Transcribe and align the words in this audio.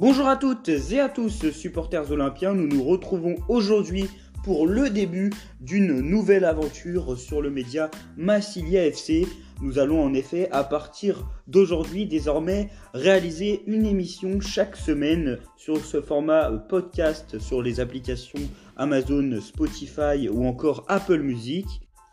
Bonjour 0.00 0.28
à 0.28 0.36
toutes 0.36 0.68
et 0.68 1.00
à 1.00 1.08
tous, 1.08 1.50
supporters 1.50 2.12
olympiens. 2.12 2.54
Nous 2.54 2.68
nous 2.68 2.84
retrouvons 2.84 3.34
aujourd'hui 3.48 4.08
pour 4.44 4.68
le 4.68 4.90
début 4.90 5.32
d'une 5.60 5.98
nouvelle 5.98 6.44
aventure 6.44 7.18
sur 7.18 7.42
le 7.42 7.50
média 7.50 7.90
Massilia 8.16 8.86
FC. 8.86 9.26
Nous 9.60 9.80
allons 9.80 10.00
en 10.00 10.14
effet, 10.14 10.48
à 10.52 10.62
partir 10.62 11.26
d'aujourd'hui, 11.48 12.06
désormais 12.06 12.68
réaliser 12.94 13.64
une 13.66 13.86
émission 13.86 14.40
chaque 14.40 14.76
semaine 14.76 15.40
sur 15.56 15.84
ce 15.84 16.00
format 16.00 16.48
podcast 16.52 17.40
sur 17.40 17.60
les 17.60 17.80
applications 17.80 18.38
Amazon, 18.76 19.40
Spotify 19.40 20.28
ou 20.30 20.46
encore 20.46 20.84
Apple 20.86 21.22
Music. 21.22 21.66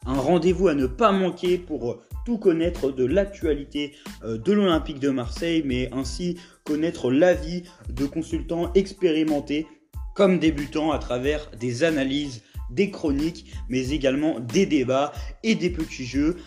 Un 0.08 0.20
rendez-vous 0.20 0.70
à 0.70 0.74
ne 0.74 0.88
pas 0.88 1.12
manquer 1.12 1.60
pour 1.60 1.99
tout 2.26 2.38
connaître 2.38 2.92
de 2.92 3.06
l'actualité 3.06 3.94
euh, 4.24 4.38
de 4.38 4.52
l'Olympique 4.52 5.00
de 5.00 5.10
Marseille, 5.10 5.62
mais 5.64 5.90
ainsi 5.94 6.38
connaître 6.64 7.12
l'avis 7.12 7.64
de 7.90 8.06
consultants 8.06 8.74
expérimentés 8.74 9.68
comme 10.16 10.40
débutants 10.40 10.92
à 10.92 11.00
travers 11.00 11.52
des 11.60 11.84
analyses, 11.84 12.42
des 12.72 12.90
chroniques, 12.90 13.54
mais 13.70 13.90
également 13.90 14.40
des 14.40 14.66
débats 14.66 15.14
et 15.44 15.56
des 15.56 15.70
petits 15.70 16.06
jeux. 16.06 16.38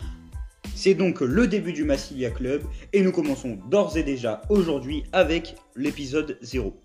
C'est 0.75 0.93
donc 0.93 1.21
le 1.21 1.47
début 1.47 1.73
du 1.73 1.83
Massilia 1.83 2.29
Club 2.29 2.63
et 2.93 3.01
nous 3.01 3.11
commençons 3.11 3.59
d'ores 3.69 3.97
et 3.97 4.03
déjà 4.03 4.41
aujourd'hui 4.49 5.03
avec 5.11 5.55
l'épisode 5.75 6.37
0. 6.41 6.81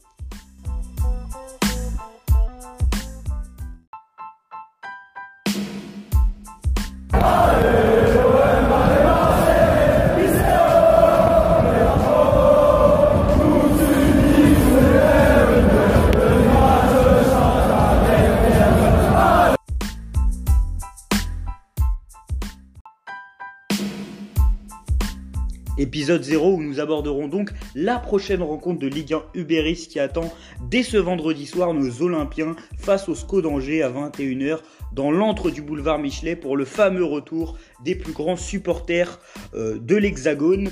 Épisode 25.76 26.22
0 26.22 26.54
où 26.54 26.62
nous 26.62 26.78
aborderons 26.78 27.26
donc 27.26 27.50
la 27.74 27.98
prochaine 27.98 28.42
rencontre 28.42 28.78
de 28.78 28.86
Ligue 28.86 29.14
1 29.14 29.22
Uberis 29.34 29.88
qui 29.90 29.98
attend 29.98 30.32
dès 30.70 30.84
ce 30.84 30.96
vendredi 30.96 31.46
soir 31.46 31.74
nos 31.74 32.00
Olympiens 32.00 32.54
face 32.78 33.08
au 33.08 33.16
SCO 33.16 33.42
d'Angers 33.42 33.82
à 33.82 33.90
21h 33.90 34.60
dans 34.92 35.10
l'antre 35.10 35.50
du 35.50 35.62
boulevard 35.62 35.98
Michelet 35.98 36.36
pour 36.36 36.56
le 36.56 36.64
fameux 36.64 37.04
retour 37.04 37.58
des 37.82 37.96
plus 37.96 38.12
grands 38.12 38.36
supporters 38.36 39.18
euh, 39.54 39.76
de 39.80 39.96
l'Hexagone. 39.96 40.70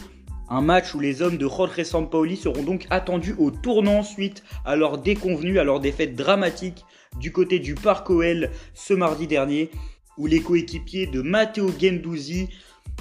Un 0.49 0.61
match 0.61 0.95
où 0.95 1.01
les 1.01 1.21
hommes 1.21 1.37
de 1.37 1.49
Jorge 1.49 1.83
Sampaoli 1.83 2.37
seront 2.37 2.63
donc 2.63 2.87
attendus 2.91 3.35
au 3.39 3.51
tournant 3.51 4.05
suite 4.05 4.45
à 4.65 4.77
leur 4.77 4.99
déconvenue, 4.99 5.59
à 5.59 5.65
leur 5.65 5.81
défaite 5.81 6.15
dramatique 6.15 6.85
du 7.19 7.33
côté 7.33 7.59
du 7.59 7.75
Parc 7.75 8.09
OL 8.09 8.51
ce 8.73 8.95
mardi 8.95 9.27
dernier, 9.27 9.71
où 10.17 10.27
les 10.27 10.41
coéquipiers 10.41 11.07
de 11.07 11.23
Matteo 11.23 11.71
Gendouzi 11.77 12.49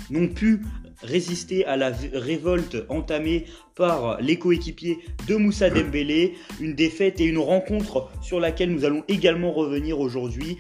n'ont 0.10 0.28
pu 0.28 0.62
résister 1.04 1.66
à 1.66 1.78
la 1.78 1.92
révolte 2.14 2.78
entamée 2.90 3.46
par 3.76 4.22
les 4.22 4.38
coéquipiers 4.38 5.00
de 5.28 5.36
Moussa 5.36 5.70
Dembélé, 5.70 6.36
une 6.60 6.76
défaite 6.76 7.20
et 7.20 7.26
une 7.26 7.40
rencontre 7.40 8.10
sur 8.22 8.40
laquelle 8.40 8.72
nous 8.72 8.86
allons 8.86 9.04
également 9.08 9.52
revenir 9.52 10.00
aujourd'hui 10.00 10.58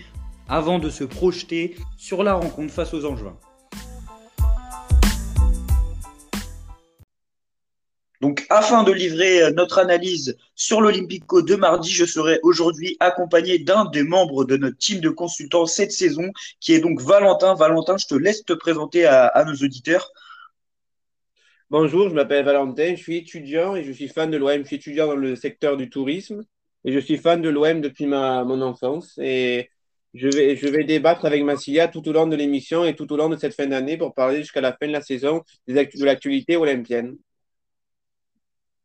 avant 0.48 0.80
de 0.80 0.90
se 0.90 1.04
projeter 1.04 1.76
sur 1.98 2.24
la 2.24 2.34
rencontre 2.34 2.74
face 2.74 2.94
aux 2.94 3.06
Angevins. 3.06 3.38
Donc, 8.22 8.46
afin 8.52 8.84
de 8.84 8.92
livrer 8.92 9.42
euh, 9.42 9.52
notre 9.52 9.80
analyse 9.80 10.38
sur 10.56 10.80
l'Olympico 10.80 11.42
de 11.42 11.56
mardi, 11.56 11.90
je 11.92 12.06
serai 12.06 12.40
aujourd'hui 12.44 12.96
accompagné 13.00 13.58
d'un 13.58 13.86
des 13.86 14.04
membres 14.04 14.46
de 14.46 14.58
notre 14.58 14.78
team 14.78 15.00
de 15.00 15.10
consultants 15.10 15.66
cette 15.66 15.92
saison, 15.92 16.32
qui 16.60 16.74
est 16.74 16.80
donc 16.80 17.02
Valentin. 17.02 17.56
Valentin, 17.56 17.98
je 17.98 18.06
te 18.06 18.14
laisse 18.14 18.46
te 18.46 18.54
présenter 18.54 19.06
à, 19.06 19.44
nos 19.48 19.56
auditeurs. 19.56 20.12
Bonjour, 21.72 22.10
je 22.10 22.14
m'appelle 22.14 22.46
Valentin, 22.46 22.96
je 22.96 23.02
suis 23.02 23.18
étudiant 23.18 23.76
et 23.76 23.84
je 23.84 23.92
suis 23.92 24.08
fan 24.08 24.30
de 24.30 24.38
l'OM. 24.38 24.62
Je 24.62 24.68
suis 24.68 24.76
étudiant 24.76 25.08
dans 25.08 25.16
le 25.16 25.36
secteur 25.36 25.76
du 25.76 25.90
tourisme 25.90 26.44
et 26.86 26.94
je 26.94 27.00
suis 27.00 27.18
fan 27.18 27.42
de 27.42 27.50
l'OM 27.50 27.82
depuis 27.82 28.06
ma, 28.06 28.44
mon 28.44 28.62
enfance. 28.62 29.18
Et 29.20 29.72
je 30.14 30.28
vais, 30.28 30.56
je 30.58 30.68
vais 30.68 30.84
débattre 30.84 31.26
avec 31.26 31.44
Massilia 31.44 31.88
tout 31.88 32.08
au 32.08 32.12
long 32.12 32.28
de 32.28 32.36
l'émission 32.36 32.86
et 32.86 32.96
tout 32.96 33.12
au 33.12 33.18
long 33.18 33.30
de 33.30 33.38
cette 33.38 33.56
fin 33.56 33.66
d'année 33.66 33.98
pour 33.98 34.14
parler 34.14 34.38
jusqu'à 34.40 34.62
la 34.62 34.74
fin 34.74 34.86
de 34.88 34.92
la 34.92 35.02
saison 35.02 35.44
de 35.68 36.06
l'actualité 36.06 36.56
olympienne. 36.56 37.18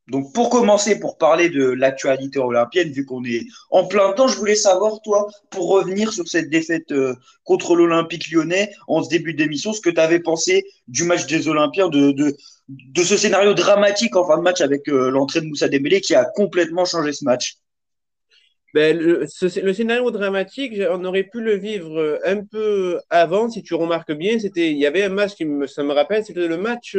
Donc 0.09 0.33
pour 0.33 0.51
commencer, 0.51 1.01
pour 1.01 1.19
parler 1.19 1.49
de 1.49 1.65
l'actualité 1.65 2.39
olympienne, 2.39 2.91
vu 2.91 3.05
qu'on 3.05 3.25
est 3.25 3.45
en 3.71 3.87
plein 3.87 4.13
temps, 4.13 4.29
je 4.29 4.37
voulais 4.37 4.55
savoir, 4.55 5.01
toi, 5.03 5.27
pour 5.51 5.69
revenir 5.69 6.13
sur 6.13 6.29
cette 6.29 6.49
défaite 6.49 6.93
euh, 6.93 7.15
contre 7.43 7.75
l'Olympique 7.75 8.31
lyonnais 8.31 8.71
en 8.87 9.03
ce 9.03 9.09
début 9.09 9.35
d'émission, 9.35 9.73
ce 9.73 9.81
que 9.81 9.91
tu 9.91 10.01
avais 10.01 10.21
pensé 10.21 10.65
du 10.87 11.03
match 11.03 11.27
des 11.27 11.49
Olympiens, 11.49 11.89
de, 11.89 12.37
ce 12.97 13.17
scénario 13.17 13.55
dramatique 13.55 14.15
en 14.15 14.27
fin 14.27 14.39
de 14.39 14.43
match 14.43 14.61
avec 14.61 14.89
euh, 14.89 15.11
l'entrée 15.11 15.41
de 15.41 15.47
Moussa 15.47 15.69
Dembélé 15.69 16.01
qui 16.01 16.15
a 16.15 16.25
complètement 16.25 16.85
changé 16.85 17.13
ce 17.13 17.25
match. 17.25 17.57
Ben, 18.75 18.97
le, 18.97 19.27
scénario 19.27 20.11
dramatique, 20.11 20.75
on 20.91 21.05
aurait 21.05 21.25
pu 21.25 21.41
le 21.41 21.57
vivre 21.57 21.99
euh, 21.99 22.19
un 22.25 22.45
peu 22.45 23.01
avant, 23.11 23.51
si 23.51 23.65
tu 23.65 23.75
remarques 23.75 24.13
bien. 24.13 24.37
Il 24.55 24.79
y 24.79 24.87
avait 24.87 25.03
un 25.03 25.09
match 25.09 25.35
qui 25.35 25.47
me, 25.47 25.67
ça 25.67 25.83
me 25.83 25.93
rappelle, 25.93 26.25
c'était 26.25 26.47
le 26.47 26.59
match 26.59 26.97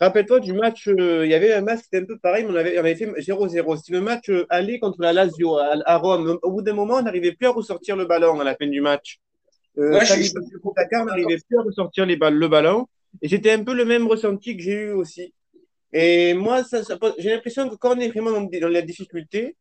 Rappelle-toi 0.00 0.40
du 0.40 0.52
match, 0.52 0.88
euh, 0.88 1.24
il 1.24 1.30
y 1.30 1.34
avait 1.34 1.52
un 1.52 1.60
match 1.60 1.82
qui 1.82 1.86
était 1.92 1.98
un 1.98 2.04
peu 2.04 2.18
pareil, 2.18 2.44
mais 2.44 2.50
on 2.52 2.56
avait, 2.56 2.76
on 2.76 2.80
avait 2.80 2.96
fait 2.96 3.06
0-0. 3.06 3.76
C'était 3.76 3.92
le 3.92 4.00
match 4.00 4.28
euh, 4.28 4.44
aller 4.50 4.80
contre 4.80 5.00
la 5.00 5.12
Lazio 5.12 5.56
à, 5.56 5.96
Rome. 5.98 6.38
Au 6.42 6.50
bout 6.50 6.62
d'un 6.62 6.72
moment, 6.72 6.94
on 6.94 7.02
n'arrivait 7.02 7.32
plus 7.32 7.46
à 7.46 7.50
ressortir 7.50 7.94
le 7.94 8.04
ballon 8.04 8.40
à 8.40 8.44
la 8.44 8.56
fin 8.56 8.66
du 8.66 8.80
match. 8.80 9.20
Euh, 9.78 9.92
on 9.92 11.04
n'arrivait 11.04 11.38
plus 11.48 11.58
à 11.58 11.62
ressortir 11.62 12.06
les 12.06 12.16
balles, 12.16 12.34
le 12.34 12.48
ballon. 12.48 12.88
Et 13.22 13.28
c'était 13.28 13.52
un 13.52 13.62
peu 13.62 13.72
le 13.72 13.84
même 13.84 14.08
ressenti 14.08 14.56
que 14.56 14.62
j'ai 14.62 14.72
eu 14.72 14.90
aussi. 14.92 15.32
Et 15.92 16.34
moi, 16.34 16.64
ça, 16.64 16.80
j'ai 17.18 17.30
l'impression 17.30 17.68
que 17.68 17.76
quand 17.76 17.96
on 17.96 18.00
est 18.00 18.08
vraiment 18.08 18.32
dans, 18.32 18.42
dans, 18.42 18.68
la 18.68 18.82
difficulté, 18.82 19.54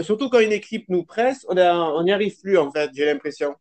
surtout 0.00 0.28
quand 0.28 0.40
une 0.40 0.52
équipe 0.52 0.84
nous 0.90 1.04
presse, 1.04 1.46
on 1.48 2.02
n'y 2.02 2.12
arrive 2.12 2.38
plus, 2.38 2.58
en 2.58 2.70
fait, 2.70 2.90
j'ai 2.92 3.06
l'impression. 3.06 3.54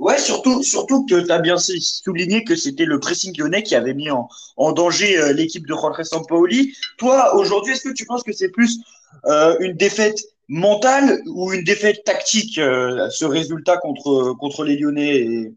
Ouais, 0.00 0.18
surtout, 0.18 0.62
surtout 0.62 1.04
que 1.04 1.20
tu 1.26 1.30
as 1.30 1.38
bien 1.40 1.58
souligné 1.58 2.42
que 2.42 2.56
c'était 2.56 2.86
le 2.86 2.98
pressing 2.98 3.36
lyonnais 3.36 3.62
qui 3.62 3.74
avait 3.74 3.92
mis 3.92 4.08
en, 4.10 4.72
danger 4.72 5.18
euh, 5.18 5.34
l'équipe 5.34 5.66
de 5.66 5.74
Jorge 5.74 6.02
Sampaoli. 6.04 6.74
Toi, 6.96 7.36
aujourd'hui, 7.36 7.74
est-ce 7.74 7.86
que 7.86 7.92
tu 7.92 8.06
penses 8.06 8.22
que 8.22 8.32
c'est 8.32 8.48
plus 8.48 8.80
euh, 9.26 9.58
une 9.60 9.74
défaite 9.74 10.18
mentale 10.48 11.20
ou 11.26 11.52
une 11.52 11.64
défaite 11.64 12.02
tactique, 12.04 12.56
euh, 12.56 13.10
ce 13.10 13.26
résultat 13.26 13.76
contre, 13.76 14.34
contre 14.40 14.64
les 14.64 14.78
Lyonnais 14.78 15.52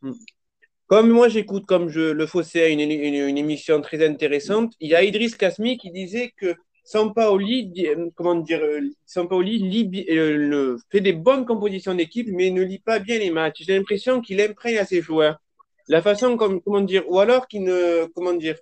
hmm. 0.00 0.12
Comme 0.86 1.10
moi, 1.10 1.28
j'écoute, 1.28 1.66
comme 1.66 1.90
je 1.90 2.00
le 2.00 2.26
faisais, 2.26 2.72
une, 2.72 2.80
une, 2.80 3.38
émission 3.38 3.82
très 3.82 4.06
intéressante, 4.06 4.72
il 4.80 4.88
y 4.88 4.94
a 4.94 5.02
Idriss 5.02 5.34
Kasmi 5.34 5.76
qui 5.76 5.90
disait 5.90 6.32
que 6.38 6.54
Sampaoli, 6.84 7.72
euh, 7.86 8.10
comment 8.14 8.34
dire, 8.34 8.60
euh, 8.62 8.80
Sampaoli 9.06 10.06
euh, 10.10 10.76
fait 10.90 11.00
des 11.00 11.14
bonnes 11.14 11.46
compositions 11.46 11.94
d'équipe, 11.94 12.28
mais 12.30 12.50
ne 12.50 12.62
lit 12.62 12.78
pas 12.78 12.98
bien 12.98 13.18
les 13.18 13.30
matchs. 13.30 13.62
J'ai 13.66 13.76
l'impression 13.76 14.20
qu'il 14.20 14.40
imprègne 14.40 14.78
à 14.78 14.84
ses 14.84 15.00
joueurs. 15.00 15.38
La 15.88 16.02
façon, 16.02 16.36
comme, 16.36 16.60
comment 16.60 16.82
dire, 16.82 17.04
ou 17.08 17.18
alors 17.18 17.48
qu'il 17.48 17.64
ne, 17.64 18.06
comment 18.14 18.34
dire, 18.34 18.58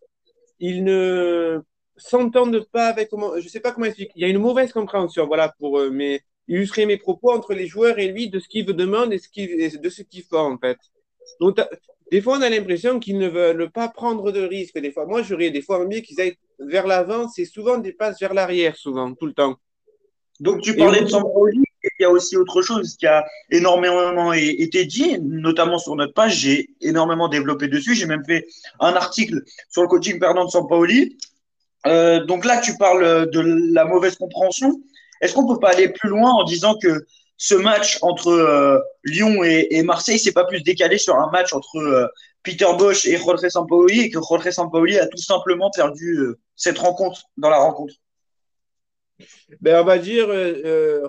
il 0.61 0.85
ne 0.85 1.61
s'entendent 1.97 2.65
pas 2.71 2.87
avec, 2.87 3.11
comment, 3.11 3.39
je 3.41 3.49
sais 3.49 3.61
pas 3.61 3.73
comment 3.73 3.87
expliquer. 3.87 4.13
Il 4.15 4.23
y 4.23 4.25
a 4.25 4.29
une 4.29 4.39
mauvaise 4.39 4.73
compréhension, 4.73 5.27
voilà, 5.27 5.53
pour 5.59 5.81
mais 5.91 6.21
illustrer 6.47 6.87
mes 6.87 6.99
propos 6.99 7.33
entre 7.33 7.55
les 7.55 7.67
joueurs 7.67 7.99
et 7.99 8.09
lui 8.09 8.29
de 8.29 8.39
ce 8.39 8.49
qu'il 8.49 8.67
demande 8.67 9.13
et 9.13 9.19
ce 9.19 9.29
qu'il, 9.29 9.81
de 9.81 9.89
ce 9.89 10.03
qu'il 10.03 10.23
fait, 10.23 10.37
en 10.37 10.59
fait. 10.59 10.79
Donc, 11.41 11.59
des 12.13 12.21
fois, 12.21 12.37
on 12.37 12.43
a 12.43 12.51
l'impression 12.51 13.01
qu'ils 13.01 13.17
ne 13.17 13.27
veulent 13.27 13.71
pas 13.71 13.89
prendre 13.89 14.33
de 14.33 14.43
risques. 14.43 14.79
Des 14.79 14.93
fois, 14.93 15.07
moi, 15.07 15.23
j'aurais 15.23 15.49
des 15.49 15.63
fois 15.63 15.83
envie 15.83 16.03
qu'ils 16.03 16.21
aillent 16.21 16.37
vers 16.59 16.87
l'avant. 16.87 17.27
C'est 17.27 17.47
souvent 17.47 17.79
des 17.79 17.95
passes 17.95 18.21
vers 18.21 18.35
l'arrière, 18.35 18.77
souvent, 18.77 19.15
tout 19.15 19.25
le 19.25 19.33
temps. 19.33 19.57
Donc, 20.39 20.61
tu 20.61 20.77
parlais 20.77 21.01
de 21.01 21.07
Sampaoli. 21.07 21.63
Il 21.99 22.03
y 22.03 22.05
a 22.05 22.11
aussi 22.11 22.37
autre 22.37 22.61
chose 22.61 22.99
qui 22.99 23.07
a 23.07 23.25
énormément 23.51 24.35
été 24.35 24.85
dit, 24.85 25.19
notamment 25.23 25.79
sur 25.79 25.97
notre 25.97 26.13
page. 26.13 26.37
J'ai 26.37 26.69
énormément 26.83 27.29
développé 27.29 27.67
dessus. 27.67 27.95
J'ai 27.95 28.05
même 28.05 28.27
fait 28.27 28.47
un 28.79 28.93
article 28.93 29.41
sur 29.71 29.81
le 29.81 29.89
coaching 29.89 30.21
perdant 30.21 30.45
de 30.45 30.51
Sampaoli. 30.51 31.17
Euh, 31.87 32.27
donc 32.27 32.45
là, 32.45 32.61
tu 32.61 32.77
parles 32.77 33.31
de 33.31 33.41
la 33.73 33.87
mauvaise 33.87 34.17
compréhension. 34.17 34.83
Est-ce 35.23 35.33
qu'on 35.33 35.47
peut 35.47 35.59
pas 35.59 35.71
aller 35.71 35.89
plus 35.89 36.11
loin 36.11 36.31
en 36.31 36.45
disant 36.45 36.77
que 36.77 37.07
ce 37.43 37.57
match 37.57 37.99
entre 38.03 38.29
euh, 38.29 38.79
Lyon 39.03 39.43
et, 39.43 39.83
Marseille 39.83 40.21
s'est 40.21 40.31
pas 40.31 40.45
plus 40.45 40.63
décalé 40.63 40.97
sur 40.97 41.17
un 41.17 41.29
match 41.33 41.53
entre 41.53 41.77
euh, 41.77 42.07
Peter 42.45 42.69
Bosch 42.79 43.05
et 43.05 43.17
Jorge 43.17 43.49
Sampaoli 43.49 44.03
et 44.03 44.11
que 44.11 44.21
Jorge 44.23 44.49
Sampaoli 44.49 44.97
a 44.97 45.09
tout 45.09 45.19
simplement 45.19 45.69
perdu 45.75 46.19
euh, 46.19 46.39
cette 46.55 46.79
rencontre 46.79 47.23
dans 47.37 47.51
la 47.51 47.59
rencontre. 47.59 47.95
Ben, 49.61 49.81
on 49.81 49.85
va 49.85 49.99
dire, 49.99 50.29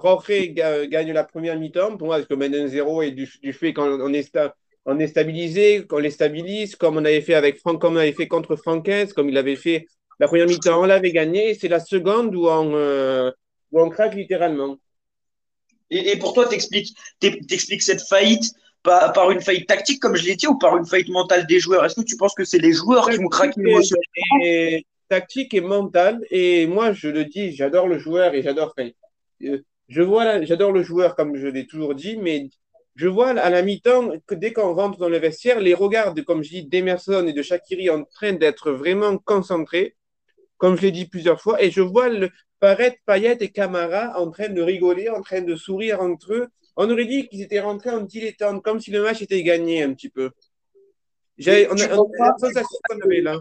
Jorge 0.01 0.53
gagne 0.89 1.13
la 1.13 1.23
première 1.23 1.59
mi-temps, 1.59 1.97
pour 1.97 2.07
moi, 2.07 2.17
parce 2.17 2.27
que 2.27 2.33
maintenant 2.33 2.67
0 2.67 3.03
et 3.03 3.11
du, 3.11 3.27
fait 3.53 3.73
qu'on 3.73 4.11
est, 4.13 4.35
est 4.35 5.07
stabilisé, 5.07 5.85
qu'on 5.85 5.99
les 5.99 6.09
stabilise, 6.09 6.75
comme 6.75 6.97
on 6.97 7.05
avait 7.05 7.21
fait 7.21 7.35
avec 7.35 7.61
comme 7.61 7.93
on 7.93 7.97
avait 7.97 8.11
fait 8.11 8.27
contre 8.27 8.55
Franquès, 8.55 9.13
comme 9.13 9.29
il 9.29 9.37
avait 9.37 9.55
fait 9.55 9.85
La 10.19 10.27
première 10.27 10.47
mi-temps, 10.47 10.81
on 10.81 10.85
l'avait 10.85 11.11
gagné, 11.11 11.51
et 11.51 11.53
c'est 11.53 11.67
la 11.67 11.79
seconde 11.79 12.35
où 12.35 12.47
on, 12.47 13.31
où 13.71 13.79
on 13.79 13.89
craque 13.89 14.15
littéralement. 14.15 14.79
Et, 15.93 16.11
et 16.11 16.17
pour 16.17 16.33
toi, 16.33 16.47
t'expliques 16.47 16.95
t'expliques 17.19 17.83
cette 17.83 18.01
faillite 18.01 18.53
par, 18.81 19.13
par, 19.13 19.31
une 19.31 19.41
faillite 19.41 19.67
tactique, 19.67 20.01
comme 20.01 20.15
je 20.15 20.25
l'ai 20.25 20.35
dit, 20.35 20.47
ou 20.47 20.57
par 20.57 20.75
une 20.77 20.85
faillite 20.85 21.09
mentale 21.09 21.47
des 21.47 21.59
joueurs? 21.59 21.85
Est-ce 21.85 21.95
que 21.95 22.05
tu 22.05 22.17
penses 22.17 22.33
que 22.35 22.43
c'est 22.43 22.59
les 22.59 22.73
joueurs 22.73 23.09
qui 23.09 23.17
vont 23.17 23.29
craquer 23.29 23.61
émotionnellement 23.61 24.81
Tactique 25.09 25.53
et 25.53 25.61
mentale. 25.61 26.21
Et 26.31 26.65
moi, 26.65 26.91
je 26.93 27.07
le 27.07 27.25
dis, 27.25 27.53
j'adore 27.53 27.87
le 27.87 27.99
joueur 27.99 28.33
et 28.33 28.41
j'adore. 28.41 28.73
Euh, 29.43 29.59
je 29.87 30.01
vois, 30.01 30.41
j'adore 30.43 30.71
le 30.71 30.81
joueur, 30.81 31.15
comme 31.15 31.35
je 31.35 31.47
l'ai 31.47 31.67
toujours 31.67 31.93
dit, 31.93 32.17
mais 32.17 32.49
je 32.95 33.07
vois 33.07 33.29
à 33.29 33.49
la 33.49 33.61
mi-temps 33.61 34.11
que 34.25 34.35
dès 34.35 34.53
qu'on 34.53 34.73
rentre 34.73 34.97
dans 34.97 35.09
le 35.09 35.17
vestiaire, 35.17 35.59
les 35.59 35.73
regards, 35.73 36.13
de, 36.13 36.21
comme 36.21 36.43
je 36.43 36.49
dis, 36.49 36.63
d'Emerson 36.63 37.25
et 37.27 37.33
de 37.33 37.41
Shakiri 37.41 37.89
en 37.89 38.03
train 38.03 38.33
d'être 38.33 38.71
vraiment 38.71 39.17
concentrés, 39.17 39.95
comme 40.57 40.77
je 40.77 40.83
l'ai 40.83 40.91
dit 40.91 41.05
plusieurs 41.05 41.41
fois, 41.41 41.61
et 41.61 41.69
je 41.69 41.81
vois 41.81 42.09
le 42.09 42.29
Paret, 42.63 42.97
Payet 43.05 43.39
et 43.41 43.49
Camara 43.49 44.17
en 44.17 44.31
train 44.31 44.47
de 44.47 44.61
rigoler, 44.61 45.09
en 45.09 45.21
train 45.21 45.41
de 45.41 45.53
sourire 45.53 45.99
entre 45.99 46.33
eux. 46.33 46.47
On 46.77 46.89
aurait 46.89 47.03
dit 47.03 47.27
qu'ils 47.27 47.41
étaient 47.41 47.59
rentrés 47.59 47.89
en 47.89 47.99
dilettante, 47.99 48.63
comme 48.63 48.79
si 48.79 48.89
le 48.89 49.03
match 49.03 49.21
était 49.21 49.43
gagné 49.43 49.83
un 49.83 49.93
petit 49.93 50.07
peu. 50.07 50.31
On 51.45 51.45
a, 51.45 51.69
on 51.69 52.23
a 52.23 52.37
sensation 52.37 52.77
qu'on 52.87 52.99
avait 53.01 53.19
là. 53.19 53.37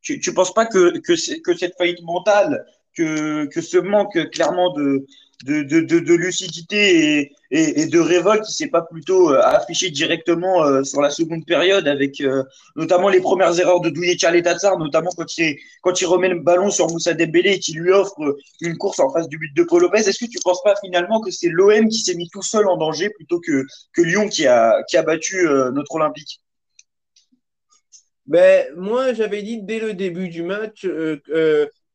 Tu, 0.00 0.20
tu 0.20 0.32
penses 0.32 0.54
pas 0.54 0.64
que, 0.64 0.96
que, 0.98 1.40
que 1.40 1.56
cette 1.56 1.74
faillite 1.76 2.04
mentale, 2.04 2.64
que, 2.96 3.46
que 3.46 3.60
ce 3.60 3.78
manque 3.78 4.30
clairement 4.30 4.72
de, 4.74 5.04
de, 5.44 5.62
de, 5.62 5.80
de, 5.80 6.14
lucidité 6.14 7.32
et, 7.50 7.86
de 7.86 7.98
révolte 7.98 8.44
qui 8.44 8.52
s'est 8.52 8.68
pas 8.68 8.82
plutôt 8.82 9.32
euh, 9.32 9.40
affiché 9.42 9.90
directement 9.90 10.64
euh, 10.64 10.82
sur 10.82 11.00
la 11.02 11.10
seconde 11.10 11.44
période 11.44 11.86
avec 11.86 12.20
euh, 12.20 12.42
notamment 12.74 13.08
les 13.08 13.20
premières 13.20 13.58
erreurs 13.58 13.80
de 13.80 13.90
Douye 13.90 14.16
Tchaletatsar, 14.16 14.78
notamment 14.78 15.10
quand 15.16 15.36
il, 15.36 15.56
quand 15.82 16.00
il 16.00 16.06
remet 16.06 16.30
le 16.30 16.40
ballon 16.40 16.70
sur 16.70 16.88
Moussa 16.88 17.12
Dembélé 17.12 17.52
et 17.52 17.58
qu'il 17.58 17.78
lui 17.78 17.92
offre 17.92 18.36
une 18.62 18.78
course 18.78 18.98
en 18.98 19.10
face 19.10 19.28
du 19.28 19.36
but 19.38 19.54
de 19.54 19.62
Paul 19.64 19.82
Lopez. 19.82 20.08
Est-ce 20.08 20.24
que 20.24 20.30
tu 20.30 20.38
penses 20.42 20.62
pas 20.62 20.74
finalement 20.82 21.20
que 21.20 21.30
c'est 21.30 21.50
l'OM 21.50 21.88
qui 21.88 21.98
s'est 21.98 22.14
mis 22.14 22.28
tout 22.30 22.42
seul 22.42 22.66
en 22.66 22.76
danger 22.76 23.10
plutôt 23.10 23.40
que, 23.40 23.64
que 23.92 24.02
Lyon 24.02 24.28
qui 24.28 24.46
a, 24.46 24.82
qui 24.88 24.96
a 24.96 25.02
battu 25.02 25.46
notre 25.72 25.94
Olympique? 25.96 26.40
Ben, 28.26 28.66
moi, 28.76 29.12
j'avais 29.12 29.42
dit 29.42 29.62
dès 29.62 29.78
le 29.78 29.94
début 29.94 30.28
du 30.28 30.42
match 30.42 30.84
euh, 30.84 31.20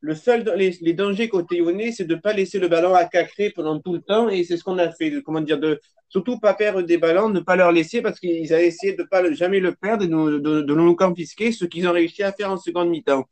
le 0.02 0.16
seul, 0.16 0.44
les, 0.56 0.92
dangers 0.92 1.28
côté 1.28 1.58
lyonnais, 1.58 1.92
c'est 1.92 2.04
de 2.04 2.16
ne 2.16 2.20
pas 2.20 2.32
laisser 2.32 2.58
le 2.58 2.66
ballon 2.66 2.92
à 2.92 3.04
cacrer 3.04 3.50
pendant 3.50 3.78
tout 3.78 3.92
le 3.92 4.00
temps. 4.00 4.28
Et 4.28 4.42
c'est 4.42 4.56
ce 4.56 4.64
qu'on 4.64 4.78
a 4.78 4.90
fait. 4.90 5.22
Comment 5.22 5.40
dire, 5.40 5.58
de 5.58 5.80
surtout 6.08 6.40
pas 6.40 6.54
perdre 6.54 6.82
des 6.82 6.98
ballons, 6.98 7.28
ne 7.28 7.38
pas 7.38 7.54
leur 7.54 7.70
laisser 7.70 8.02
parce 8.02 8.18
qu'ils 8.18 8.52
avaient 8.52 8.66
essayé 8.66 8.94
de 8.94 9.04
pas 9.04 9.32
jamais 9.32 9.60
le 9.60 9.74
perdre 9.74 10.04
et 10.04 10.08
de, 10.08 10.38
de, 10.38 10.60
de 10.60 10.74
nous 10.74 10.96
confisquer, 10.96 11.52
ce 11.52 11.64
qu'ils 11.64 11.86
ont 11.86 11.92
réussi 11.92 12.24
à 12.24 12.32
faire 12.32 12.50
en 12.50 12.56
seconde 12.56 12.90
mi-temps. 12.90 13.24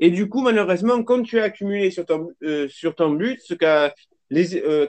Et 0.00 0.10
du 0.10 0.28
coup, 0.28 0.42
malheureusement, 0.42 1.02
quand 1.04 1.22
tu 1.22 1.38
as 1.38 1.44
accumulé 1.44 1.90
sur 1.92 2.04
ton, 2.04 2.28
euh, 2.42 2.68
sur 2.68 2.94
ton 2.96 3.10
but, 3.12 3.40
ce 3.42 3.54
qu'a 3.54 3.94
euh, 4.32 4.88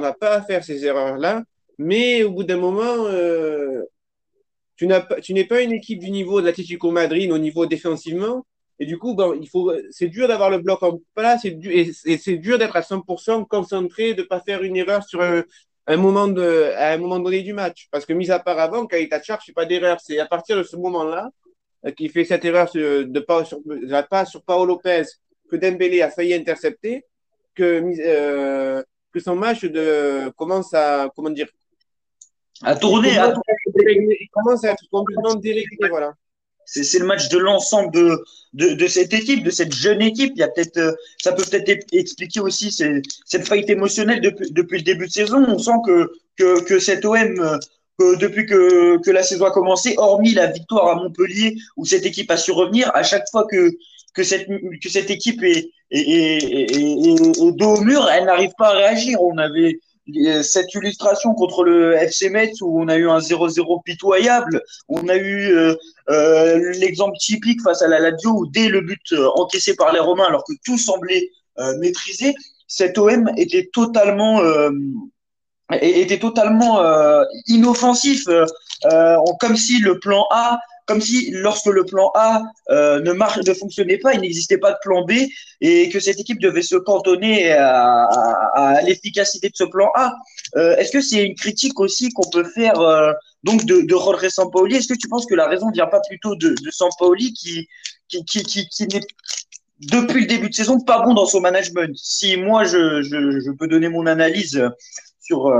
n'a 0.00 0.12
pas 0.12 0.36
à 0.36 0.42
faire 0.42 0.64
ces 0.64 0.84
erreurs-là, 0.84 1.42
mais 1.76 2.22
au 2.22 2.30
bout 2.30 2.44
d'un 2.44 2.56
moment, 2.56 3.06
euh, 3.06 3.82
tu 4.76 4.86
n'es 4.86 5.44
pas 5.44 5.60
une 5.60 5.72
équipe 5.72 5.98
du 5.98 6.10
niveau 6.10 6.40
de 6.40 6.46
l'Atlético 6.46 6.92
Madrid 6.92 7.32
au 7.32 7.38
niveau 7.38 7.66
défensivement, 7.66 8.46
et 8.80 8.86
du 8.86 8.98
coup, 8.98 9.14
bon, 9.14 9.36
il 9.40 9.48
faut, 9.48 9.72
c'est 9.90 10.06
dur 10.06 10.28
d'avoir 10.28 10.50
le 10.50 10.58
bloc 10.58 10.82
en 10.82 11.00
place 11.14 11.44
et, 11.44 11.58
et 12.04 12.18
c'est 12.18 12.36
dur 12.36 12.58
d'être 12.58 12.76
à 12.76 12.82
100% 12.82 13.46
concentré, 13.46 14.14
de 14.14 14.22
pas 14.22 14.40
faire 14.40 14.62
une 14.62 14.76
erreur 14.76 15.02
sur 15.02 15.20
un, 15.20 15.42
un, 15.88 15.96
moment 15.96 16.28
de, 16.28 16.70
à 16.76 16.92
un 16.92 16.98
moment 16.98 17.18
donné 17.18 17.42
du 17.42 17.52
match. 17.52 17.88
Parce 17.90 18.06
que, 18.06 18.12
mis 18.12 18.30
à 18.30 18.38
part 18.38 18.58
avant, 18.58 18.86
quand 18.86 18.96
il 18.96 19.08
t'a 19.08 19.20
charge, 19.20 19.42
c'est 19.46 19.54
pas 19.54 19.66
d'erreur. 19.66 19.98
C'est 20.00 20.20
à 20.20 20.26
partir 20.26 20.56
de 20.56 20.62
ce 20.62 20.76
moment-là 20.76 21.30
euh, 21.86 21.90
qu'il 21.90 22.10
fait 22.10 22.24
cette 22.24 22.44
erreur 22.44 22.70
de 22.72 23.20
pas 23.20 23.44
sur, 23.44 23.58
la 23.66 24.04
passe 24.04 24.30
sur 24.30 24.42
Paolo 24.42 24.74
Lopez 24.74 25.04
que 25.50 25.56
Dembélé 25.56 26.02
a 26.02 26.10
failli 26.10 26.34
intercepter, 26.34 27.04
que, 27.54 27.82
euh, 28.00 28.82
que 29.12 29.18
son 29.18 29.34
match 29.34 29.64
de, 29.64 30.30
commence 30.36 30.72
à, 30.72 31.10
comment 31.16 31.30
dire, 31.30 31.48
à 32.62 32.76
tourner, 32.76 33.12
il 33.12 33.18
à 33.18 33.32
tourner. 33.32 34.16
Il 34.20 34.28
commence 34.32 34.64
à 34.64 34.72
être 34.72 34.84
complètement 34.90 35.34
déréglé, 35.34 35.88
voilà. 35.88 36.12
C'est 36.70 36.98
le 36.98 37.06
match 37.06 37.28
de 37.30 37.38
l'ensemble 37.38 37.92
de, 37.92 38.22
de, 38.52 38.74
de, 38.74 38.86
cette 38.86 39.14
équipe, 39.14 39.42
de 39.42 39.50
cette 39.50 39.74
jeune 39.74 40.02
équipe. 40.02 40.32
Il 40.36 40.40
y 40.40 40.42
a 40.42 40.48
peut-être, 40.48 40.76
euh, 40.76 40.92
ça 41.22 41.32
peut 41.32 41.42
peut-être 41.42 41.86
expliquer 41.92 42.40
aussi 42.40 42.70
cette 42.70 43.48
faillite 43.48 43.70
émotionnelle 43.70 44.20
depuis, 44.20 44.50
depuis 44.50 44.78
le 44.78 44.84
début 44.84 45.06
de 45.06 45.12
saison. 45.12 45.44
On 45.48 45.58
sent 45.58 45.80
que, 45.86 46.12
que, 46.36 46.62
que 46.62 46.78
cet 46.78 47.06
OM, 47.06 47.40
euh, 47.40 47.56
que 47.98 48.18
depuis 48.18 48.44
que, 48.44 49.00
que 49.02 49.10
la 49.10 49.22
saison 49.22 49.46
a 49.46 49.50
commencé, 49.50 49.94
hormis 49.96 50.34
la 50.34 50.48
victoire 50.48 50.88
à 50.88 50.94
Montpellier 50.96 51.56
où 51.78 51.86
cette 51.86 52.04
équipe 52.04 52.30
a 52.30 52.36
su 52.36 52.52
revenir, 52.52 52.90
à 52.94 53.02
chaque 53.02 53.28
fois 53.30 53.46
que, 53.50 53.70
que, 54.14 54.22
cette, 54.22 54.46
que 54.46 54.88
cette 54.90 55.10
équipe 55.10 55.42
est, 55.42 55.70
est, 55.90 56.00
est, 56.00 56.76
est 56.76 57.52
dos 57.52 57.76
au 57.76 57.80
mur, 57.80 58.06
elle 58.10 58.26
n'arrive 58.26 58.52
pas 58.58 58.68
à 58.68 58.76
réagir. 58.76 59.22
On 59.22 59.38
avait, 59.38 59.80
cette 60.42 60.74
illustration 60.74 61.34
contre 61.34 61.64
le 61.64 61.94
FC 61.94 62.30
Metz 62.30 62.60
où 62.60 62.80
on 62.80 62.88
a 62.88 62.96
eu 62.96 63.08
un 63.08 63.18
0-0 63.18 63.82
pitoyable, 63.84 64.62
on 64.88 65.08
a 65.08 65.16
eu 65.16 65.52
euh, 65.52 65.74
euh, 66.10 66.72
l'exemple 66.78 67.16
typique 67.18 67.60
face 67.62 67.82
à 67.82 67.88
la 67.88 67.98
Lazio 67.98 68.30
où 68.30 68.46
dès 68.46 68.68
le 68.68 68.80
but 68.80 69.12
euh, 69.12 69.28
encaissé 69.36 69.74
par 69.74 69.92
les 69.92 70.00
Romains 70.00 70.26
alors 70.26 70.44
que 70.44 70.52
tout 70.64 70.78
semblait 70.78 71.30
maîtrisé, 71.80 72.36
cet 72.68 72.98
OM 72.98 73.28
était 73.36 73.68
totalement 73.72 74.40
était 75.72 76.20
totalement 76.20 76.80
inoffensif, 77.48 78.26
comme 79.40 79.56
si 79.56 79.80
le 79.80 79.98
plan 79.98 80.24
A 80.30 80.60
comme 80.88 81.02
si 81.02 81.30
lorsque 81.32 81.66
le 81.66 81.84
plan 81.84 82.10
A 82.14 82.42
euh, 82.70 83.00
ne, 83.00 83.12
marche, 83.12 83.38
ne 83.46 83.52
fonctionnait 83.52 83.98
pas, 83.98 84.14
il 84.14 84.22
n'existait 84.22 84.56
pas 84.56 84.72
de 84.72 84.78
plan 84.82 85.04
B 85.04 85.12
et 85.60 85.90
que 85.90 86.00
cette 86.00 86.18
équipe 86.18 86.40
devait 86.40 86.62
se 86.62 86.76
cantonner 86.76 87.52
à, 87.52 88.80
l'efficacité 88.86 89.50
de 89.50 89.54
ce 89.54 89.64
plan 89.64 89.90
A. 89.94 90.14
Euh, 90.56 90.76
Est-ce 90.76 90.90
que 90.90 91.02
c'est 91.02 91.22
une 91.22 91.34
critique 91.34 91.78
aussi 91.78 92.08
qu'on 92.08 92.28
peut 92.30 92.44
faire 92.44 92.80
euh, 92.80 93.12
donc 93.44 93.66
de, 93.66 93.82
de 93.82 93.90
Jorge 93.90 94.26
Sampaoli? 94.28 94.76
Est-ce 94.76 94.88
que 94.88 94.98
tu 94.98 95.08
penses 95.08 95.26
que 95.26 95.34
la 95.34 95.46
raison 95.46 95.68
ne 95.68 95.74
vient 95.74 95.86
pas 95.86 96.00
plutôt 96.08 96.34
de, 96.36 96.54
de 96.54 96.70
Sampaoli 96.70 97.34
qui, 97.34 97.68
qui, 98.08 98.24
qui, 98.24 98.66
qui, 98.68 98.86
n'est 98.86 99.00
depuis 99.80 100.22
le 100.22 100.26
début 100.26 100.48
de 100.48 100.54
saison 100.54 100.80
pas 100.80 101.02
bon 101.02 101.12
dans 101.12 101.26
son 101.26 101.42
management? 101.42 101.94
Si 101.96 102.38
moi 102.38 102.64
je, 102.64 103.50
peux 103.58 103.68
donner 103.68 103.90
mon 103.90 104.06
analyse 104.06 104.66
sur, 105.20 105.52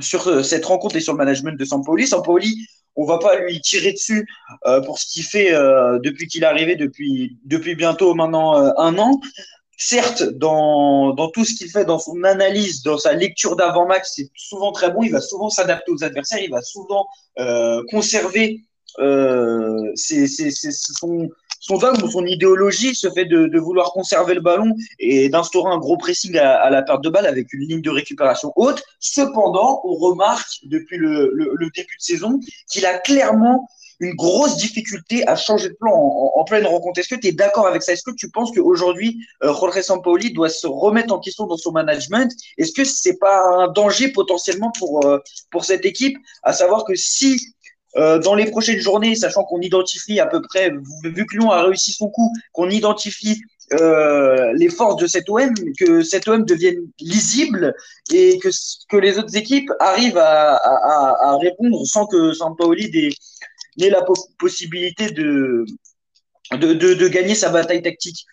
sur 0.00 0.42
cette 0.42 0.64
rencontre 0.64 0.96
et 0.96 1.00
sur 1.00 1.12
le 1.12 1.18
management 1.18 1.58
de 1.58 1.64
Sampaoli, 1.66 2.06
Sampaoli 2.06 2.66
on 2.96 3.04
va 3.04 3.18
pas 3.18 3.36
lui 3.36 3.60
tirer 3.60 3.92
dessus 3.92 4.26
euh, 4.66 4.80
pour 4.82 4.98
ce 4.98 5.06
qu'il 5.06 5.24
fait 5.24 5.54
euh, 5.54 5.98
depuis 6.00 6.26
qu'il 6.26 6.42
est 6.42 6.46
arrivé, 6.46 6.76
depuis, 6.76 7.38
depuis 7.44 7.74
bientôt 7.74 8.14
maintenant 8.14 8.56
euh, 8.58 8.70
un 8.76 8.98
an. 8.98 9.20
Certes, 9.78 10.22
dans, 10.22 11.12
dans 11.12 11.28
tout 11.30 11.44
ce 11.44 11.54
qu'il 11.54 11.68
fait, 11.68 11.84
dans 11.84 11.98
son 11.98 12.22
analyse, 12.22 12.82
dans 12.82 12.98
sa 12.98 13.14
lecture 13.14 13.56
d'avant-match, 13.56 14.04
c'est 14.04 14.30
souvent 14.36 14.70
très 14.70 14.92
bon. 14.92 15.02
Il 15.02 15.10
va 15.10 15.20
souvent 15.20 15.48
s'adapter 15.48 15.90
aux 15.90 16.04
adversaires, 16.04 16.40
il 16.40 16.50
va 16.50 16.62
souvent 16.62 17.06
euh, 17.40 17.82
conserver 17.90 18.60
euh, 19.00 19.90
ses, 19.94 20.28
ses, 20.28 20.50
ses, 20.50 20.70
son, 20.70 21.30
son 21.62 21.78
dogme 21.78 22.02
ou 22.02 22.10
son 22.10 22.26
idéologie 22.26 22.94
se 22.94 23.08
fait 23.10 23.24
de, 23.24 23.58
vouloir 23.58 23.92
conserver 23.92 24.34
le 24.34 24.40
ballon 24.40 24.74
et 24.98 25.28
d'instaurer 25.28 25.72
un 25.72 25.78
gros 25.78 25.96
pressing 25.96 26.36
à, 26.36 26.68
la 26.68 26.82
perte 26.82 27.04
de 27.04 27.08
balle 27.08 27.24
avec 27.24 27.52
une 27.52 27.60
ligne 27.60 27.80
de 27.80 27.90
récupération 27.90 28.52
haute. 28.56 28.82
Cependant, 28.98 29.80
on 29.84 29.94
remarque 29.94 30.58
depuis 30.64 30.98
le, 30.98 31.30
début 31.74 31.96
de 31.96 32.02
saison 32.02 32.40
qu'il 32.70 32.84
a 32.84 32.98
clairement 32.98 33.68
une 34.00 34.14
grosse 34.14 34.56
difficulté 34.56 35.26
à 35.28 35.36
changer 35.36 35.68
de 35.68 35.74
plan 35.74 35.92
en 35.92 36.42
pleine 36.42 36.66
rencontre. 36.66 36.98
Est-ce 36.98 37.14
que 37.14 37.20
tu 37.20 37.28
es 37.28 37.32
d'accord 37.32 37.68
avec 37.68 37.84
ça? 37.84 37.92
Est-ce 37.92 38.02
que 38.02 38.10
tu 38.10 38.28
penses 38.28 38.50
qu'aujourd'hui, 38.50 39.24
euh, 39.44 39.54
Jorge 39.54 39.80
Sampaoli 39.80 40.32
doit 40.32 40.48
se 40.48 40.66
remettre 40.66 41.14
en 41.14 41.20
question 41.20 41.46
dans 41.46 41.56
son 41.56 41.70
management? 41.70 42.32
Est-ce 42.58 42.72
que 42.72 42.82
c'est 42.82 43.18
pas 43.18 43.40
un 43.58 43.68
danger 43.68 44.08
potentiellement 44.08 44.72
pour, 44.76 45.06
euh, 45.06 45.18
pour 45.52 45.64
cette 45.64 45.84
équipe? 45.84 46.18
À 46.42 46.52
savoir 46.52 46.84
que 46.84 46.96
si 46.96 47.54
euh, 47.96 48.18
dans 48.18 48.34
les 48.34 48.46
prochaines 48.46 48.80
journées, 48.80 49.14
sachant 49.14 49.44
qu'on 49.44 49.60
identifie 49.60 50.18
à 50.20 50.26
peu 50.26 50.40
près, 50.40 50.70
vu 51.04 51.26
que 51.26 51.36
Lyon 51.36 51.50
a 51.50 51.62
réussi 51.62 51.92
son 51.92 52.08
coup, 52.08 52.32
qu'on 52.52 52.70
identifie 52.70 53.42
euh, 53.74 54.52
les 54.56 54.68
forces 54.68 54.96
de 54.96 55.06
cet 55.06 55.28
OM, 55.28 55.54
que 55.78 56.02
cet 56.02 56.28
OM 56.28 56.44
devienne 56.44 56.88
lisible 57.00 57.74
et 58.12 58.38
que, 58.38 58.48
que 58.88 58.96
les 58.96 59.18
autres 59.18 59.36
équipes 59.36 59.70
arrivent 59.80 60.18
à, 60.18 60.56
à, 60.56 61.16
à 61.22 61.36
répondre 61.38 61.84
sans 61.86 62.06
que 62.06 62.32
Sampaoli 62.32 63.14
n'ait 63.78 63.90
la 63.90 64.04
possibilité 64.38 65.10
de, 65.10 65.64
de, 66.52 66.72
de, 66.74 66.94
de 66.94 67.08
gagner 67.08 67.34
sa 67.34 67.50
bataille 67.50 67.82
tactique. 67.82 68.26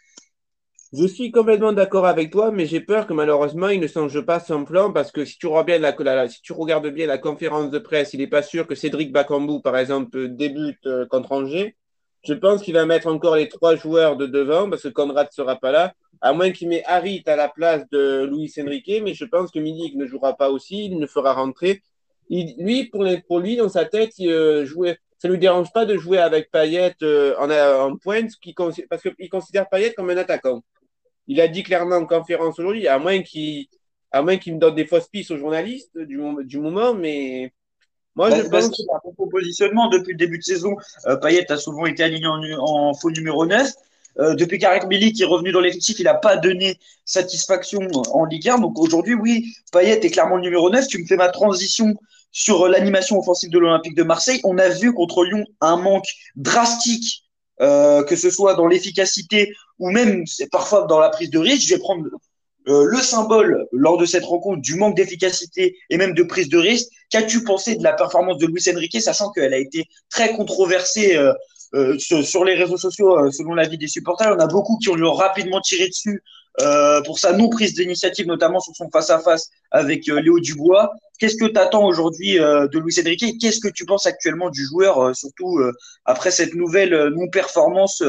Je 0.92 1.06
suis 1.06 1.30
complètement 1.32 1.72
d'accord 1.72 2.08
avec 2.08 2.32
toi, 2.32 2.50
mais 2.50 2.66
j'ai 2.66 2.80
peur 2.80 3.06
que 3.06 3.14
malheureusement, 3.14 3.70
il 3.70 3.80
ne 3.80 3.86
songe 3.86 4.22
pas 4.22 4.40
son 4.40 4.66
plan 4.66 4.92
parce 4.92 5.12
que 5.12 5.24
si 5.24 5.38
tu, 5.38 5.48
bien 5.64 5.78
la, 5.78 6.28
si 6.28 6.42
tu 6.42 6.52
regardes 6.52 6.88
bien 6.88 7.06
la 7.06 7.20
conférence 7.20 7.70
de 7.70 7.78
presse, 7.78 8.16
il 8.16 8.22
n'est 8.22 8.28
pas 8.28 8.42
sûr 8.42 8.66
que 8.66 8.74
Cédric 8.74 9.12
Bakambu, 9.12 9.62
par 9.62 9.78
exemple, 9.78 10.30
débute 10.30 10.84
euh, 10.88 11.06
contre 11.06 11.32
Angers. 11.34 11.76
Je 12.24 12.34
pense 12.34 12.64
qu'il 12.64 12.74
va 12.74 12.88
mettre 12.88 13.06
encore 13.06 13.36
les 13.36 13.48
trois 13.48 13.76
joueurs 13.76 14.18
de 14.18 14.26
devant 14.26 14.68
parce 14.68 14.82
que 14.82 14.88
Conrad 14.88 15.28
ne 15.28 15.32
sera 15.32 15.58
pas 15.58 15.72
là, 15.72 15.94
à 16.22 16.34
moins 16.34 16.50
qu'il 16.52 16.70
mette 16.70 16.84
Harit 16.88 17.22
à 17.28 17.36
la 17.36 17.50
place 17.50 17.88
de 17.92 18.26
Luis 18.26 18.52
Enrique, 18.60 19.04
mais 19.04 19.14
je 19.14 19.26
pense 19.26 19.52
que 19.52 19.60
Milik 19.60 19.96
ne 19.96 20.08
jouera 20.08 20.36
pas 20.36 20.50
aussi, 20.50 20.86
il 20.86 20.98
ne 20.98 21.06
fera 21.06 21.34
rentrer. 21.34 21.84
Lui, 22.32 22.86
pour, 22.86 23.40
lui, 23.40 23.58
dans 23.58 23.70
sa 23.70 23.86
tête, 23.86 24.18
il, 24.18 24.32
euh, 24.32 24.66
jouait, 24.66 24.98
ça 25.20 25.28
lui 25.28 25.38
dérange 25.38 25.72
pas 25.72 25.86
de 25.86 25.98
jouer 25.98 26.18
avec 26.18 26.50
Payet 26.50 26.96
euh, 27.04 27.36
en, 27.38 27.52
en 27.52 27.96
pointe, 27.96 28.32
parce 28.90 29.04
qu'il 29.04 29.30
considère 29.30 29.70
Payet 29.70 29.94
comme 29.94 30.10
un 30.10 30.18
attaquant. 30.18 30.64
Il 31.30 31.40
a 31.40 31.48
dit 31.48 31.64
clairement 31.64 31.96
en 31.96 32.06
conférence 32.06 32.60
aujourd'hui, 32.60 32.88
à 32.90 33.00
moins 33.00 33.22
qu'il 33.22 33.68
à 34.12 34.22
moins 34.22 34.38
qu'il 34.38 34.56
me 34.56 34.60
donne 34.60 34.76
des 34.76 34.86
fausses 34.86 35.08
pistes 35.08 35.32
aux 35.32 35.38
journalistes 35.38 35.98
du, 35.98 36.20
du 36.44 36.58
moment, 36.58 36.94
mais 36.96 37.54
moi, 38.16 38.36
je 38.36 38.42
pense 38.50 38.70
que 38.70 38.76
son 38.76 39.28
positionnement 39.30 39.88
depuis 39.88 40.12
le 40.12 40.18
début 40.18 40.40
de 40.40 40.44
saison, 40.44 40.76
euh, 41.06 41.16
Payet 41.16 41.50
a 41.52 41.58
souvent 41.58 41.86
été 41.86 42.04
aligné 42.04 42.28
en, 42.28 42.42
en 42.60 42.94
faux 42.94 43.12
numéro 43.12 43.46
9. 43.46 43.72
Euh, 44.18 44.36
depuis 44.36 44.58
qu'Arek 44.58 44.90
Billy 44.90 45.14
qui 45.14 45.22
est 45.24 45.26
revenu 45.26 45.54
dans 45.54 45.62
l'effectif, 45.62 46.00
il 46.00 46.04
n'a 46.04 46.16
pas 46.16 46.36
donné 46.36 46.78
satisfaction 47.06 47.80
en 48.12 48.26
Ligue 48.26 48.50
1. 48.50 48.60
Donc 48.60 48.78
aujourd'hui, 48.78 49.14
oui, 49.14 49.54
Payet 49.72 50.06
est 50.06 50.10
clairement 50.10 50.36
le 50.36 50.42
numéro 50.42 50.70
9. 50.70 50.88
Tu 50.88 51.02
me 51.02 51.06
fais 51.06 51.16
ma 51.16 51.30
transition 51.30 51.96
sur 52.32 52.68
l'animation 52.68 53.18
offensive 53.18 53.52
de 53.52 53.60
l'Olympique 53.60 53.96
de 53.96 54.04
Marseille. 54.04 54.42
On 54.44 54.58
a 54.58 54.68
vu 54.68 54.94
contre 54.94 55.24
Lyon 55.24 55.46
un 55.62 55.78
manque 55.78 56.10
drastique 56.36 57.24
euh, 57.62 58.04
que 58.04 58.16
ce 58.16 58.30
soit 58.30 58.56
dans 58.56 58.68
l'efficacité 58.68 59.54
ou 59.80 59.90
même 59.92 60.24
parfois 60.52 60.86
dans 60.88 61.00
la 61.00 61.10
prise 61.10 61.30
de 61.30 61.40
risque. 61.40 61.68
Je 61.68 61.76
vais 61.76 61.80
prendre 61.80 62.06
euh, 62.68 62.86
le 62.86 62.98
symbole 62.98 63.68
lors 63.72 63.98
de 63.98 64.06
cette 64.06 64.26
rencontre 64.26 64.62
du 64.62 64.76
manque 64.76 64.96
d'efficacité 64.96 65.78
et 65.90 65.98
même 65.98 66.14
de 66.14 66.24
prise 66.24 66.50
de 66.50 66.58
risque. 66.58 66.88
Qu'as-tu 67.10 67.44
pensé 67.44 67.76
de 67.76 67.84
la 67.84 67.94
performance 67.94 68.38
de 68.38 68.48
Luis 68.48 68.64
Enrique, 68.74 69.02
sachant 69.02 69.32
qu'elle 69.32 69.54
a 69.54 69.58
été 69.58 69.86
très 70.10 70.34
controversée 70.34 71.18
euh, 71.76 71.98
sur, 71.98 72.44
les 72.46 72.56
réseaux 72.56 72.78
sociaux, 72.78 73.32
selon 73.32 73.54
l'avis 73.54 73.78
des 73.78 73.88
supporters, 73.88 74.34
en 74.34 74.40
a 74.40 74.48
beaucoup 74.48 74.78
qui 74.78 74.90
ont 74.90 75.14
rapidement 75.14 75.62
tiré 75.62 75.88
dessus 75.88 76.24
euh, 76.62 77.02
pour 77.04 77.20
sa 77.20 77.32
non 77.34 77.48
prise 77.50 77.74
d'initiative, 77.74 78.28
notamment 78.28 78.60
sur 78.60 78.76
son 78.76 78.90
face-à-face 78.90 79.50
avec 79.72 80.10
euh, 80.10 80.20
Léo 80.20 80.40
Dubois. 80.40 80.92
Qu'est-ce 81.20 81.36
que 81.36 81.46
tu 81.46 81.60
attends 81.60 81.86
aujourd'hui 81.86 82.40
euh, 82.40 82.68
de 82.68 82.80
Luis 82.80 82.96
Enrique? 83.00 83.38
Qu'est-ce 83.40 83.60
que 83.60 83.68
tu 83.68 83.86
penses 83.86 84.06
actuellement 84.06 84.50
du 84.50 84.66
joueur, 84.66 85.16
surtout 85.16 85.60
après 86.06 86.32
cette 86.32 86.56
nouvelle 86.56 87.10
non-performance 87.10 88.04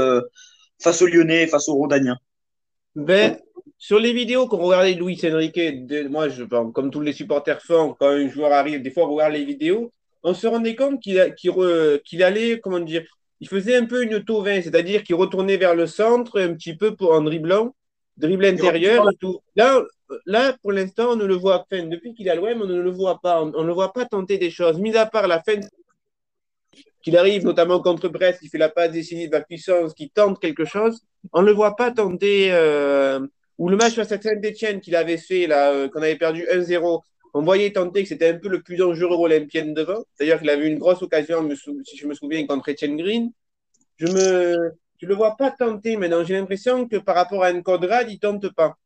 face 0.82 1.02
aux 1.02 1.06
Lyonnais, 1.06 1.46
face 1.46 1.68
aux 1.68 1.74
Rondaniens? 1.74 2.18
Ben, 2.94 3.36
Sur 3.78 3.98
les 3.98 4.12
vidéos 4.12 4.46
qu'on 4.46 4.58
regardait 4.58 4.94
Luis 4.94 5.20
Enrique, 5.24 5.60
moi, 6.08 6.28
je, 6.28 6.44
comme 6.44 6.90
tous 6.90 7.00
les 7.00 7.12
supporters 7.12 7.62
font, 7.62 7.94
quand 7.98 8.08
un 8.08 8.28
joueur 8.28 8.52
arrive, 8.52 8.82
des 8.82 8.90
fois 8.90 9.04
on 9.06 9.14
regarde 9.14 9.32
les 9.32 9.44
vidéos, 9.44 9.92
on 10.22 10.34
se 10.34 10.46
rendait 10.46 10.76
compte 10.76 11.00
qu'il 11.00 12.22
allait, 12.22 12.60
comment 12.60 12.80
dire, 12.80 13.04
il 13.40 13.48
faisait 13.48 13.76
un 13.76 13.86
peu 13.86 14.02
une 14.02 14.22
tauvin, 14.22 14.60
c'est-à-dire 14.62 15.02
qu'il 15.02 15.16
retournait 15.16 15.56
vers 15.56 15.74
le 15.74 15.86
centre 15.86 16.40
un 16.40 16.54
petit 16.54 16.76
peu 16.76 16.94
pour, 16.94 17.12
en 17.12 17.22
dribblant 17.22 17.74
dribble 18.20 18.44
intérieur 18.44 19.10
et 19.10 19.16
tout. 19.16 19.40
Là, 19.56 19.82
là 20.26 20.56
pour 20.62 20.72
l'instant, 20.72 21.12
on 21.12 21.16
ne 21.16 21.24
le 21.24 21.34
voit 21.34 21.64
pas. 21.68 21.80
Depuis 21.80 22.14
qu'il 22.14 22.28
a 22.30 22.34
l'OM, 22.34 22.62
on 22.62 22.66
ne 22.66 22.80
le 22.80 22.90
voit 22.90 23.20
pas. 23.20 23.42
On 23.42 23.46
ne 23.46 23.66
le 23.66 23.72
voit 23.72 23.92
pas 23.92 24.04
tenter 24.06 24.38
des 24.38 24.50
choses. 24.50 24.78
Mis 24.78 24.96
à 24.96 25.06
part 25.06 25.26
la 25.28 25.42
fin 25.42 25.60
qu'il 27.02 27.16
arrive, 27.16 27.44
notamment 27.44 27.80
contre 27.80 28.08
Brest, 28.08 28.40
qui 28.40 28.48
fait 28.48 28.58
la 28.58 28.68
passe 28.68 28.92
décennie 28.92 29.28
de 29.28 29.32
la 29.32 29.40
puissance, 29.40 29.94
qui 29.94 30.10
tente 30.10 30.40
quelque 30.40 30.64
chose, 30.64 31.00
on 31.32 31.42
ne 31.42 31.46
le 31.46 31.52
voit 31.52 31.76
pas 31.76 31.90
tenter. 31.90 32.52
Euh, 32.52 33.20
ou 33.58 33.68
le 33.68 33.76
match 33.76 33.94
face 33.94 34.12
à 34.12 34.20
Saint-Etienne 34.20 34.80
qu'il 34.80 34.96
avait 34.96 35.18
fait, 35.18 35.46
là, 35.46 35.72
euh, 35.72 35.88
qu'on 35.88 36.00
avait 36.00 36.16
perdu 36.16 36.46
1-0, 36.50 37.02
on 37.34 37.42
voyait 37.42 37.72
tenter 37.72 38.02
que 38.02 38.08
c'était 38.08 38.30
un 38.30 38.38
peu 38.38 38.48
le 38.48 38.62
plus 38.62 38.76
dangereux 38.76 39.16
olympien 39.16 39.66
devant. 39.66 40.02
D'ailleurs, 40.18 40.40
qu'il 40.40 40.50
avait 40.50 40.68
une 40.68 40.78
grosse 40.78 41.02
occasion, 41.02 41.46
si 41.84 41.96
je 41.96 42.06
me 42.06 42.14
souviens, 42.14 42.46
contre 42.46 42.70
Etienne 42.70 42.96
Green. 42.96 43.32
Je 43.98 44.06
tu 44.98 45.06
le 45.06 45.14
vois 45.14 45.36
pas 45.36 45.50
tenter 45.50 45.96
maintenant. 45.96 46.24
J'ai 46.24 46.34
l'impression 46.34 46.86
que 46.86 46.96
par 46.96 47.14
rapport 47.14 47.42
à 47.42 47.48
un 47.48 47.62
Conrad, 47.62 48.10
il 48.10 48.18
tente 48.18 48.54
pas. 48.54 48.76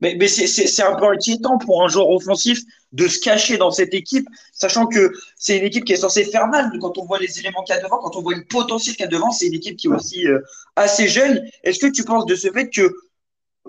Mais, 0.00 0.16
mais 0.18 0.28
c'est 0.28 0.82
un 0.82 0.94
peu 0.94 1.06
inquiétant 1.06 1.58
pour 1.58 1.82
un 1.84 1.88
joueur 1.88 2.08
offensif 2.10 2.60
de 2.92 3.08
se 3.08 3.18
cacher 3.18 3.58
dans 3.58 3.70
cette 3.70 3.94
équipe, 3.94 4.26
sachant 4.52 4.86
que 4.86 5.12
c'est 5.36 5.58
une 5.58 5.64
équipe 5.64 5.84
qui 5.84 5.92
est 5.92 5.96
censée 5.96 6.24
faire 6.24 6.46
mal. 6.46 6.70
Quand 6.80 6.96
on 6.98 7.04
voit 7.04 7.18
les 7.18 7.38
éléments 7.38 7.62
qu'il 7.64 7.74
y 7.74 7.78
a 7.78 7.82
devant, 7.82 7.98
quand 7.98 8.16
on 8.16 8.22
voit 8.22 8.34
le 8.34 8.44
potentiel 8.44 8.96
qu'il 8.96 9.04
y 9.04 9.08
a 9.08 9.10
devant, 9.10 9.30
c'est 9.30 9.46
une 9.46 9.54
équipe 9.54 9.76
qui 9.76 9.88
est 9.88 9.90
aussi 9.90 10.26
euh, 10.26 10.40
assez 10.76 11.08
jeune. 11.08 11.42
Est-ce 11.64 11.78
que 11.78 11.90
tu 11.90 12.04
penses 12.04 12.26
de 12.26 12.34
ce 12.34 12.50
fait 12.50 12.70
que 12.70 12.94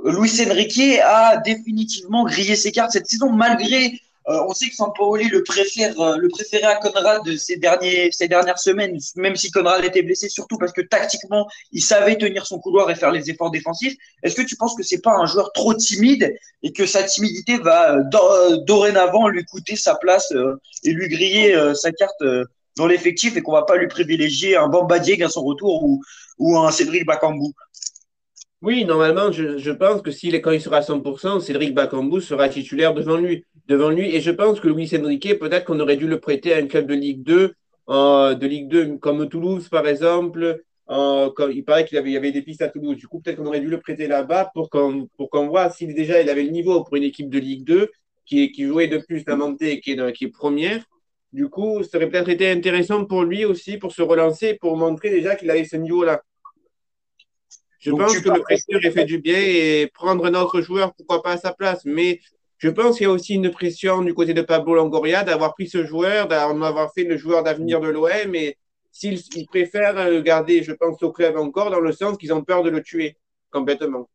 Luis 0.05 0.41
Enrique 0.41 0.99
a 1.03 1.37
définitivement 1.37 2.23
grillé 2.23 2.55
ses 2.55 2.71
cartes 2.71 2.91
cette 2.91 3.07
saison, 3.07 3.31
malgré 3.31 3.99
euh, 4.27 4.43
on 4.47 4.53
sait 4.53 4.69
que 4.69 4.75
Sampaoli 4.75 5.29
le 5.29 5.43
préfère, 5.43 5.99
euh, 5.99 6.17
le 6.17 6.27
préférait 6.27 6.65
à 6.65 6.75
Conrad 6.75 7.21
ces, 7.37 7.57
derniers, 7.57 8.11
ces 8.11 8.27
dernières 8.27 8.59
semaines, 8.59 8.97
même 9.15 9.35
si 9.35 9.49
Conrad 9.49 9.83
était 9.83 10.03
blessé, 10.03 10.29
surtout 10.29 10.57
parce 10.57 10.71
que 10.71 10.81
tactiquement, 10.81 11.47
il 11.71 11.81
savait 11.81 12.17
tenir 12.17 12.45
son 12.45 12.59
couloir 12.59 12.91
et 12.91 12.95
faire 12.95 13.11
les 13.11 13.29
efforts 13.29 13.49
défensifs. 13.49 13.95
Est-ce 14.21 14.35
que 14.35 14.41
tu 14.41 14.55
penses 14.55 14.75
que 14.75 14.83
c'est 14.83 15.01
pas 15.01 15.15
un 15.15 15.25
joueur 15.25 15.51
trop 15.53 15.73
timide 15.73 16.33
et 16.61 16.73
que 16.73 16.85
sa 16.85 17.03
timidité 17.03 17.57
va 17.57 17.95
euh, 17.95 18.57
dorénavant 18.65 19.29
lui 19.29 19.45
coûter 19.45 19.75
sa 19.75 19.95
place 19.95 20.33
et 20.83 20.91
lui 20.91 21.07
griller 21.07 21.55
sa 21.73 21.91
carte 21.91 22.23
dans 22.77 22.87
l'effectif 22.87 23.35
et 23.35 23.41
qu'on 23.41 23.53
va 23.53 23.63
pas 23.63 23.77
lui 23.77 23.87
privilégier 23.87 24.57
un 24.57 24.67
Bamba 24.67 24.99
Dieng 24.99 25.23
à 25.23 25.29
son 25.29 25.43
retour 25.43 25.83
ou, 25.83 26.01
ou 26.37 26.57
un 26.57 26.71
Cédric 26.71 27.05
Bakambu? 27.05 27.53
Oui, 28.61 28.83
normalement, 28.83 29.31
je, 29.31 29.71
pense 29.71 30.01
que 30.01 30.11
s'il 30.11 30.35
quand 30.41 30.51
il 30.51 30.61
sera 30.61 30.77
à 30.77 30.81
100%, 30.81 31.39
Cédric 31.39 31.73
Bakambu 31.73 32.21
sera 32.21 32.49
titulaire 32.49 32.93
devant 32.93 33.15
lui 33.15 33.45
devant 33.69 33.89
lui. 33.91 34.13
Et 34.13 34.19
je 34.19 34.31
pense 34.31 34.59
que 34.59 34.67
Luis 34.67 34.91
Enrique, 34.97 35.39
peut-être 35.39 35.65
qu'on 35.65 35.79
aurait 35.79 35.95
dû 35.95 36.07
le 36.07 36.19
prêter 36.19 36.53
à 36.53 36.57
un 36.57 36.67
club 36.67 36.87
de 36.87 36.95
Ligue 36.95 37.23
2, 37.23 37.53
euh, 37.89 38.33
de 38.33 38.47
Ligue 38.47 38.67
2 38.67 38.97
comme 38.97 39.29
Toulouse, 39.29 39.69
par 39.69 39.87
exemple. 39.87 40.61
Euh, 40.89 41.29
il 41.53 41.63
paraît 41.63 41.85
qu'il 41.85 41.99
avait, 41.99 42.11
y 42.11 42.17
avait 42.17 42.31
des 42.31 42.41
pistes 42.41 42.63
à 42.63 42.67
Toulouse. 42.67 42.97
Du 42.97 43.07
coup, 43.07 43.21
peut-être 43.21 43.37
qu'on 43.37 43.45
aurait 43.45 43.59
dû 43.61 43.67
le 43.67 43.79
prêter 43.79 44.07
là-bas 44.07 44.49
pour 44.53 44.71
qu'on 44.71 45.07
pour 45.15 45.29
qu'on 45.29 45.47
voit 45.47 45.69
s'il 45.69 45.93
déjà 45.93 46.19
il 46.19 46.29
avait 46.29 46.43
le 46.43 46.49
niveau 46.49 46.83
pour 46.83 46.95
une 46.95 47.03
équipe 47.03 47.29
de 47.29 47.37
Ligue 47.37 47.63
2 47.63 47.91
qui, 48.25 48.51
qui 48.51 48.65
jouait 48.65 48.87
de 48.87 48.97
plus 48.97 49.23
la 49.27 49.35
montée 49.35 49.79
qui 49.81 49.91
est, 49.91 50.13
qui 50.13 50.25
est 50.25 50.29
première. 50.29 50.83
Du 51.31 51.47
coup, 51.47 51.83
ça 51.83 51.97
aurait 51.97 52.09
peut-être 52.09 52.29
été 52.29 52.49
intéressant 52.49 53.05
pour 53.05 53.23
lui 53.23 53.45
aussi, 53.45 53.77
pour 53.77 53.91
se 53.91 54.01
relancer, 54.01 54.55
pour 54.55 54.75
montrer 54.77 55.11
déjà 55.11 55.35
qu'il 55.35 55.51
avait 55.51 55.63
ce 55.63 55.75
niveau-là. 55.75 56.23
Je 57.77 57.91
pense 57.91 58.19
que 58.19 58.29
le 58.29 58.41
presseur 58.41 58.83
est 58.83 58.91
fait 58.91 59.05
du 59.05 59.19
bien 59.19 59.39
et 59.39 59.89
prendre 59.93 60.25
un 60.25 60.33
autre 60.33 60.59
joueur, 60.59 60.93
pourquoi 60.95 61.21
pas 61.21 61.33
à 61.33 61.37
sa 61.37 61.53
place. 61.53 61.85
Mais 61.85 62.19
je 62.59 62.69
pense 62.69 62.97
qu'il 62.97 63.07
y 63.07 63.09
a 63.09 63.11
aussi 63.11 63.35
une 63.35 63.51
pression 63.51 64.01
du 64.01 64.13
côté 64.13 64.33
de 64.33 64.41
Pablo 64.41 64.75
Longoria 64.75 65.23
d'avoir 65.23 65.53
pris 65.53 65.67
ce 65.67 65.85
joueur, 65.85 66.27
d'avoir 66.27 66.93
fait 66.93 67.05
le 67.05 67.17
joueur 67.17 67.41
d'avenir 67.41 67.79
de 67.79 67.87
l'OM, 67.87 68.11
mais 68.29 68.57
s'ils 68.91 69.47
préfèrent 69.47 70.09
le 70.09 70.21
garder, 70.21 70.61
je 70.61 70.73
pense, 70.73 71.01
au 71.01 71.11
club 71.11 71.37
encore, 71.37 71.71
dans 71.71 71.79
le 71.79 71.93
sens 71.93 72.17
qu'ils 72.17 72.33
ont 72.33 72.43
peur 72.43 72.63
de 72.63 72.69
le 72.69 72.83
tuer 72.83 73.17
complètement. 73.49 74.09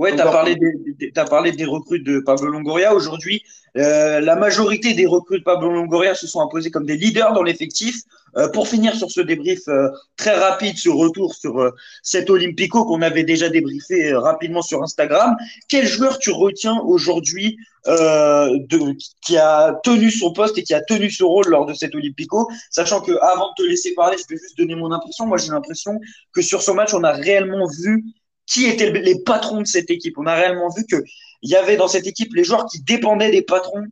Ouais, 0.00 0.16
tu 0.16 0.22
as, 0.22 0.32
parlé 0.32 0.56
des, 0.56 1.12
as 1.14 1.24
parlé 1.26 1.52
des 1.52 1.66
recrues 1.66 2.00
de 2.00 2.20
Pablo 2.20 2.48
Longoria. 2.48 2.94
Aujourd'hui, 2.94 3.42
euh, 3.76 4.20
la 4.20 4.34
majorité 4.34 4.94
des 4.94 5.04
recrues 5.04 5.40
de 5.40 5.44
Pablo 5.44 5.70
Longoria 5.70 6.14
se 6.14 6.26
sont 6.26 6.40
imposées 6.40 6.70
comme 6.70 6.86
des 6.86 6.96
leaders 6.96 7.34
dans 7.34 7.42
l'effectif. 7.42 7.96
Euh, 8.38 8.48
pour 8.48 8.66
finir 8.66 8.96
sur 8.96 9.10
ce 9.10 9.20
débrief 9.20 9.60
euh, 9.68 9.90
très 10.16 10.34
rapide, 10.34 10.78
ce 10.78 10.88
retour 10.88 11.34
sur 11.34 11.70
cet 12.02 12.30
Olympico 12.30 12.86
qu'on 12.86 13.02
avait 13.02 13.24
déjà 13.24 13.50
débriefé 13.50 14.14
rapidement 14.14 14.62
sur 14.62 14.82
Instagram, 14.82 15.36
quel 15.68 15.86
joueur 15.86 16.18
tu 16.18 16.30
retiens 16.30 16.80
aujourd'hui 16.86 17.58
qui 17.84 19.36
a 19.36 19.74
tenu 19.84 20.10
son 20.10 20.32
poste 20.32 20.56
et 20.56 20.62
qui 20.62 20.72
a 20.72 20.80
tenu 20.80 21.10
ce 21.10 21.24
rôle 21.24 21.48
lors 21.48 21.66
de 21.66 21.74
cet 21.74 21.94
Olympico? 21.94 22.48
Sachant 22.70 23.02
que 23.02 23.12
avant 23.20 23.50
de 23.50 23.64
te 23.64 23.68
laisser 23.68 23.92
parler, 23.92 24.16
je 24.16 24.24
vais 24.34 24.40
juste 24.40 24.56
donner 24.56 24.76
mon 24.76 24.92
impression. 24.92 25.26
Moi, 25.26 25.36
j'ai 25.36 25.50
l'impression 25.50 26.00
que 26.32 26.40
sur 26.40 26.62
ce 26.62 26.70
match, 26.70 26.94
on 26.94 27.04
a 27.04 27.12
réellement 27.12 27.66
vu 27.82 28.04
qui 28.50 28.66
étaient 28.66 28.90
les 28.90 29.22
patrons 29.22 29.62
de 29.62 29.66
cette 29.66 29.90
équipe. 29.90 30.18
On 30.18 30.26
a 30.26 30.34
réellement 30.34 30.68
vu 30.76 30.84
qu'il 30.84 31.02
y 31.42 31.54
avait 31.54 31.76
dans 31.76 31.88
cette 31.88 32.06
équipe 32.06 32.34
les 32.34 32.44
joueurs 32.44 32.66
qui 32.66 32.82
dépendaient 32.82 33.30
des 33.30 33.42
patrons 33.42 33.84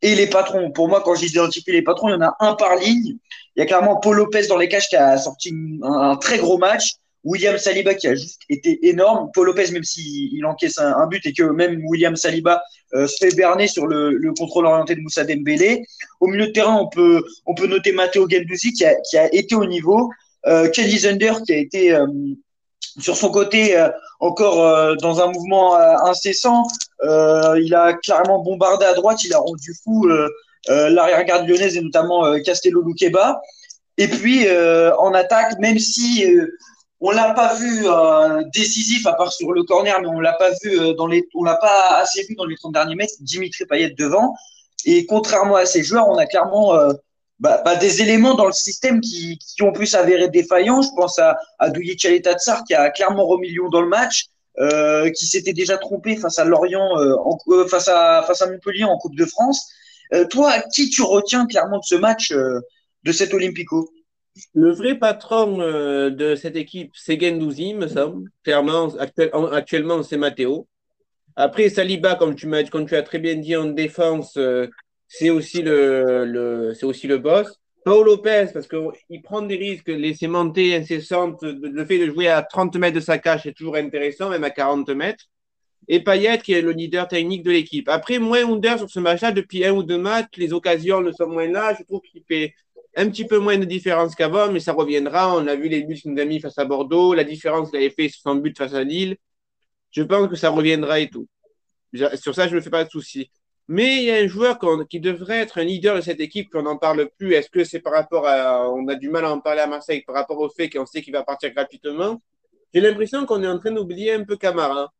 et 0.00 0.14
les 0.14 0.26
patrons. 0.26 0.70
Pour 0.70 0.88
moi, 0.88 1.02
quand 1.04 1.14
j'identifie 1.14 1.72
les 1.72 1.82
patrons, 1.82 2.08
il 2.08 2.12
y 2.12 2.14
en 2.14 2.22
a 2.22 2.34
un 2.40 2.54
par 2.54 2.76
ligne. 2.76 3.16
Il 3.54 3.60
y 3.60 3.62
a 3.62 3.66
clairement 3.66 3.96
Paul 3.96 4.16
Lopez 4.16 4.46
dans 4.46 4.56
les 4.56 4.68
cages 4.68 4.88
qui 4.88 4.96
a 4.96 5.18
sorti 5.18 5.54
un, 5.82 6.16
très 6.16 6.38
gros 6.38 6.56
match. 6.56 6.94
William 7.24 7.58
Saliba 7.58 7.94
qui 7.94 8.06
a 8.06 8.14
juste 8.14 8.40
été 8.48 8.88
énorme. 8.88 9.28
Paul 9.34 9.46
Lopez, 9.46 9.70
même 9.72 9.84
s'il 9.84 10.46
encaisse 10.46 10.78
un, 10.78 11.06
but 11.08 11.26
et 11.26 11.34
que 11.34 11.42
même 11.42 11.82
William 11.88 12.16
Saliba 12.16 12.62
euh, 12.94 13.06
se 13.06 13.16
fait 13.18 13.34
berner 13.34 13.66
sur 13.66 13.86
le, 13.86 14.18
contrôle 14.38 14.64
orienté 14.64 14.94
de 14.94 15.00
Moussa 15.00 15.24
Dembélé. 15.24 15.84
Au 16.20 16.28
milieu 16.28 16.46
de 16.46 16.52
terrain, 16.52 16.76
on 16.80 16.88
peut, 16.88 17.22
noter 17.66 17.92
Matteo 17.92 18.26
Gendouzi 18.26 18.72
qui 18.72 18.86
a, 18.86 18.94
qui 19.02 19.18
a 19.18 19.34
été 19.34 19.54
au 19.54 19.66
niveau. 19.66 20.10
Euh, 20.46 20.70
Kelly 20.70 21.00
Zunder 21.00 21.34
qui 21.44 21.52
a 21.52 21.56
été 21.56 21.92
euh, 21.92 22.06
sur 22.98 23.16
son 23.16 23.30
côté, 23.30 23.78
euh, 23.78 23.88
encore 24.20 24.64
euh, 24.64 24.94
dans 24.96 25.20
un 25.20 25.30
mouvement 25.30 25.76
euh, 25.76 25.94
incessant, 26.04 26.64
il 27.02 27.74
a 27.74 27.94
clairement 27.94 28.42
bombardé 28.42 28.84
à 28.84 28.94
droite, 28.94 29.24
il 29.24 29.32
a 29.34 29.38
rendu 29.38 29.72
fou 29.84 30.08
l'arrière-garde 30.68 31.48
lyonnaise 31.48 31.76
et 31.76 31.80
notamment 31.80 32.40
Castello 32.42 32.82
Luqueba. 32.82 33.40
Et 33.98 34.08
puis 34.08 34.46
en 34.50 35.14
attaque, 35.14 35.58
même 35.60 35.78
si 35.78 36.26
on 37.00 37.12
l'a 37.12 37.34
pas 37.34 37.54
vu 37.54 37.86
décisif 38.52 39.06
à 39.06 39.12
part 39.12 39.32
sur 39.32 39.52
le 39.52 39.62
corner, 39.62 40.00
mais 40.02 40.08
on 40.08 40.18
l'a 40.18 40.32
pas 40.32 40.50
vu 40.62 40.94
dans 40.96 41.06
les, 41.06 41.28
on 41.36 41.44
l'a 41.44 41.54
pas 41.54 42.00
assez 42.00 42.24
vu 42.24 42.34
dans 42.34 42.46
les 42.46 42.56
30 42.56 42.72
derniers 42.72 42.96
mètres. 42.96 43.14
Dimitri 43.20 43.64
Payet 43.64 43.90
devant. 43.90 44.34
Et 44.84 45.06
contrairement 45.06 45.54
à 45.54 45.64
ces 45.64 45.84
joueurs, 45.84 46.08
on 46.08 46.18
a 46.18 46.26
clairement 46.26 46.76
bah, 47.40 47.62
bah, 47.64 47.76
des 47.76 48.02
éléments 48.02 48.34
dans 48.34 48.46
le 48.46 48.52
système 48.52 49.00
qui, 49.00 49.38
qui 49.38 49.62
ont 49.62 49.72
pu 49.72 49.86
s'avérer 49.86 50.28
défaillants. 50.28 50.82
Je 50.82 50.88
pense 50.96 51.18
à, 51.18 51.36
à 51.58 51.70
Douye 51.70 51.96
Tsar 51.96 52.64
qui 52.64 52.74
a 52.74 52.90
clairement 52.90 53.26
remis 53.26 53.50
Lyon 53.50 53.68
dans 53.68 53.80
le 53.80 53.88
match, 53.88 54.26
euh, 54.58 55.10
qui 55.10 55.26
s'était 55.26 55.52
déjà 55.52 55.78
trompé 55.78 56.16
face 56.16 56.38
à 56.38 56.44
Lorient, 56.44 56.98
euh, 56.98 57.14
en, 57.16 57.38
euh, 57.48 57.68
face, 57.68 57.88
à, 57.88 58.24
face 58.26 58.42
à 58.42 58.50
Montpellier 58.50 58.84
en 58.84 58.98
Coupe 58.98 59.16
de 59.16 59.24
France. 59.24 59.68
Toi, 60.30 60.54
qui 60.74 60.88
tu 60.88 61.02
retiens 61.02 61.46
clairement 61.46 61.80
de 61.80 61.84
ce 61.84 61.94
match, 61.94 62.32
de 62.32 63.12
cet 63.12 63.34
Olympico? 63.34 63.90
Le 64.54 64.72
vrai 64.72 64.94
patron 64.94 65.58
de 65.58 66.34
cette 66.34 66.56
équipe, 66.56 66.92
c'est 66.94 67.20
Gendouzi, 67.20 67.74
me 67.74 67.86
semble. 67.88 68.30
Clairement, 68.42 68.88
actuellement, 69.52 70.02
c'est 70.02 70.16
Matteo. 70.16 70.66
Après, 71.36 71.68
Saliba, 71.68 72.14
comme 72.14 72.34
tu, 72.34 72.50
comme 72.72 72.86
tu 72.86 72.96
as 72.96 73.02
très 73.02 73.18
bien 73.18 73.34
dit 73.34 73.54
en 73.54 73.66
défense, 73.66 74.38
c'est 75.08 75.30
aussi 75.30 75.62
le, 75.62 77.16
boss. 77.16 77.58
Paul 77.84 78.04
Lopez, 78.04 78.48
parce 78.52 78.68
qu'il 78.68 79.22
prend 79.22 79.40
des 79.40 79.56
risques, 79.56 79.88
les 79.88 80.14
montées 80.28 80.76
incessantes, 80.76 81.42
le 81.42 81.84
fait 81.86 81.98
de 81.98 82.12
jouer 82.12 82.28
à 82.28 82.42
30 82.42 82.76
mètres 82.76 82.96
de 82.96 83.00
sa 83.00 83.18
cage 83.18 83.46
est 83.46 83.54
toujours 83.54 83.76
intéressant, 83.76 84.28
même 84.28 84.44
à 84.44 84.50
40 84.50 84.90
mètres. 84.90 85.24
Et 85.90 86.04
Payet, 86.04 86.38
qui 86.38 86.52
est 86.52 86.60
le 86.60 86.72
leader 86.72 87.08
technique 87.08 87.42
de 87.42 87.50
l'équipe. 87.50 87.88
Après, 87.88 88.18
moins 88.18 88.46
Under 88.46 88.76
sur 88.76 88.90
ce 88.90 89.00
match-là, 89.00 89.32
depuis 89.32 89.64
un 89.64 89.72
ou 89.72 89.82
deux 89.82 89.96
matchs, 89.96 90.36
les 90.36 90.52
occasions 90.52 91.00
ne 91.00 91.12
sont 91.12 91.26
moins 91.26 91.48
là. 91.48 91.74
Je 91.78 91.82
trouve 91.84 92.02
qu'il 92.02 92.22
fait 92.28 92.52
un 92.94 93.08
petit 93.08 93.24
peu 93.24 93.38
moins 93.38 93.56
de 93.56 93.64
différence 93.64 94.14
qu'avant, 94.14 94.52
mais 94.52 94.60
ça 94.60 94.74
reviendra. 94.74 95.34
On 95.34 95.46
a 95.46 95.54
vu 95.54 95.68
les 95.68 95.84
buts 95.84 95.94
qu'il 95.94 96.12
nous 96.12 96.20
a 96.20 96.26
mis 96.26 96.40
face 96.40 96.58
à 96.58 96.66
Bordeaux, 96.66 97.14
la 97.14 97.24
différence 97.24 97.70
qu'il 97.70 97.78
avait 97.78 97.90
fait 97.90 98.10
sur 98.10 98.20
son 98.20 98.34
but 98.34 98.58
face 98.58 98.74
à 98.74 98.84
Lille. 98.84 99.16
Je 99.90 100.02
pense 100.02 100.28
que 100.28 100.36
ça 100.36 100.50
reviendra 100.50 101.00
et 101.00 101.08
tout. 101.08 101.26
Sur 102.16 102.34
ça, 102.34 102.46
je 102.46 102.50
ne 102.52 102.56
me 102.56 102.60
fais 102.60 102.70
pas 102.70 102.84
de 102.84 102.90
soucis. 102.90 103.30
Mais 103.68 103.96
il 103.98 104.04
y 104.04 104.10
a 104.10 104.16
un 104.16 104.26
joueur 104.26 104.58
qui 104.88 104.98
devrait 104.98 105.38
être 105.38 105.58
un 105.58 105.64
leader 105.64 105.96
de 105.96 106.00
cette 106.00 106.20
équipe, 106.20 106.50
qu'on 106.50 106.62
n'en 106.62 106.78
parle 106.78 107.10
plus. 107.18 107.34
Est-ce 107.34 107.50
que 107.50 107.64
c'est 107.64 107.80
par 107.80 107.92
rapport 107.92 108.26
à. 108.26 108.70
On 108.70 108.88
a 108.88 108.94
du 108.94 109.10
mal 109.10 109.24
à 109.26 109.30
en 109.30 109.40
parler 109.40 109.60
à 109.60 109.66
Marseille 109.66 110.02
par 110.02 110.14
rapport 110.14 110.38
au 110.38 110.48
fait 110.48 110.70
qu'on 110.70 110.86
sait 110.86 111.02
qu'il 111.02 111.12
va 111.12 111.22
partir 111.22 111.52
gratuitement? 111.52 112.20
J'ai 112.72 112.80
l'impression 112.80 113.26
qu'on 113.26 113.42
est 113.42 113.48
en 113.48 113.58
train 113.58 113.72
d'oublier 113.72 114.12
un 114.12 114.24
peu 114.24 114.36
Camara. 114.36 114.92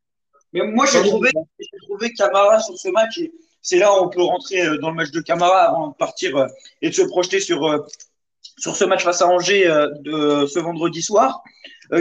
Mais 0.53 0.61
moi, 0.65 0.85
j'ai 0.85 1.01
trouvé, 1.01 1.31
trouvé 1.87 2.13
Camara 2.13 2.59
sur 2.59 2.77
ce 2.77 2.89
match 2.89 3.19
c'est 3.61 3.77
là 3.77 3.93
où 3.93 4.05
on 4.05 4.09
peut 4.09 4.21
rentrer 4.21 4.61
euh, 4.61 4.77
dans 4.77 4.89
le 4.89 4.95
match 4.95 5.11
de 5.11 5.21
Camara 5.21 5.69
avant 5.69 5.89
de 5.89 5.95
partir 5.95 6.37
euh, 6.37 6.47
et 6.81 6.89
de 6.89 6.95
se 6.95 7.01
projeter 7.01 7.39
sur, 7.39 7.65
euh, 7.65 7.79
sur 8.57 8.75
ce 8.75 8.85
match 8.85 9.03
face 9.03 9.21
à 9.21 9.27
Angers 9.27 9.67
de 10.01 10.45
ce 10.45 10.59
vendredi 10.59 11.01
soir. 11.01 11.43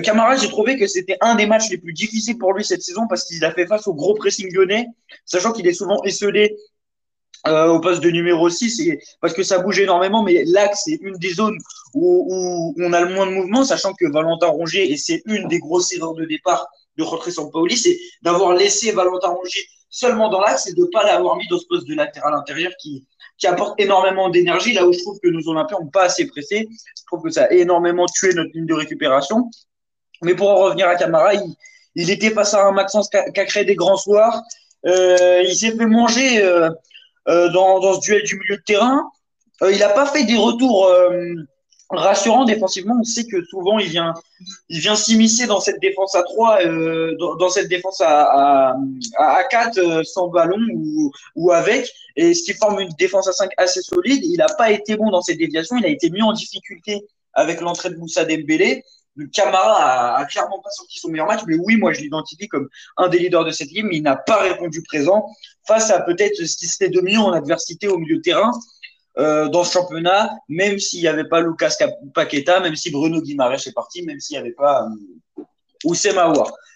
Camara, 0.02 0.36
j'ai 0.36 0.48
trouvé 0.48 0.78
que 0.78 0.86
c'était 0.86 1.16
un 1.20 1.34
des 1.34 1.46
matchs 1.46 1.70
les 1.70 1.78
plus 1.78 1.92
difficiles 1.92 2.36
pour 2.36 2.52
lui 2.52 2.64
cette 2.64 2.82
saison 2.82 3.06
parce 3.08 3.24
qu'il 3.24 3.42
a 3.44 3.52
fait 3.52 3.66
face 3.66 3.86
au 3.86 3.94
gros 3.94 4.14
pressing 4.14 4.52
lyonnais, 4.52 4.86
sachant 5.24 5.52
qu'il 5.52 5.66
est 5.66 5.72
souvent 5.72 6.02
esselé 6.04 6.56
au 7.46 7.80
poste 7.80 8.02
de 8.02 8.10
numéro 8.10 8.50
6 8.50 8.80
et, 8.80 9.00
parce 9.20 9.32
que 9.32 9.42
ça 9.42 9.58
bouge 9.60 9.78
énormément, 9.80 10.22
mais 10.22 10.42
l'axe 10.44 10.82
c'est 10.84 10.98
une 11.00 11.16
des 11.16 11.32
zones 11.32 11.56
où, 11.94 12.26
où, 12.28 12.74
on 12.82 12.92
a 12.92 13.00
le 13.00 13.14
moins 13.14 13.26
de 13.26 13.32
mouvement, 13.32 13.64
sachant 13.64 13.94
que 13.94 14.10
Valentin 14.10 14.48
Rongier, 14.48 14.92
et 14.92 14.96
c'est 14.96 15.22
une 15.24 15.48
des 15.48 15.58
grosses 15.58 15.92
erreurs 15.92 16.14
de 16.14 16.24
départ 16.24 16.66
de 16.96 17.04
Jorge 17.04 17.30
Sampaoli, 17.30 17.76
c'est 17.76 17.98
d'avoir 18.22 18.54
laissé 18.54 18.92
Valentin 18.92 19.28
Rongier 19.28 19.62
seulement 19.90 20.28
dans 20.28 20.40
l'axe 20.40 20.66
et 20.66 20.74
de 20.74 20.84
pas 20.92 21.04
l'avoir 21.04 21.36
mis 21.36 21.46
dans 21.48 21.58
ce 21.58 21.66
poste 21.66 21.88
de 21.88 21.94
latéral 21.94 22.34
intérieur 22.34 22.72
qui, 22.78 23.06
qui 23.38 23.46
apporte 23.46 23.80
énormément 23.80 24.28
d'énergie, 24.28 24.74
là 24.74 24.86
où 24.86 24.92
je 24.92 24.98
trouve 24.98 25.18
que 25.22 25.28
nos 25.28 25.48
Olympiens 25.48 25.78
n'ont 25.80 25.90
pas 25.90 26.04
assez 26.04 26.26
pressé. 26.26 26.68
Je 26.70 27.02
trouve 27.06 27.22
que 27.22 27.30
ça 27.30 27.44
a 27.44 27.50
énormément 27.52 28.06
tué 28.06 28.34
notre 28.34 28.50
ligne 28.52 28.66
de 28.66 28.74
récupération. 28.74 29.48
Mais 30.22 30.34
pour 30.34 30.50
en 30.50 30.56
revenir 30.56 30.88
à 30.88 30.96
Camara, 30.96 31.32
il, 31.94 32.10
était 32.10 32.30
face 32.30 32.54
à 32.54 32.64
un 32.64 32.72
Maxence 32.72 33.08
créé 33.34 33.64
des 33.64 33.74
grands 33.74 33.96
soirs. 33.96 34.42
Euh, 34.86 35.42
il 35.46 35.54
s'est 35.54 35.72
fait 35.72 35.86
manger 35.86 36.42
euh, 36.42 36.70
euh, 37.28 37.48
dans, 37.50 37.94
ce 37.94 38.00
duel 38.00 38.22
du 38.22 38.38
milieu 38.38 38.56
de 38.56 38.62
terrain. 38.62 39.10
il 39.62 39.78
n'a 39.78 39.88
pas 39.88 40.06
fait 40.06 40.24
des 40.24 40.36
retours 40.36 40.88
rassurant 41.90 42.44
défensivement. 42.44 42.96
On 43.00 43.04
sait 43.04 43.24
que 43.24 43.42
souvent 43.44 43.78
il 43.78 43.88
vient, 43.88 44.14
s'immiscer 44.94 45.46
dans 45.46 45.60
cette 45.60 45.80
défense 45.80 46.14
à 46.14 46.22
3, 46.22 46.64
euh, 46.64 47.16
dans, 47.16 47.48
cette 47.48 47.68
défense 47.68 48.00
à, 48.00 48.70
à, 48.70 48.76
à 49.16 49.44
4 49.44 49.78
euh, 49.78 50.02
sans 50.04 50.28
ballon 50.28 50.60
ou, 51.34 51.50
avec, 51.52 51.90
et 52.16 52.34
ce 52.34 52.42
qui 52.44 52.52
forme 52.54 52.80
une 52.80 52.92
défense 52.98 53.28
à 53.28 53.32
5 53.32 53.50
assez 53.56 53.80
solide. 53.82 54.22
Il 54.24 54.36
n'a 54.36 54.48
pas 54.56 54.70
été 54.70 54.96
bon 54.96 55.10
dans 55.10 55.22
cette 55.22 55.38
déviation. 55.38 55.76
Il 55.78 55.84
a 55.86 55.88
été 55.88 56.10
mis 56.10 56.22
en 56.22 56.32
difficulté 56.32 57.06
avec 57.32 57.60
l'entrée 57.60 57.90
de 57.90 57.96
Moussa 57.96 58.24
Dembélé. 58.24 58.84
Camara 59.26 60.16
a, 60.16 60.24
clairement 60.26 60.60
pas 60.60 60.70
sorti 60.70 60.98
son 60.98 61.08
meilleur 61.08 61.26
match, 61.26 61.40
mais 61.46 61.56
oui, 61.56 61.76
moi 61.76 61.92
je 61.92 62.00
l'identifie 62.00 62.48
comme 62.48 62.68
un 62.96 63.08
des 63.08 63.18
leaders 63.18 63.44
de 63.44 63.50
cette 63.50 63.68
équipe, 63.68 63.86
mais 63.86 63.96
il 63.96 64.02
n'a 64.02 64.16
pas 64.16 64.40
répondu 64.40 64.82
présent 64.82 65.28
face 65.66 65.90
à 65.90 66.00
peut-être 66.00 66.36
ce 66.36 66.56
qui 66.56 66.66
serait 66.66 66.90
de 66.90 67.00
mieux 67.00 67.18
en 67.18 67.32
adversité 67.32 67.88
au 67.88 67.98
milieu 67.98 68.16
de 68.16 68.22
terrain. 68.22 68.52
Euh, 69.18 69.48
dans 69.48 69.64
ce 69.64 69.72
championnat, 69.72 70.30
même 70.48 70.78
s'il 70.78 71.00
n'y 71.00 71.08
avait 71.08 71.26
pas 71.26 71.40
Lucas 71.40 71.74
Paqueta, 72.14 72.60
même 72.60 72.76
si 72.76 72.92
Bruno 72.92 73.20
Guimaraes 73.20 73.66
est 73.66 73.74
parti, 73.74 74.02
même 74.02 74.20
s'il 74.20 74.36
n'y 74.36 74.40
avait 74.40 74.54
pas 74.54 74.86
euh, 75.38 75.42
Oussem. 75.84 76.16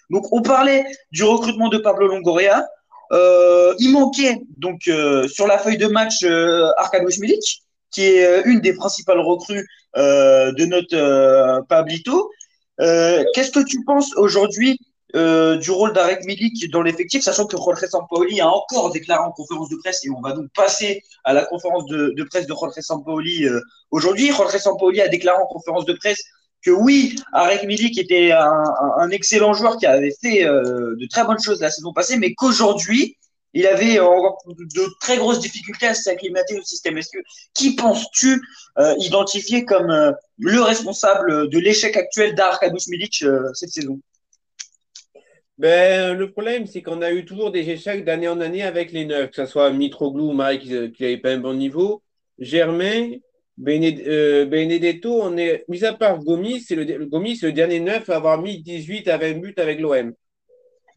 Donc, 0.09 0.25
on 0.31 0.41
parlait 0.41 0.85
du 1.11 1.23
recrutement 1.23 1.69
de 1.69 1.77
Pablo 1.77 2.07
Longoria. 2.07 2.67
Euh, 3.11 3.73
il 3.79 3.91
manquait 3.91 4.41
donc 4.57 4.87
euh, 4.87 5.27
sur 5.27 5.47
la 5.47 5.57
feuille 5.57 5.77
de 5.77 5.87
match 5.87 6.23
euh, 6.23 6.69
Arkadiusz 6.77 7.19
Milik, 7.19 7.63
qui 7.91 8.01
est 8.01 8.41
une 8.45 8.59
des 8.59 8.73
principales 8.73 9.19
recrues 9.19 9.67
de 9.95 10.65
notre 10.65 11.65
Pablito. 11.67 12.29
Qu'est-ce 12.77 13.51
que 13.51 13.63
tu 13.63 13.83
penses 13.83 14.15
aujourd'hui 14.15 14.79
euh, 15.15 15.57
du 15.57 15.69
rôle 15.69 15.93
d'Arek 15.93 16.25
Milik 16.25 16.71
dans 16.71 16.81
l'effectif, 16.81 17.21
sachant 17.21 17.45
que 17.45 17.55
Jorge 17.55 17.85
Sampaoli 17.85 18.41
a 18.41 18.49
encore 18.49 18.91
déclaré 18.91 19.23
en 19.23 19.31
conférence 19.31 19.69
de 19.69 19.75
presse, 19.75 20.03
et 20.03 20.09
on 20.09 20.21
va 20.21 20.31
donc 20.31 20.47
passer 20.55 21.03
à 21.23 21.33
la 21.33 21.45
conférence 21.45 21.85
de, 21.85 22.23
presse 22.23 22.47
de 22.47 22.53
Jorge 22.53 22.73
Sampaoli 22.79 23.45
euh, 23.45 23.61
aujourd'hui. 23.91 24.31
Jorge 24.31 24.57
Sampaoli 24.57 25.01
a 25.01 25.07
déclaré 25.07 25.39
en 25.39 25.45
conférence 25.45 25.85
de 25.85 25.93
presse 25.93 26.19
que 26.63 26.71
oui, 26.71 27.15
Arek 27.31 27.63
Milik 27.65 27.99
était 27.99 28.31
un, 28.31 29.09
excellent 29.11 29.53
joueur 29.53 29.77
qui 29.77 29.85
avait 29.85 30.15
fait 30.19 30.47
euh, 30.47 30.95
de 30.97 31.05
très 31.05 31.23
bonnes 31.25 31.39
choses 31.39 31.61
la 31.61 31.69
saison 31.69 31.93
passée, 31.93 32.17
mais 32.17 32.33
qu'aujourd'hui, 32.33 33.17
il 33.53 33.67
avait 33.67 33.95
de 33.97 34.99
très 34.99 35.17
grosses 35.17 35.39
difficultés 35.39 35.87
à 35.87 35.93
s'acclimater 35.93 36.57
au 36.57 36.63
système. 36.63 36.97
Est-ce 36.97 37.11
que 37.11 37.23
qui 37.53 37.75
penses-tu 37.75 38.41
identifier 38.97 39.65
comme 39.65 40.15
le 40.39 40.61
responsable 40.61 41.49
de 41.49 41.59
l'échec 41.59 41.95
actuel 41.95 42.33
d'Arkadiusz 42.35 42.87
Milik 42.89 43.23
cette 43.53 43.69
saison? 43.69 43.99
Ben, 45.59 46.17
le 46.17 46.31
problème, 46.31 46.65
c'est 46.65 46.81
qu'on 46.81 47.01
a 47.03 47.11
eu 47.11 47.25
toujours 47.25 47.51
des 47.51 47.69
échecs 47.69 48.03
d'année 48.03 48.27
en 48.27 48.41
année 48.41 48.63
avec 48.63 48.91
les 48.91 49.05
neufs, 49.05 49.29
que 49.29 49.35
ce 49.35 49.45
soit 49.45 49.71
Mitroglou 49.71 50.31
ou 50.31 50.33
Mike 50.33 50.63
qui 50.93 51.03
n'avait 51.03 51.17
pas 51.17 51.31
un 51.31 51.37
bon 51.37 51.53
niveau. 51.53 52.01
Germain, 52.39 53.11
euh, 53.67 54.45
Benedetto, 54.45 55.21
on 55.21 55.37
est, 55.37 55.63
mis 55.67 55.85
à 55.85 55.93
part 55.93 56.19
Gomis, 56.19 56.61
c'est 56.61 56.75
le, 56.75 56.83
le 56.83 57.51
dernier 57.51 57.79
neuf 57.79 58.09
à 58.09 58.15
avoir 58.15 58.41
mis 58.41 58.61
18 58.61 59.07
à 59.07 59.17
20 59.17 59.39
buts 59.39 59.53
avec 59.57 59.79
l'OM. 59.79 60.13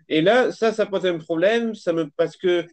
Et 0.09 0.21
là, 0.21 0.53
ça, 0.53 0.73
ça 0.73 0.87
pose 0.87 1.07
un 1.07 1.19
problème, 1.19 1.75
ça 1.75 1.93
me, 1.93 2.09
parce 2.17 2.37
que, 2.37 2.65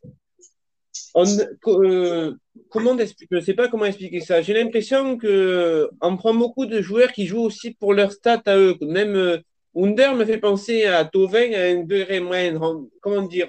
on, 1.16 1.26
euh, 1.26 2.34
je 2.76 3.36
ne 3.36 3.42
sais 3.42 3.54
pas 3.54 3.68
comment 3.68 3.86
expliquer 3.86 4.20
ça. 4.20 4.42
J'ai 4.42 4.54
l'impression 4.54 5.18
que 5.18 5.90
on 6.02 6.18
prend 6.18 6.34
beaucoup 6.34 6.66
de 6.66 6.82
joueurs 6.82 7.12
qui 7.12 7.26
jouent 7.26 7.42
aussi 7.44 7.72
pour 7.72 7.94
leur 7.94 8.12
stats 8.12 8.44
à 8.46 8.58
eux, 8.58 8.78
même, 8.82 9.16
euh, 9.16 9.38
Under 9.76 10.14
me 10.14 10.24
fait 10.24 10.38
penser 10.38 10.86
à 10.86 11.04
Tovin 11.04 11.52
à 11.54 11.64
un 11.64 11.84
degré 11.84 12.20
moindre. 12.20 12.88
Comment 13.02 13.24
dire 13.24 13.48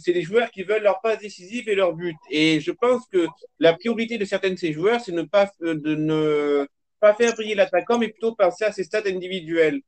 C'est 0.00 0.12
des 0.12 0.22
joueurs 0.22 0.50
qui 0.52 0.62
veulent 0.62 0.84
leur 0.84 1.00
passe 1.00 1.18
décisive 1.18 1.68
et 1.68 1.74
leur 1.74 1.94
but. 1.94 2.16
Et 2.30 2.60
je 2.60 2.70
pense 2.70 3.02
que 3.10 3.26
la 3.58 3.72
priorité 3.72 4.16
de 4.16 4.24
certains 4.24 4.50
de 4.50 4.56
ces 4.56 4.72
joueurs, 4.72 5.00
c'est 5.00 5.10
de 5.10 5.18
ne 5.96 6.66
pas 7.00 7.14
faire 7.14 7.34
briller 7.34 7.56
l'attaquant, 7.56 7.98
mais 7.98 8.08
plutôt 8.08 8.36
penser 8.36 8.64
à 8.64 8.72
ses 8.72 8.84
stats 8.84 9.02
individuels. 9.06 9.80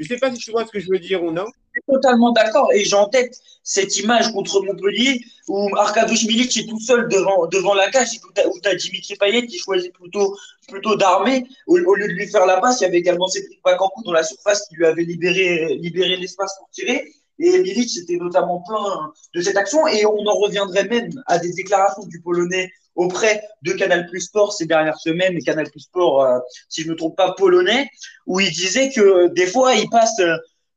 Je 0.00 0.04
ne 0.04 0.08
sais 0.08 0.18
pas 0.18 0.34
si 0.34 0.38
tu 0.38 0.50
vois 0.50 0.64
ce 0.64 0.70
que 0.70 0.80
je 0.80 0.88
veux 0.90 0.98
dire 0.98 1.22
ou 1.22 1.30
non. 1.30 1.44
Je 1.74 1.80
suis 1.80 1.92
totalement 1.92 2.32
d'accord. 2.32 2.72
Et 2.72 2.84
j'ai 2.86 2.96
en 2.96 3.08
tête 3.08 3.36
cette 3.62 3.98
image 3.98 4.32
contre 4.32 4.62
Montpellier 4.62 5.20
où 5.46 5.68
Arkadouche 5.76 6.24
Milic 6.24 6.56
est 6.56 6.66
tout 6.66 6.80
seul 6.80 7.06
devant, 7.08 7.46
devant 7.48 7.74
la 7.74 7.90
cage, 7.90 8.08
où 8.24 8.60
tu 8.60 8.68
as, 8.68 8.74
Dimitri 8.76 9.16
Payet 9.16 9.46
qui 9.46 9.58
choisit 9.58 9.92
plutôt, 9.92 10.34
plutôt 10.68 10.96
d'armer. 10.96 11.46
Au, 11.66 11.76
lieu 11.76 12.08
de 12.08 12.14
lui 12.14 12.26
faire 12.28 12.46
la 12.46 12.62
passe, 12.62 12.80
il 12.80 12.84
y 12.84 12.86
avait 12.86 12.96
également 12.96 13.28
Cédric 13.28 13.60
Bakambu 13.62 14.02
dans 14.06 14.12
la 14.12 14.22
surface 14.22 14.66
qui 14.68 14.76
lui 14.76 14.86
avait 14.86 15.04
libéré, 15.04 15.74
libéré 15.74 16.16
l'espace 16.16 16.56
pour 16.58 16.70
tirer. 16.70 17.12
Et 17.38 17.58
Milic 17.58 17.90
s'était 17.90 18.16
notamment 18.16 18.64
plein 18.66 19.12
de 19.34 19.42
cette 19.42 19.58
action. 19.58 19.86
Et 19.86 20.06
on 20.06 20.26
en 20.26 20.34
reviendrait 20.34 20.88
même 20.88 21.10
à 21.26 21.38
des 21.38 21.52
déclarations 21.52 22.06
du 22.06 22.22
Polonais 22.22 22.72
auprès 22.94 23.42
de 23.62 23.72
Canal 23.72 24.06
Plus 24.06 24.20
Sport 24.20 24.52
ces 24.52 24.66
dernières 24.66 24.98
semaines, 24.98 25.38
Canal 25.42 25.70
Plus 25.70 25.80
Sport, 25.80 26.22
euh, 26.22 26.38
si 26.68 26.82
je 26.82 26.86
ne 26.86 26.92
me 26.92 26.96
trompe 26.96 27.16
pas, 27.16 27.32
polonais, 27.32 27.88
où 28.26 28.40
il 28.40 28.50
disait 28.50 28.90
que 28.90 29.00
euh, 29.00 29.28
des 29.28 29.46
fois, 29.46 29.74
il 29.74 29.88
passe 29.88 30.20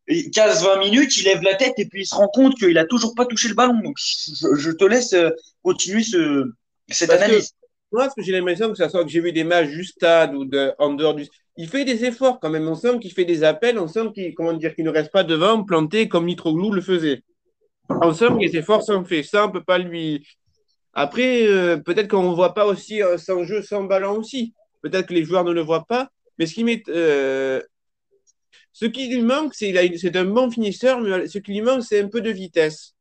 15-20 0.07 0.67
euh, 0.67 0.79
minutes, 0.79 1.17
il 1.17 1.25
lève 1.25 1.41
la 1.41 1.55
tête 1.55 1.73
et 1.77 1.85
puis 1.85 2.01
il 2.01 2.05
se 2.05 2.15
rend 2.15 2.27
compte 2.27 2.55
qu'il 2.55 2.77
a 2.77 2.85
toujours 2.85 3.13
pas 3.15 3.25
touché 3.25 3.49
le 3.49 3.55
ballon. 3.55 3.79
Donc, 3.81 3.97
je, 3.97 4.71
te 4.71 4.85
laisse 4.85 5.15
continuer 5.63 6.03
ce, 6.03 6.51
cette 6.89 7.09
analyse. 7.09 7.51
moi, 7.91 8.09
ce 8.09 8.15
que 8.15 8.21
j'ai 8.21 8.31
l'impression 8.31 8.69
que 8.69 8.77
ça 8.77 8.89
soit 8.89 9.03
que 9.03 9.09
j'ai 9.09 9.21
vu 9.21 9.31
des 9.31 9.43
matchs 9.43 9.69
juste 9.69 9.95
stade 9.95 10.33
ou 10.35 10.45
de, 10.45 10.73
en 10.79 10.93
dehors 10.93 11.15
du. 11.15 11.27
Il 11.55 11.67
fait 11.67 11.85
des 11.85 12.03
efforts 12.05 12.39
quand 12.39 12.49
même. 12.49 12.67
On 12.67 12.75
sent 12.75 12.99
qu'il 12.99 13.11
fait 13.11 13.25
des 13.25 13.43
appels. 13.43 13.77
On 13.77 13.87
sent 13.87 14.07
qu'il, 14.13 14.33
comment 14.33 14.53
dire, 14.53 14.73
qu'il 14.73 14.85
ne 14.85 14.89
reste 14.89 15.11
pas 15.11 15.23
devant, 15.23 15.63
planté 15.63 16.09
comme 16.09 16.25
Nitroglou 16.25 16.71
le 16.71 16.81
faisait. 16.81 17.21
On 17.89 18.13
sent 18.13 18.27
que 18.29 18.39
les 18.39 18.57
efforts 18.57 18.81
sont 18.81 19.03
faits. 19.03 19.25
Ça, 19.25 19.45
on 19.45 19.51
peut 19.51 19.63
pas 19.63 19.77
lui, 19.77 20.25
après, 20.93 21.47
euh, 21.47 21.77
peut-être 21.77 22.07
qu'on 22.07 22.29
ne 22.29 22.35
voit 22.35 22.53
pas 22.53 22.65
aussi 22.65 23.01
euh, 23.01 23.17
jeu, 23.43 23.61
sans 23.61 23.83
ballon 23.83 24.19
aussi. 24.19 24.53
Peut-être 24.81 25.07
que 25.07 25.13
les 25.13 25.23
joueurs 25.23 25.43
ne 25.43 25.51
le 25.51 25.61
voient 25.61 25.85
pas. 25.85 26.09
Mais 26.37 26.45
ce 26.45 26.53
qui, 26.53 26.83
euh, 26.89 27.61
lui 28.81 29.21
manque, 29.21 29.55
c'est 29.55 29.73
c'est 29.97 30.15
un 30.15 30.25
bon 30.25 30.51
finisseur, 30.51 30.99
mais 31.01 31.27
ce 31.27 31.39
qui 31.39 31.51
lui 31.51 31.61
manque, 31.61 31.83
c'est 31.83 32.01
un 32.01 32.07
peu 32.09 32.21
de 32.21 32.29
vitesse. 32.29 32.95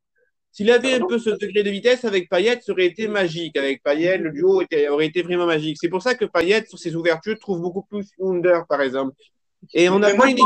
S'il 0.53 0.71
avait 0.71 0.95
un 0.95 1.07
peu 1.07 1.19
ce 1.19 1.31
degré 1.31 1.63
de 1.63 1.71
vitesse 1.71 2.05
avec 2.05 2.29
Payet, 2.29 2.61
ça 2.61 2.73
aurait 2.73 2.87
été 2.87 3.09
magique. 3.09 3.57
Avec 3.57 3.83
Payet, 3.83 4.19
le 4.19 4.31
duo 4.31 4.63
aurait 4.91 5.07
été 5.07 5.23
vraiment 5.23 5.47
magique. 5.47 5.79
C'est 5.81 5.89
pour 5.89 6.03
ça 6.03 6.15
que 6.15 6.27
Payet, 6.27 6.67
sur 6.67 6.79
ses 6.79 6.95
ouvertures, 6.95 7.39
trouve 7.39 7.61
beaucoup 7.61 7.83
plus 7.83 8.07
Under, 8.21 8.67
par 8.67 8.83
exemple. 8.83 9.15
Et 9.75 9.89
on 9.89 10.03
a 10.03 10.13
pas 10.15 10.29
une 10.29 10.39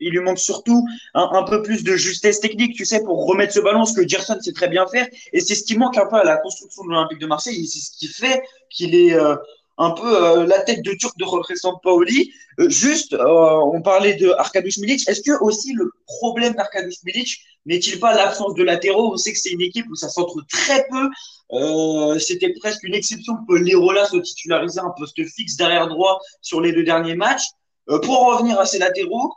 Il, 0.00 0.10
lui 0.10 0.20
manque 0.20 0.38
surtout 0.38 0.86
un, 1.14 1.42
peu 1.44 1.62
plus 1.62 1.84
de 1.84 1.96
justesse 1.96 2.40
technique, 2.40 2.74
tu 2.74 2.84
sais, 2.84 3.02
pour 3.02 3.26
remettre 3.26 3.52
ce 3.52 3.60
ballon, 3.60 3.84
ce 3.84 3.94
que 3.94 4.06
Gerson 4.06 4.38
sait 4.40 4.52
très 4.52 4.68
bien 4.68 4.86
faire. 4.86 5.06
Et 5.32 5.40
c'est 5.40 5.54
ce 5.54 5.64
qui 5.64 5.76
manque 5.76 5.96
un 5.96 6.06
peu 6.06 6.16
à 6.16 6.24
la 6.24 6.36
construction 6.38 6.84
de 6.84 6.90
l'Olympique 6.90 7.18
de 7.18 7.26
Marseille. 7.26 7.66
C'est 7.66 7.80
ce 7.80 7.90
qui 7.90 8.08
fait 8.08 8.42
qu'il 8.70 8.94
est 8.94 9.14
euh, 9.14 9.36
un 9.78 9.90
peu 9.90 10.40
euh, 10.40 10.46
la 10.46 10.60
tête 10.60 10.84
de 10.84 10.92
Turc 10.94 11.16
de 11.18 11.24
représentant 11.24 11.78
Paoli. 11.82 12.32
Euh, 12.58 12.68
juste, 12.68 13.14
on 13.14 13.80
parlait 13.82 14.14
de 14.14 14.30
Arkadiusz 14.30 14.80
Milic. 14.80 15.08
Est-ce 15.08 15.22
que 15.22 15.42
aussi 15.42 15.72
le 15.74 15.92
problème 16.06 16.54
d'Arkadiusz 16.54 17.04
Milic 17.04 17.40
n'est-il 17.66 18.00
pas 18.00 18.14
l'absence 18.14 18.54
de 18.54 18.62
latéraux? 18.62 19.12
On 19.12 19.16
sait 19.16 19.32
que 19.32 19.38
c'est 19.38 19.50
une 19.50 19.60
équipe 19.60 19.86
où 19.90 19.94
ça 19.94 20.08
centre 20.08 20.36
très 20.48 20.86
peu. 20.90 21.08
Euh, 21.52 22.18
c'était 22.18 22.52
presque 22.60 22.82
une 22.84 22.94
exception 22.94 23.36
que 23.36 23.46
Paul 23.46 23.62
Lirola 23.62 24.06
soit 24.06 24.22
titularisé 24.22 24.80
un 24.80 24.92
poste 24.96 25.22
fixe 25.26 25.56
derrière 25.56 25.88
droit 25.88 26.20
sur 26.40 26.60
les 26.60 26.72
deux 26.72 26.84
derniers 26.84 27.14
matchs. 27.14 27.46
Euh, 27.88 27.98
pour 28.00 28.22
en 28.22 28.36
revenir 28.36 28.58
à 28.58 28.66
ces 28.66 28.78
latéraux, 28.78 29.32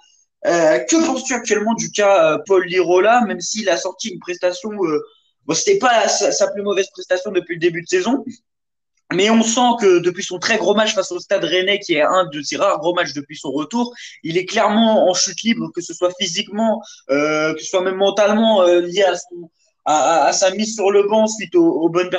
euh, 0.46 0.80
que 0.80 1.06
penses-tu 1.06 1.34
actuellement 1.34 1.74
du 1.74 1.92
cas 1.92 2.38
Paul 2.46 2.66
Lirola, 2.66 3.22
même 3.26 3.40
s'il 3.40 3.70
a 3.70 3.78
sorti 3.78 4.10
une 4.10 4.20
prestation, 4.20 4.72
bon, 5.46 5.54
c'était 5.54 5.80
pas 5.80 6.08
sa, 6.08 6.48
plus 6.52 6.62
mauvaise 6.62 6.90
prestation 6.92 7.32
depuis 7.32 7.56
le 7.56 7.60
début 7.60 7.82
de 7.82 7.88
saison, 7.88 8.24
mais 9.14 9.30
on 9.30 9.44
sent 9.44 9.78
que 9.80 10.00
depuis 10.00 10.24
son 10.24 10.40
très 10.40 10.58
gros 10.58 10.76
match 10.76 10.94
face 10.94 11.12
au 11.12 11.20
Stade 11.20 11.44
Rennais, 11.44 11.80
qui 11.80 11.96
est 11.96 12.02
un 12.02 12.26
de 12.32 12.42
ses 12.42 12.58
rares 12.58 12.80
gros 12.80 12.94
matchs 12.94 13.14
depuis 13.14 13.38
son 13.38 13.52
retour, 13.52 13.94
il 14.24 14.38
est 14.38 14.46
clairement 14.46 15.10
en 15.10 15.14
chute 15.14 15.42
libre, 15.44 15.72
que 15.74 15.82
ce 15.82 15.94
soit 15.94 16.12
physiquement, 16.20 16.82
que 17.08 17.56
ce 17.60 17.66
soit 17.66 17.82
même 17.82 17.96
mentalement 17.96 18.64
lié 18.64 19.04
à 19.04 19.16
son, 19.16 19.50
à, 19.86 20.32
sa 20.34 20.52
mise 20.52 20.76
sur 20.76 20.92
le 20.92 21.04
banc 21.04 21.28
suite 21.28 21.56
aux, 21.56 21.90
bonnes 21.90 22.10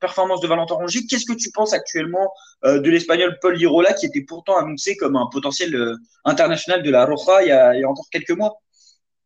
performances 0.00 0.40
de 0.40 0.46
Valentin 0.46 0.74
Rongier. 0.74 1.06
Qu'est-ce 1.06 1.26
que 1.26 1.34
tu 1.34 1.50
penses 1.50 1.72
actuellement 1.72 2.32
euh, 2.64 2.80
de 2.80 2.90
l'Espagnol 2.90 3.38
Paul 3.40 3.54
Lirola, 3.54 3.92
qui 3.92 4.06
était 4.06 4.22
pourtant 4.22 4.56
annoncé 4.56 4.96
comme 4.96 5.16
un 5.16 5.28
potentiel 5.30 5.74
euh, 5.74 5.96
international 6.24 6.82
de 6.82 6.90
la 6.90 7.04
Roja 7.04 7.42
il 7.42 7.48
y, 7.48 7.52
a, 7.52 7.74
il 7.74 7.80
y, 7.80 7.84
a, 7.84 7.88
encore 7.88 8.06
quelques 8.10 8.30
mois? 8.30 8.60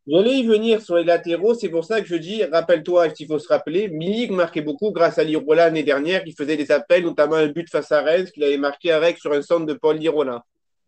J'allais 0.07 0.37
y 0.37 0.45
venir 0.45 0.81
sur 0.81 0.97
les 0.97 1.03
latéraux, 1.03 1.55
c'est 1.55 1.69
pour 1.69 1.83
ça 1.83 1.99
que 1.99 2.07
je 2.07 2.15
dis, 2.15 2.43
rappelle-toi, 2.43 3.07
il 3.19 3.25
faut 3.25 3.39
se 3.39 3.47
rappeler, 3.47 3.87
Milik 3.89 4.29
marquait 4.29 4.61
beaucoup 4.61 4.91
grâce 4.91 5.17
à 5.17 5.23
Lirola 5.23 5.65
l'année 5.65 5.81
dernière, 5.81 6.21
il 6.27 6.35
faisait 6.35 6.57
des 6.57 6.71
appels, 6.71 7.03
notamment 7.03 7.37
un 7.37 7.47
but 7.47 7.67
face 7.69 7.91
à 7.91 8.03
Rennes, 8.03 8.27
qu'il 8.27 8.43
avait 8.43 8.57
marqué 8.57 8.91
avec 8.91 9.17
sur 9.17 9.33
un 9.33 9.41
centre 9.41 9.65
de 9.65 9.73
Paul 9.73 9.97
Lirola. 9.97 10.43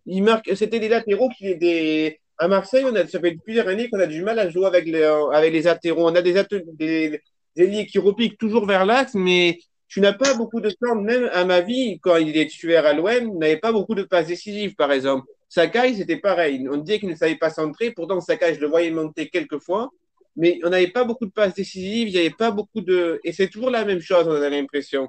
Il 0.06 0.22
marque, 0.24 0.56
c'était 0.56 0.80
des 0.80 0.88
latéraux 0.88 1.30
qui 1.30 1.48
étaient 1.48 2.20
à 2.38 2.48
Marseille, 2.48 2.86
on 2.86 2.96
a, 2.96 3.08
ça 3.08 3.20
fait 3.20 3.36
plusieurs 3.44 3.68
années 3.68 3.90
qu'on 3.90 4.00
a 4.00 4.06
du 4.06 4.22
mal 4.22 4.38
à 4.38 4.50
jouer 4.52 4.68
avec 4.68 4.86
les, 4.86 5.04
avec 5.04 5.52
les 5.52 5.92
On 5.94 6.16
a 6.16 6.22
des, 6.22 6.36
des, 6.74 7.22
des 7.56 7.86
qui 7.88 7.98
repiquent 7.98 8.38
toujours 8.38 8.68
vers 8.68 8.86
l'axe, 8.86 9.16
mais 9.16 9.58
tu 9.88 10.00
n'as 10.00 10.14
pas 10.14 10.36
beaucoup 10.36 10.62
de 10.62 10.70
temps, 10.70 10.96
même 10.96 11.28
à 11.34 11.44
ma 11.44 11.62
vie, 11.62 12.00
quand 12.00 12.18
il 12.18 12.38
est 12.38 12.48
tueur 12.48 12.86
à 12.86 12.94
l'OM, 12.94 13.40
n'avait 13.40 13.58
pas 13.58 13.72
beaucoup 13.72 13.96
de 13.96 14.04
passes 14.04 14.28
décisives, 14.28 14.76
par 14.76 14.92
exemple. 14.92 15.26
Sakai, 15.50 15.96
c'était 15.96 16.18
pareil. 16.18 16.68
On 16.70 16.78
disait 16.78 17.00
qu'il 17.00 17.10
ne 17.10 17.16
savait 17.16 17.36
pas 17.36 17.50
centrer. 17.50 17.92
Pourtant, 17.92 18.20
Sakai, 18.22 18.56
je 18.56 18.60
le 18.60 18.68
voyais 18.68 18.92
monter 18.92 19.30
quelques 19.30 19.60
fois. 19.60 19.90
Mais 20.36 20.60
on 20.64 20.70
n'avait 20.70 20.92
pas 20.92 21.04
beaucoup 21.04 21.26
de 21.26 21.32
passes 21.32 21.56
décisives. 21.56 22.10
Il 22.10 22.14
n'y 22.14 22.20
avait 22.20 22.30
pas 22.30 22.52
beaucoup 22.52 22.82
de. 22.82 23.20
Et 23.24 23.32
c'est 23.32 23.48
toujours 23.48 23.70
la 23.70 23.86
même 23.86 24.02
chose, 24.02 24.28
on 24.28 24.42
a 24.42 24.50
l'impression. 24.50 25.08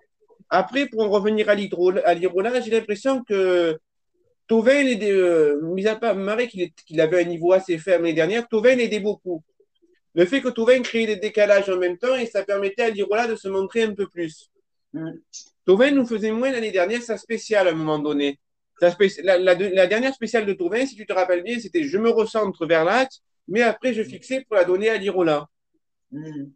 Après, 0.50 0.86
pour 0.86 1.02
en 1.02 1.10
revenir 1.10 1.48
à 1.50 1.54
l'Irola, 1.54 2.60
j'ai 2.60 2.70
l'impression 2.70 3.22
que 3.22 3.78
Tovin, 4.46 4.98
euh, 5.02 5.60
mis 5.74 5.86
à 5.86 5.96
part 5.96 6.16
qu'il 6.48 7.00
avait 7.00 7.22
un 7.22 7.28
niveau 7.28 7.52
assez 7.52 7.76
faible 7.76 8.04
l'année 8.04 8.14
dernière, 8.14 8.48
Tovin 8.48 8.78
aidait 8.78 9.00
beaucoup. 9.00 9.42
Le 10.14 10.24
fait 10.24 10.40
que 10.40 10.48
Tovin 10.48 10.80
créait 10.80 11.06
des 11.06 11.16
décalages 11.16 11.68
en 11.68 11.76
même 11.76 11.98
temps, 11.98 12.16
et 12.16 12.24
ça 12.24 12.42
permettait 12.42 12.82
à 12.82 12.90
Lirola 12.90 13.26
de 13.26 13.36
se 13.36 13.48
montrer 13.48 13.82
un 13.82 13.94
peu 13.94 14.08
plus. 14.08 14.50
Tovin 15.66 15.90
nous 15.90 16.06
faisait 16.06 16.32
moins 16.32 16.50
l'année 16.50 16.72
dernière 16.72 17.02
sa 17.02 17.18
spéciale 17.18 17.68
à 17.68 17.70
un 17.72 17.74
moment 17.74 17.98
donné. 17.98 18.38
La, 18.80 19.86
dernière 19.86 20.14
spéciale 20.14 20.46
de 20.46 20.52
Tovin, 20.52 20.86
si 20.86 20.94
tu 20.94 21.06
te 21.06 21.12
rappelles 21.12 21.42
bien, 21.42 21.58
c'était 21.58 21.84
je 21.84 21.98
me 21.98 22.10
recentre 22.10 22.66
vers 22.66 22.84
l'axe, 22.84 23.22
mais 23.48 23.62
après 23.62 23.92
je 23.92 24.02
fixais 24.02 24.42
pour 24.42 24.56
la 24.56 24.64
donner 24.64 24.88
à 24.88 24.96
Lirola. 24.96 25.48
Oui, 26.12 26.20
mm. 26.20 26.52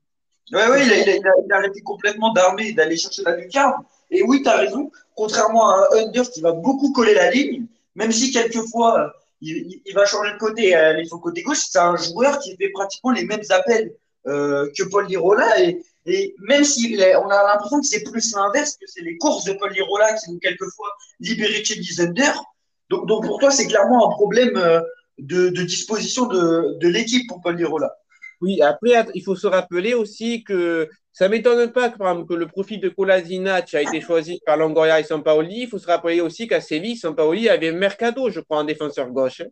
oui, 0.52 0.78
il 0.82 1.52
a, 1.52 1.56
arrêté 1.56 1.80
complètement 1.80 2.32
d'armer, 2.32 2.72
d'aller 2.72 2.96
chercher 2.96 3.22
la 3.22 3.36
lucarne. 3.36 3.82
Et 4.10 4.22
oui, 4.22 4.42
tu 4.42 4.48
as 4.48 4.56
raison, 4.56 4.90
contrairement 5.16 5.70
à 5.70 5.88
un 5.92 6.06
Under 6.06 6.30
qui 6.30 6.40
va 6.40 6.52
beaucoup 6.52 6.92
coller 6.92 7.14
la 7.14 7.30
ligne, 7.30 7.66
même 7.94 8.12
si 8.12 8.30
quelquefois 8.30 9.00
euh, 9.00 9.08
il, 9.40 9.92
va 9.94 10.04
changer 10.04 10.32
de 10.32 10.38
côté 10.38 10.68
et 10.68 10.74
aller 10.74 11.04
sur 11.04 11.20
côté 11.20 11.42
gauche, 11.42 11.66
c'est 11.70 11.78
un 11.78 11.96
joueur 11.96 12.38
qui 12.38 12.56
fait 12.56 12.70
pratiquement 12.70 13.10
les 13.10 13.24
mêmes 13.24 13.42
appels 13.50 13.92
euh, 14.26 14.70
que 14.76 14.84
Paul 14.84 15.06
Lirola. 15.06 15.60
Et, 15.60 15.82
et 16.06 16.34
même 16.40 16.64
si 16.64 16.96
on 16.98 17.28
a 17.28 17.42
l'impression 17.44 17.80
que 17.80 17.86
c'est 17.86 18.02
plus 18.02 18.34
l'inverse, 18.34 18.76
que 18.76 18.86
c'est 18.86 19.02
les 19.02 19.16
courses 19.18 19.44
de 19.44 19.52
Paul 19.52 19.72
Lirola 19.72 20.14
qui 20.14 20.30
vont 20.30 20.38
quelquefois 20.38 20.88
libérer 21.20 21.64
chez 21.64 21.80
Zender. 21.80 22.32
Donc, 22.90 23.06
donc 23.06 23.24
pour 23.24 23.38
toi, 23.38 23.50
c'est 23.50 23.66
clairement 23.66 24.08
un 24.08 24.10
problème 24.10 24.56
euh, 24.56 24.80
de, 25.18 25.48
disposition 25.62 26.26
de, 26.26 26.88
l'équipe 26.88 27.28
pour 27.28 27.40
Paul 27.40 27.56
Lirola. 27.56 27.94
Oui, 28.40 28.60
après, 28.60 29.06
il 29.14 29.22
faut 29.22 29.36
se 29.36 29.46
rappeler 29.46 29.94
aussi 29.94 30.42
que 30.42 30.88
ça 31.12 31.28
m'étonne 31.28 31.70
pas 31.70 31.90
que, 31.90 32.34
le 32.34 32.46
profil 32.48 32.80
de 32.80 32.88
Kolasinac 32.88 33.72
a 33.74 33.82
été 33.82 34.00
choisi 34.00 34.40
par 34.44 34.56
Longoria 34.56 34.98
et 34.98 35.04
Sampaoli. 35.04 35.62
Il 35.62 35.68
faut 35.68 35.78
se 35.78 35.86
rappeler 35.86 36.20
aussi 36.20 36.48
qu'à 36.48 36.60
Séville, 36.60 36.96
Sampaoli 36.96 37.48
avait 37.48 37.70
Mercado, 37.70 38.28
je 38.30 38.40
crois, 38.40 38.58
en 38.58 38.64
défenseur 38.64 39.08
gauche. 39.10 39.42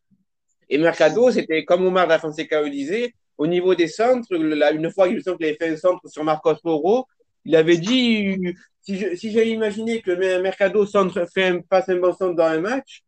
Et 0.68 0.78
Mercado, 0.78 1.30
c'était 1.30 1.64
comme 1.64 1.86
Omar 1.86 2.08
da 2.08 2.18
Fonseca 2.18 2.60
le 2.62 2.70
disait, 2.70 3.14
au 3.40 3.46
niveau 3.46 3.74
des 3.74 3.88
centres, 3.88 4.34
une 4.34 4.90
fois 4.90 5.08
qu'il 5.08 5.22
avait 5.26 5.54
fait 5.54 5.70
un 5.70 5.76
centre 5.78 6.06
sur 6.08 6.22
Marcos 6.22 6.56
Roro, 6.62 7.06
il 7.46 7.56
avait 7.56 7.78
dit 7.78 8.36
si 8.82 8.98
j'ai 8.98 9.16
si 9.16 9.30
imaginé 9.30 10.02
que 10.02 10.10
Mercado 10.40 10.84
centre, 10.84 11.24
fait 11.32 11.44
un, 11.44 11.60
passe 11.62 11.88
un 11.88 11.96
bon 11.96 12.12
centre 12.12 12.34
dans 12.34 12.44
un 12.44 12.60
match, 12.60 13.02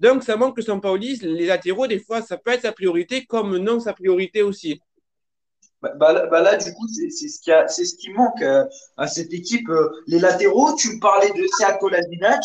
donc 0.00 0.24
ça 0.24 0.36
manque 0.36 0.56
que 0.56 0.62
Sampaoli, 0.62 1.20
les 1.22 1.46
latéraux, 1.46 1.86
des 1.86 2.00
fois, 2.00 2.22
ça 2.22 2.36
peut 2.36 2.50
être 2.50 2.62
sa 2.62 2.72
priorité 2.72 3.24
comme 3.24 3.56
non 3.56 3.78
sa 3.78 3.92
priorité 3.92 4.42
aussi. 4.42 4.80
Bah, 5.80 5.92
bah, 5.94 6.26
bah, 6.26 6.42
là, 6.42 6.56
du 6.56 6.72
coup, 6.72 6.88
c'est 6.88 7.08
ce, 7.10 7.84
ce 7.84 7.96
qui 7.96 8.10
manque 8.10 8.42
euh, 8.42 8.64
à 8.96 9.06
cette 9.06 9.32
équipe. 9.32 9.68
Euh, 9.68 9.90
les 10.08 10.18
latéraux, 10.18 10.74
tu 10.74 10.98
parlais 10.98 11.30
de 11.30 11.46
Seat 11.56 11.78
Kolasinac. 11.78 12.42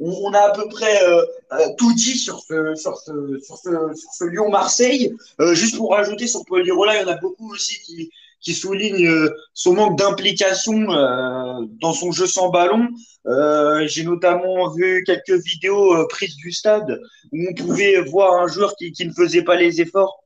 On, 0.00 0.32
a 0.32 0.38
à 0.38 0.52
peu 0.52 0.66
près 0.68 1.04
euh, 1.04 1.24
tout 1.76 1.92
dit 1.94 2.16
sur 2.16 2.40
ce, 2.40 2.74
sur 2.74 2.96
ce, 2.96 3.38
sur 3.38 3.58
ce, 3.58 4.24
Lyon-Marseille. 4.24 5.14
juste 5.52 5.76
pour 5.76 5.92
rajouter 5.92 6.26
sur 6.26 6.44
Paul 6.46 6.62
Lirola, 6.62 6.96
il 6.96 7.02
y 7.02 7.04
en 7.04 7.12
a 7.12 7.16
beaucoup 7.16 7.52
aussi 7.52 8.10
qui, 8.40 8.54
soulignent 8.54 9.28
son 9.52 9.74
manque 9.74 9.98
d'implication 9.98 10.86
dans 11.82 11.92
son 11.92 12.10
jeu 12.10 12.26
sans 12.26 12.48
ballon. 12.48 12.88
J'ai 13.86 14.04
notamment 14.04 14.70
vu 14.70 15.04
quelques 15.04 15.44
vidéos 15.44 16.06
prises 16.08 16.36
du 16.36 16.50
stade 16.50 16.98
où 17.32 17.38
on 17.50 17.54
pouvait 17.54 18.00
voir 18.00 18.40
un 18.40 18.48
joueur 18.48 18.74
qui, 18.76 18.92
qui 18.92 19.06
ne 19.06 19.12
faisait 19.12 19.42
pas 19.42 19.56
les 19.56 19.82
efforts 19.82 20.24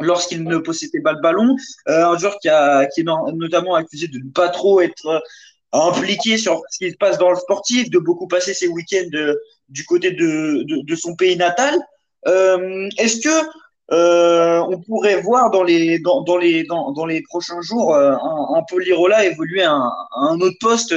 lorsqu'il 0.00 0.44
ne 0.44 0.58
possédait 0.58 1.00
pas 1.00 1.12
le 1.12 1.20
ballon. 1.20 1.56
Euh, 1.88 2.06
un 2.06 2.18
joueur 2.18 2.38
qui, 2.38 2.48
a, 2.48 2.86
qui 2.86 3.00
est 3.00 3.04
notamment 3.34 3.74
accusé 3.74 4.08
de 4.08 4.18
ne 4.18 4.30
pas 4.30 4.48
trop 4.48 4.80
être 4.80 5.06
euh, 5.06 5.18
impliqué 5.72 6.38
sur 6.38 6.62
ce 6.70 6.78
qui 6.78 6.90
se 6.90 6.96
passe 6.96 7.18
dans 7.18 7.30
le 7.30 7.36
sportif, 7.36 7.90
de 7.90 7.98
beaucoup 7.98 8.26
passer 8.26 8.54
ses 8.54 8.68
week-ends 8.68 9.10
euh, 9.14 9.34
du 9.68 9.84
côté 9.84 10.12
de, 10.12 10.94
son 10.94 11.14
pays 11.14 11.36
natal. 11.36 11.78
Euh, 12.26 12.88
Est-ce 12.98 13.20
que 13.20 13.48
euh, 13.90 14.60
on 14.68 14.80
pourrait 14.82 15.20
voir 15.20 15.50
dans 15.50 15.62
les, 15.62 15.98
dans, 15.98 16.36
les, 16.36 16.64
dans, 16.64 17.06
les 17.06 17.22
prochains 17.22 17.60
jours 17.62 17.94
un, 17.94 18.56
un 18.56 18.62
Polirola 18.68 19.24
évoluer 19.24 19.62
à 19.62 19.72
un, 19.72 20.40
autre 20.40 20.56
poste 20.60 20.94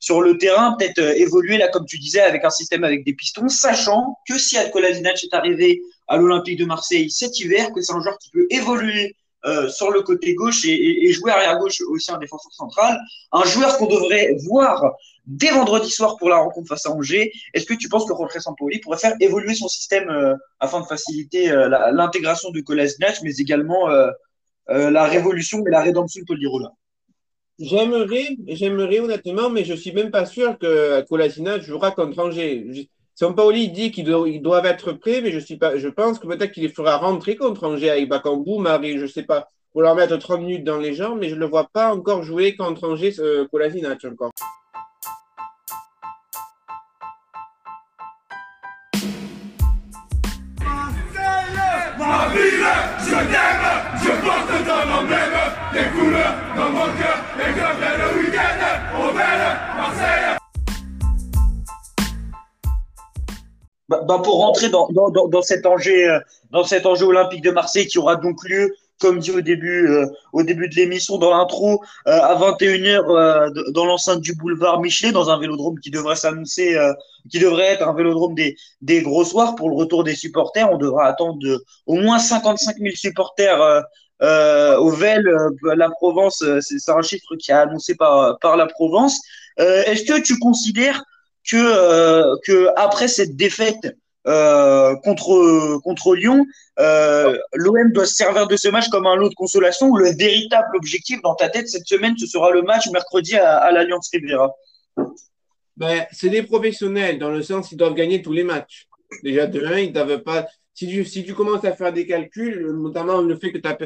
sur 0.00 0.20
le 0.20 0.36
terrain, 0.36 0.76
peut-être 0.78 0.98
évoluer 0.98 1.58
là, 1.58 1.68
comme 1.68 1.86
tu 1.86 1.98
disais, 1.98 2.20
avec 2.20 2.44
un 2.44 2.50
système 2.50 2.84
avec 2.84 3.04
des 3.04 3.14
pistons, 3.14 3.48
sachant 3.48 4.18
que 4.28 4.38
si 4.38 4.56
Kolasinac 4.72 5.22
est 5.22 5.34
arrivé 5.34 5.80
à 6.08 6.16
l'Olympique 6.16 6.58
de 6.58 6.64
Marseille 6.64 7.10
cet 7.10 7.38
hiver, 7.40 7.72
que 7.72 7.80
c'est 7.80 7.92
un 7.92 8.02
joueur 8.02 8.18
qui 8.18 8.30
peut 8.30 8.46
évoluer 8.50 9.16
euh, 9.46 9.68
sur 9.68 9.90
le 9.90 10.02
côté 10.02 10.34
gauche 10.34 10.64
et, 10.64 11.12
jouer 11.12 11.32
arrière 11.32 11.58
gauche 11.58 11.80
aussi 11.88 12.10
en 12.10 12.18
défenseur 12.18 12.52
central. 12.52 12.98
Un 13.32 13.44
joueur 13.44 13.76
qu'on 13.78 13.86
devrait 13.86 14.36
voir 14.46 14.94
dès 15.26 15.50
vendredi 15.50 15.90
soir 15.90 16.16
pour 16.16 16.28
la 16.28 16.36
rencontre 16.36 16.68
face 16.68 16.86
à 16.86 16.90
Angers. 16.90 17.32
Est-ce 17.52 17.66
que 17.66 17.74
tu 17.74 17.88
penses 17.88 18.04
que 18.04 18.14
Jorge 18.16 18.38
Sampaoli 18.38 18.78
pourrait 18.78 18.98
faire 18.98 19.14
évoluer 19.20 19.54
son 19.54 19.68
système 19.68 20.08
euh, 20.10 20.34
afin 20.60 20.80
de 20.80 20.86
faciliter 20.86 21.50
euh, 21.50 21.68
l'intégration 21.92 22.50
de 22.50 22.60
Kolasinac, 22.60 23.20
mais 23.22 23.34
également 23.36 23.90
euh, 23.90 24.10
la 24.68 25.04
révolution 25.04 25.64
et 25.66 25.70
la 25.70 25.82
rédemption 25.82 26.22
de 26.22 26.26
Polirola 26.26 26.72
J'aimerais, 27.58 28.36
j'aimerais 28.48 28.98
honnêtement, 28.98 29.48
mais 29.48 29.64
je 29.64 29.74
suis 29.74 29.92
même 29.92 30.10
pas 30.10 30.26
sûr 30.26 30.58
que 30.58 31.02
Kolasinac 31.02 31.62
jouera 31.62 31.92
contre 31.92 32.18
Angers. 32.18 32.88
Sampaoli 33.16 33.68
dit 33.68 33.92
qu'ils 33.92 34.42
doivent, 34.42 34.66
être 34.66 34.92
prêts, 34.92 35.20
mais 35.20 35.30
je, 35.30 35.88
pense 35.88 36.18
que 36.18 36.26
peut-être 36.26 36.50
qu'il 36.50 36.64
les 36.64 36.68
fera 36.68 36.96
rentrer 36.96 37.36
contre 37.36 37.62
Angers 37.64 37.90
avec 37.90 38.08
Bakambu, 38.08 38.58
Marie, 38.58 38.98
je 38.98 39.06
sais 39.06 39.22
pas, 39.22 39.50
pour 39.72 39.82
leur 39.82 39.94
mettre 39.94 40.16
30 40.16 40.40
minutes 40.40 40.64
dans 40.64 40.78
les 40.78 40.94
jambes, 40.94 41.18
mais 41.20 41.28
je 41.28 41.36
ne 41.36 41.40
le 41.40 41.46
vois 41.46 41.68
pas 41.72 41.94
encore 41.94 42.24
jouer 42.24 42.56
contre 42.56 42.88
Angers 42.88 43.14
euh, 43.20 43.46
Kolasinac 43.46 44.04
encore. 44.04 44.32
Bah, 64.06 64.20
pour 64.22 64.38
rentrer 64.38 64.68
dans, 64.68 64.88
dans, 64.90 65.10
dans, 65.10 65.42
cet 65.42 65.66
enjeu, 65.66 66.10
euh, 66.10 66.20
dans 66.50 66.64
cet 66.64 66.86
enjeu 66.86 67.06
olympique 67.06 67.42
de 67.42 67.50
Marseille 67.50 67.86
qui 67.86 67.98
aura 67.98 68.16
donc 68.16 68.42
lieu 68.48 68.74
comme 69.00 69.18
dit 69.18 69.32
au 69.32 69.40
début, 69.40 69.88
euh, 69.88 70.06
au 70.32 70.42
début 70.42 70.68
de 70.68 70.74
l'émission, 70.76 71.18
dans 71.18 71.36
l'intro, 71.36 71.82
euh, 72.06 72.20
à 72.22 72.34
21h 72.36 73.04
euh, 73.10 73.70
dans 73.72 73.84
l'enceinte 73.84 74.20
du 74.20 74.34
boulevard 74.34 74.80
Michelet, 74.80 75.12
dans 75.12 75.30
un 75.30 75.38
vélodrome 75.38 75.78
qui 75.78 75.90
devrait 75.90 76.16
s'annoncer, 76.16 76.78
qui 77.30 77.38
devrait 77.38 77.66
être 77.66 77.86
un 77.86 77.94
vélodrome 77.94 78.34
des, 78.34 78.56
des 78.80 79.02
gros 79.02 79.24
soirs 79.24 79.54
pour 79.56 79.68
le 79.68 79.76
retour 79.76 80.04
des 80.04 80.14
supporters. 80.14 80.70
On 80.70 80.78
devra 80.78 81.06
attendre 81.06 81.38
au 81.86 81.94
moins 81.94 82.18
55 82.18 82.76
000 82.78 82.94
supporters 82.94 83.84
au 84.20 84.90
VEL, 84.90 85.28
la 85.62 85.90
Provence. 85.90 86.44
C'est 86.60 86.92
un 86.92 87.02
chiffre 87.02 87.36
qui 87.36 87.50
est 87.50 87.54
annoncé 87.54 87.94
par, 87.94 88.38
par 88.38 88.56
la 88.56 88.66
Provence. 88.66 89.20
Est-ce 89.58 90.04
que 90.04 90.20
tu 90.20 90.38
considères 90.38 91.02
que, 91.48 92.40
que 92.46 92.68
après 92.76 93.08
cette 93.08 93.36
défaite 93.36 93.96
euh, 94.26 94.96
contre 95.04 95.78
contre 95.82 96.14
Lyon, 96.14 96.46
euh, 96.78 97.36
l'OM 97.52 97.92
doit 97.92 98.06
se 98.06 98.14
servir 98.14 98.46
de 98.46 98.56
ce 98.56 98.68
match 98.68 98.88
comme 98.88 99.06
un 99.06 99.16
lot 99.16 99.28
de 99.28 99.34
consolation 99.34 99.88
où 99.88 99.96
le 99.98 100.16
véritable 100.16 100.76
objectif 100.76 101.20
dans 101.22 101.34
ta 101.34 101.50
tête 101.50 101.68
cette 101.68 101.86
semaine, 101.86 102.16
ce 102.16 102.26
sera 102.26 102.50
le 102.50 102.62
match 102.62 102.88
mercredi 102.90 103.36
à, 103.36 103.58
à 103.58 103.70
l'Alliance 103.70 104.08
Riviera? 104.10 104.54
Ben, 105.76 106.06
c'est 106.12 106.30
des 106.30 106.42
professionnels 106.42 107.18
dans 107.18 107.30
le 107.30 107.42
sens 107.42 107.68
qu'ils 107.68 107.78
doivent 107.78 107.94
gagner 107.94 108.22
tous 108.22 108.32
les 108.32 108.44
matchs. 108.44 108.86
Déjà 109.22 109.46
de 109.46 109.60
ils 109.78 109.92
doivent 109.92 110.22
pas. 110.22 110.46
Si 110.72 110.88
tu, 110.88 111.04
si 111.04 111.24
tu 111.24 111.34
commences 111.34 111.64
à 111.64 111.72
faire 111.72 111.92
des 111.92 112.06
calculs, 112.06 112.66
notamment 112.72 113.20
le 113.20 113.36
fait 113.36 113.52
que 113.52 113.58
tu 113.58 113.68
as, 113.68 113.78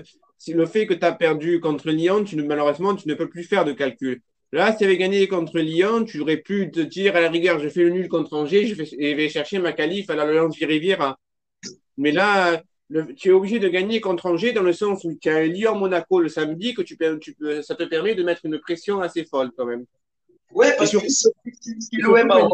le 0.48 1.04
as 1.04 1.12
perdu 1.12 1.60
contre 1.60 1.90
Lyon, 1.90 2.24
tu 2.24 2.36
malheureusement, 2.42 2.94
tu 2.94 3.08
ne 3.08 3.14
peux 3.14 3.28
plus 3.28 3.44
faire 3.44 3.64
de 3.64 3.72
calculs. 3.72 4.22
Là, 4.52 4.72
si 4.72 4.78
tu 4.78 4.84
avais 4.84 4.96
gagné 4.96 5.28
contre 5.28 5.58
Lyon, 5.58 6.04
tu 6.04 6.20
aurais 6.20 6.38
pu 6.38 6.70
te 6.70 6.80
dire 6.80 7.16
à 7.16 7.20
la 7.20 7.28
rigueur, 7.28 7.58
je 7.58 7.68
fais 7.68 7.82
le 7.82 7.90
nul 7.90 8.08
contre 8.08 8.34
Angers, 8.34 8.66
je, 8.66 8.74
vais 8.74 9.28
chercher 9.28 9.58
ma 9.58 9.72
qualif 9.72 10.08
à 10.08 10.16
la 10.16 10.24
Lance 10.24 10.56
Riviera. 10.58 11.18
Mais 11.98 12.12
là, 12.12 12.62
tu 13.16 13.28
es 13.28 13.32
obligé 13.32 13.58
de 13.58 13.68
gagner 13.68 14.00
contre 14.00 14.26
Angers 14.26 14.52
dans 14.52 14.62
le 14.62 14.72
sens 14.72 15.04
où 15.04 15.14
tu 15.20 15.28
as 15.28 15.36
un 15.36 15.46
Lyon-Monaco 15.46 16.20
le 16.20 16.30
samedi, 16.30 16.72
que 16.72 16.80
tu, 16.80 16.96
ça 17.62 17.74
te 17.74 17.84
permet 17.84 18.14
de 18.14 18.22
mettre 18.22 18.46
une 18.46 18.58
pression 18.58 19.00
assez 19.00 19.24
folle 19.24 19.50
quand 19.54 19.66
même. 19.66 19.84
Ouais, 20.52 20.74
parce 20.78 20.92
que 20.92 21.06
si 21.06 21.96
l'OM 21.98 22.48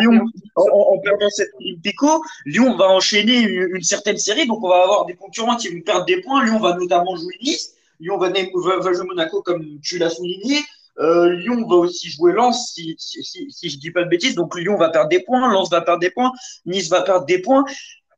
Lyon, 0.00 0.26
en, 0.54 0.98
perdant 0.98 1.30
cette 1.30 1.48
Olympico, 1.58 2.22
Lyon 2.44 2.76
va 2.76 2.90
enchaîner 2.90 3.40
une, 3.40 3.82
certaine 3.82 4.18
série, 4.18 4.46
donc 4.46 4.62
on 4.62 4.68
va 4.68 4.82
avoir 4.82 5.06
des 5.06 5.14
concurrents 5.14 5.56
qui 5.56 5.68
vont 5.68 5.80
perdre 5.80 6.04
des 6.04 6.20
points. 6.20 6.44
Lyon 6.44 6.58
va 6.58 6.76
notamment 6.76 7.16
jouer 7.16 7.34
Nice, 7.40 7.74
Lyon 8.00 8.18
va, 8.18 8.28
va 8.28 8.92
jouer 8.92 9.06
Monaco 9.06 9.40
comme 9.40 9.80
tu 9.80 9.96
l'as 9.96 10.10
souligné. 10.10 10.58
Euh, 11.00 11.30
Lyon 11.30 11.66
va 11.68 11.76
aussi 11.76 12.10
jouer 12.10 12.32
Lens, 12.32 12.72
si, 12.74 12.96
si, 12.98 13.22
si, 13.22 13.70
je 13.70 13.78
dis 13.78 13.90
pas 13.90 14.04
de 14.04 14.08
bêtises. 14.08 14.34
Donc 14.34 14.58
Lyon 14.58 14.76
va 14.76 14.90
perdre 14.90 15.08
des 15.08 15.20
points, 15.20 15.52
Lens 15.52 15.70
va 15.70 15.80
perdre 15.80 16.00
des 16.00 16.10
points, 16.10 16.32
Nice 16.66 16.88
va 16.88 17.02
perdre 17.02 17.26
des 17.26 17.40
points. 17.40 17.64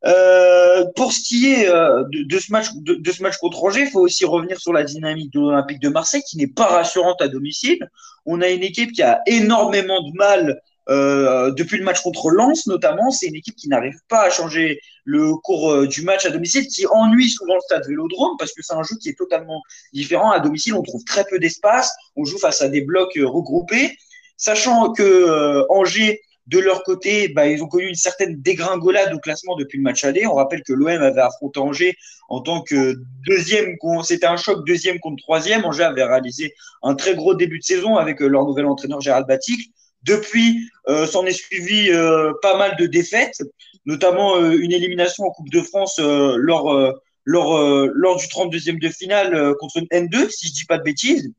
Euh, 0.07 0.87
pour 0.97 1.13
ce 1.13 1.21
qui 1.21 1.53
est 1.53 1.69
euh, 1.69 2.05
de, 2.05 2.23
de, 2.23 2.39
ce 2.39 2.51
match, 2.53 2.69
de, 2.75 2.95
de, 2.95 3.13
ce 3.13 3.23
match 3.23 3.37
contre 3.37 3.63
Angers, 3.63 3.83
il 3.83 3.91
faut 3.91 4.01
aussi 4.01 4.25
revenir 4.25 4.59
sur 4.59 4.73
la 4.73 4.83
dynamique 4.83 5.31
de 5.33 5.41
l'Olympique 5.41 5.81
de 5.81 5.91
Marseille, 5.91 6.23
qui 6.29 6.39
n'est 6.39 6.47
pas 6.47 6.67
rassurante 6.67 7.21
à 7.21 7.29
domicile. 7.29 7.91
On 8.25 8.41
a 8.41 8.49
une 8.49 8.63
équipe 8.63 8.93
qui 8.93 9.03
a 9.03 9.21
énormément 9.27 10.03
de 10.03 10.17
mal 10.17 10.61
euh, 10.89 11.51
depuis 11.53 11.79
le 11.79 11.85
match 11.85 12.03
contre 12.03 12.31
Lens, 12.31 12.67
notamment. 12.67 13.11
C'est 13.11 13.27
une 13.27 13.37
équipe 13.37 13.57
qui 13.57 13.69
n'arrive 13.69 13.99
pas 14.09 14.23
à 14.23 14.31
changer 14.31 14.81
le 15.05 15.35
cours 15.35 15.73
euh, 15.73 15.87
du 15.87 16.03
match 16.03 16.27
à 16.27 16.31
domicile, 16.31 16.67
qui 16.67 16.87
ennuie 16.87 17.29
souvent 17.29 17.55
le 17.55 17.61
stade 17.61 17.87
Vélodrome 17.87 18.37
parce 18.39 18.53
que 18.53 18.63
c'est 18.63 18.75
un 18.75 18.83
jeu 18.83 18.97
qui 19.01 19.09
est 19.09 19.19
totalement 19.19 19.61
différent. 19.93 20.31
À 20.31 20.41
domicile, 20.41 20.75
on 20.75 20.83
trouve 20.83 21.05
très 21.05 21.25
peu 21.25 21.39
d'espace, 21.39 21.93
on 22.17 22.25
joue 22.25 22.39
face 22.39 22.63
à 22.63 22.69
des 22.69 22.83
blocs 22.83 23.17
euh, 23.17 23.27
regroupés, 23.27 23.97
sachant 24.37 24.93
que 24.93 25.67
Angers 25.69 26.21
de 26.51 26.59
leur 26.59 26.83
côté, 26.83 27.29
bah, 27.29 27.47
ils 27.47 27.63
ont 27.63 27.69
connu 27.69 27.87
une 27.87 27.95
certaine 27.95 28.43
dégringolade 28.43 29.15
au 29.15 29.19
classement 29.19 29.55
depuis 29.55 29.77
le 29.77 29.85
match 29.85 30.03
aller. 30.03 30.27
On 30.27 30.35
rappelle 30.35 30.63
que 30.65 30.73
l'OM 30.73 30.89
avait 30.89 31.21
affronté 31.21 31.61
Angers 31.61 31.95
en 32.29 32.41
tant 32.41 32.63
que 32.63 32.97
deuxième, 33.27 33.77
c'était 34.03 34.27
un 34.27 34.37
choc 34.37 34.67
deuxième 34.67 34.99
contre 34.99 35.23
troisième. 35.23 35.65
Angers 35.65 35.85
avait 35.85 36.03
réalisé 36.03 36.55
un 36.83 36.95
très 36.95 37.15
gros 37.15 37.35
début 37.35 37.59
de 37.59 37.65
saison 37.65 37.97
avec 37.97 38.19
leur 38.21 38.45
nouvel 38.45 38.67
entraîneur 38.67 39.01
Gérald 39.01 39.29
Batic. 39.29 39.71
Depuis, 40.03 40.69
euh, 40.89 41.07
s'en 41.07 41.27
est 41.27 41.33
suivi 41.33 41.91
euh, 41.91 42.33
pas 42.41 42.57
mal 42.57 42.77
de 42.79 42.87
défaites, 42.87 43.43
notamment 43.85 44.37
euh, 44.37 44.53
une 44.53 44.73
élimination 44.73 45.25
en 45.25 45.31
Coupe 45.31 45.51
de 45.51 45.61
France 45.61 45.99
euh, 45.99 46.37
lors, 46.39 46.73
euh, 46.73 46.93
lors, 47.25 47.59
lors 47.93 48.17
du 48.17 48.27
32e 48.27 48.81
de 48.81 48.89
finale 48.89 49.55
contre 49.61 49.79
une 49.79 49.87
N2, 49.87 50.31
si 50.31 50.49
je 50.49 50.53
dis 50.53 50.65
pas 50.65 50.79
de 50.79 50.83
bêtises. 50.83 51.31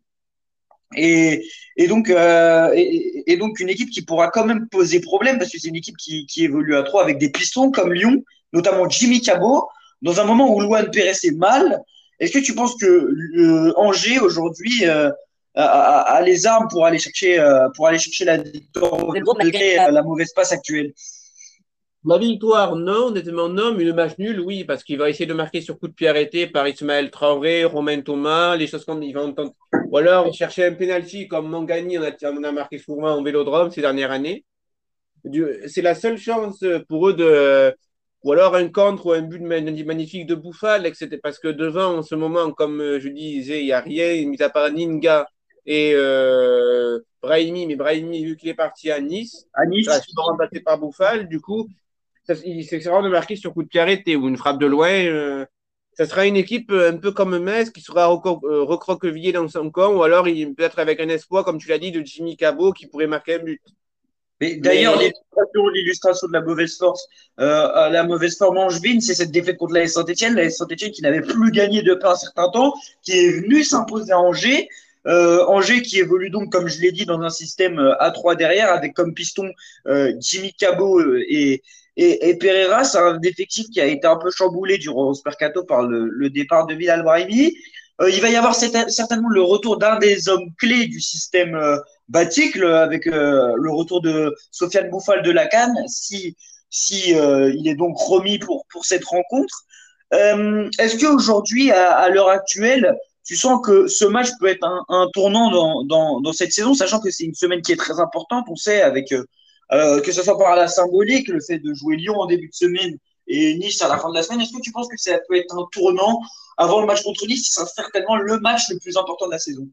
Et, 0.95 1.45
et 1.77 1.87
donc, 1.87 2.09
et, 2.09 3.31
et, 3.31 3.37
donc 3.37 3.59
une 3.59 3.69
équipe 3.69 3.89
qui 3.89 4.01
pourra 4.03 4.29
quand 4.29 4.45
même 4.45 4.67
poser 4.67 4.99
problème 4.99 5.39
parce 5.39 5.49
que 5.49 5.57
c'est 5.57 5.69
une 5.69 5.77
équipe 5.77 5.95
qui, 5.97 6.25
qui 6.27 6.43
évolue 6.43 6.75
à 6.75 6.83
trois 6.83 7.01
avec 7.01 7.17
des 7.17 7.29
pistons 7.29 7.71
comme 7.71 7.93
Lyon, 7.93 8.23
notamment 8.51 8.89
Jimmy 8.89 9.21
Cabot, 9.21 9.67
dans 10.01 10.19
un 10.19 10.25
moment 10.25 10.53
où 10.53 10.61
Luan 10.61 10.91
Pérez 10.91 11.15
est 11.23 11.35
mal. 11.35 11.81
Est-ce 12.19 12.33
que 12.33 12.39
tu 12.39 12.53
penses 12.53 12.75
que 12.75 13.73
Angers 13.77 14.19
aujourd'hui 14.19 14.83
a, 15.55 16.21
les 16.25 16.45
armes 16.45 16.67
pour 16.69 16.85
aller 16.85 16.99
chercher, 16.99 17.39
euh, 17.39 17.69
pour 17.75 17.87
aller 17.87 17.99
chercher 17.99 18.25
la 18.25 18.37
victoire, 18.37 19.13
la, 19.13 19.91
la 19.91 20.03
mauvaise 20.03 20.31
passe 20.33 20.51
actuelle. 20.51 20.93
La 22.03 22.17
victoire, 22.17 22.75
non, 22.75 23.07
honnêtement, 23.07 23.47
non, 23.47 23.75
mais 23.75 23.83
le 23.83 23.93
match 23.93 24.17
nul, 24.17 24.39
oui, 24.39 24.63
parce 24.63 24.83
qu'il 24.83 24.97
va 24.97 25.09
essayer 25.09 25.27
de 25.27 25.35
marquer 25.35 25.61
sur 25.61 25.77
coup 25.77 25.87
de 25.87 25.93
pied 25.93 26.07
arrêté 26.07 26.47
par 26.47 26.67
Ismaël 26.67 27.11
Traoré, 27.11 27.63
Romain 27.63 28.01
Thomas, 28.01 28.55
les 28.55 28.65
choses 28.65 28.85
comme 28.85 29.03
ils 29.03 29.13
vont 29.13 29.27
entendre. 29.29 29.53
Ou 29.87 29.97
alors 29.97 30.33
chercher 30.33 30.65
un 30.65 30.73
penalty 30.73 31.27
comme 31.27 31.47
Mangani, 31.47 31.99
on 31.99 32.03
a, 32.03 32.11
on 32.23 32.43
a 32.43 32.51
marqué 32.51 32.79
souvent 32.79 33.11
en 33.11 33.21
vélodrome 33.21 33.69
ces 33.69 33.81
dernières 33.81 34.09
années. 34.09 34.45
C'est 35.67 35.83
la 35.83 35.93
seule 35.93 36.17
chance 36.17 36.63
pour 36.89 37.09
eux 37.09 37.13
de. 37.13 37.75
Ou 38.23 38.31
alors 38.33 38.55
un 38.55 38.69
contre 38.69 39.07
ou 39.07 39.11
un 39.11 39.21
but 39.21 39.41
magnifique 39.41 40.25
de 40.25 40.35
Bouffal, 40.35 40.85
etc. 40.87 41.19
Parce 41.21 41.39
que 41.39 41.47
devant, 41.49 41.97
en 41.97 42.03
ce 42.03 42.15
moment, 42.15 42.51
comme 42.51 42.99
je 42.99 43.09
disais, 43.09 43.61
il 43.61 43.65
n'y 43.65 43.73
a 43.73 43.81
rien, 43.81 44.25
mis 44.27 44.41
à 44.41 44.49
part 44.49 44.71
Ninga 44.71 45.27
et 45.65 45.91
euh, 45.93 46.99
Brahimi, 47.21 47.67
mais 47.67 47.75
Brahimi, 47.75 48.25
vu 48.25 48.35
qu'il 48.35 48.49
est 48.49 48.55
parti 48.55 48.91
à 48.91 48.99
Nice, 48.99 49.47
à 49.53 49.65
Nice, 49.65 49.87
il 49.87 50.11
sera 50.11 50.23
remplacé 50.23 50.59
par 50.59 50.79
Bouffal, 50.79 51.27
du 51.27 51.39
coup, 51.39 51.69
ça, 52.25 52.33
il 52.45 52.63
s'essaiera 52.65 53.01
de 53.01 53.09
marquer 53.09 53.35
sur 53.35 53.53
coup 53.53 53.63
de 53.63 53.67
pied 53.67 53.79
arrêté 53.79 54.15
ou 54.15 54.27
une 54.27 54.37
frappe 54.37 54.59
de 54.59 54.65
loin. 54.65 54.91
Euh, 54.91 55.45
ça 55.93 56.05
sera 56.05 56.25
une 56.25 56.37
équipe 56.37 56.71
euh, 56.71 56.91
un 56.91 56.97
peu 56.97 57.11
comme 57.11 57.37
Metz 57.37 57.69
qui 57.69 57.81
sera 57.81 58.11
euh, 58.11 58.63
recroquevillée 58.63 59.33
dans 59.33 59.47
son 59.47 59.69
camp, 59.69 59.93
ou 59.93 60.03
alors 60.03 60.23
peut-être 60.23 60.79
avec 60.79 60.99
un 60.99 61.09
espoir, 61.09 61.43
comme 61.43 61.57
tu 61.57 61.69
l'as 61.69 61.79
dit, 61.79 61.91
de 61.91 62.01
Jimmy 62.03 62.37
Cabot 62.37 62.71
qui 62.71 62.87
pourrait 62.87 63.07
marquer 63.07 63.35
un 63.35 63.39
but. 63.39 63.61
Mais 64.39 64.55
d'ailleurs, 64.55 64.97
mais... 64.97 65.11
l'illustration 65.73 66.27
de 66.27 66.33
la 66.33 66.41
mauvaise 66.41 66.75
force, 66.77 67.05
euh, 67.39 67.89
la 67.89 68.03
mauvaise 68.03 68.37
forme 68.37 68.57
angevine, 68.57 68.99
c'est 68.99 69.13
cette 69.13 69.29
défaite 69.31 69.57
contre 69.57 69.75
la 69.75 69.87
Saint-Etienne, 69.87 70.33
la 70.33 70.49
Saint-Etienne 70.49 70.91
qui 70.91 71.03
n'avait 71.03 71.21
plus 71.21 71.51
gagné 71.51 71.83
depuis 71.83 72.07
un 72.07 72.15
certain 72.15 72.49
temps, 72.49 72.73
qui 73.03 73.11
est 73.11 73.41
venue 73.41 73.63
s'imposer 73.63 74.11
à 74.11 74.19
Angers, 74.19 74.67
euh, 75.07 75.43
Angers 75.47 75.81
qui 75.81 75.99
évolue 75.99 76.29
donc, 76.29 76.51
comme 76.51 76.67
je 76.67 76.79
l'ai 76.79 76.91
dit, 76.91 77.05
dans 77.05 77.21
un 77.21 77.29
système 77.29 77.77
A3 77.99 78.33
euh, 78.33 78.35
derrière, 78.35 78.71
avec 78.71 78.93
comme 78.93 79.13
piston 79.13 79.49
euh, 79.87 80.13
Jimmy 80.19 80.53
Cabot 80.53 80.99
euh, 80.99 81.23
et, 81.27 81.63
et, 81.97 82.29
et 82.29 82.37
Pereira. 82.37 82.83
C'est 82.83 82.99
un 82.99 83.19
effectif 83.21 83.67
qui 83.69 83.81
a 83.81 83.85
été 83.85 84.05
un 84.07 84.17
peu 84.17 84.29
chamboulé 84.31 84.77
durant 84.77 85.13
ce 85.13 85.21
mercato 85.25 85.63
par 85.63 85.83
le, 85.83 86.07
le 86.07 86.29
départ 86.29 86.67
de 86.67 86.75
Vidal 86.75 87.03
Brahimi. 87.03 87.53
Euh, 88.01 88.09
il 88.09 88.21
va 88.21 88.29
y 88.29 88.35
avoir 88.35 88.55
certainement 88.55 89.29
le 89.29 89.41
retour 89.41 89.77
d'un 89.77 89.97
des 89.97 90.29
hommes 90.29 90.51
clés 90.57 90.87
du 90.87 91.01
système 91.01 91.55
euh, 91.55 91.77
Batik, 92.09 92.57
avec 92.57 93.05
le 93.05 93.71
retour 93.71 94.01
de 94.01 94.35
Sofiane 94.51 94.89
Bouffal 94.89 95.23
de 95.23 95.31
la 95.31 95.47
Cannes, 95.47 95.77
si, 95.87 96.35
si 96.69 97.11
il 97.11 97.67
est 97.69 97.75
donc 97.75 97.97
remis 97.97 98.37
pour, 98.37 98.65
pour 98.69 98.83
cette 98.83 99.05
rencontre. 99.05 99.63
Est-ce 100.11 100.99
qu'aujourd'hui, 100.99 101.71
à, 101.71 101.93
à 101.93 102.09
l'heure 102.09 102.27
actuelle, 102.27 102.97
tu 103.31 103.37
sens 103.37 103.61
que 103.65 103.87
ce 103.87 104.03
match 104.03 104.27
peut 104.41 104.47
être 104.47 104.67
un, 104.89 105.07
tournant 105.13 105.49
dans, 105.85 106.19
dans, 106.19 106.33
cette 106.33 106.51
saison, 106.51 106.73
sachant 106.73 106.99
que 106.99 107.09
c'est 107.11 107.23
une 107.23 107.33
semaine 107.33 107.61
qui 107.61 107.71
est 107.71 107.77
très 107.77 107.97
importante, 108.01 108.43
on 108.49 108.57
sait, 108.57 108.81
avec 108.81 109.13
euh, 109.13 109.23
euh, 109.71 110.01
que 110.01 110.11
ce 110.11 110.21
soit 110.21 110.37
par 110.37 110.53
la 110.57 110.67
symbolique, 110.67 111.29
le 111.29 111.39
fait 111.39 111.57
de 111.57 111.73
jouer 111.73 111.95
Lyon 111.95 112.15
en 112.19 112.25
début 112.25 112.49
de 112.49 112.53
semaine 112.53 112.97
et 113.27 113.57
Nice 113.57 113.81
à 113.81 113.87
la 113.87 113.97
fin 113.97 114.09
de 114.09 114.15
la 114.15 114.23
semaine. 114.23 114.41
Est-ce 114.41 114.51
que 114.51 114.61
tu 114.61 114.73
penses 114.73 114.89
que 114.89 114.97
ça 114.97 115.17
peut 115.29 115.37
être 115.37 115.57
un 115.57 115.65
tournant 115.71 116.19
avant 116.57 116.81
le 116.81 116.87
match 116.87 117.03
contre 117.03 117.25
Nice? 117.25 117.53
C'est 117.55 117.65
certainement 117.67 118.17
le 118.17 118.37
match 118.41 118.69
le 118.69 118.79
plus 118.79 118.97
important 118.97 119.27
de 119.27 119.31
la 119.31 119.39
saison. 119.39 119.65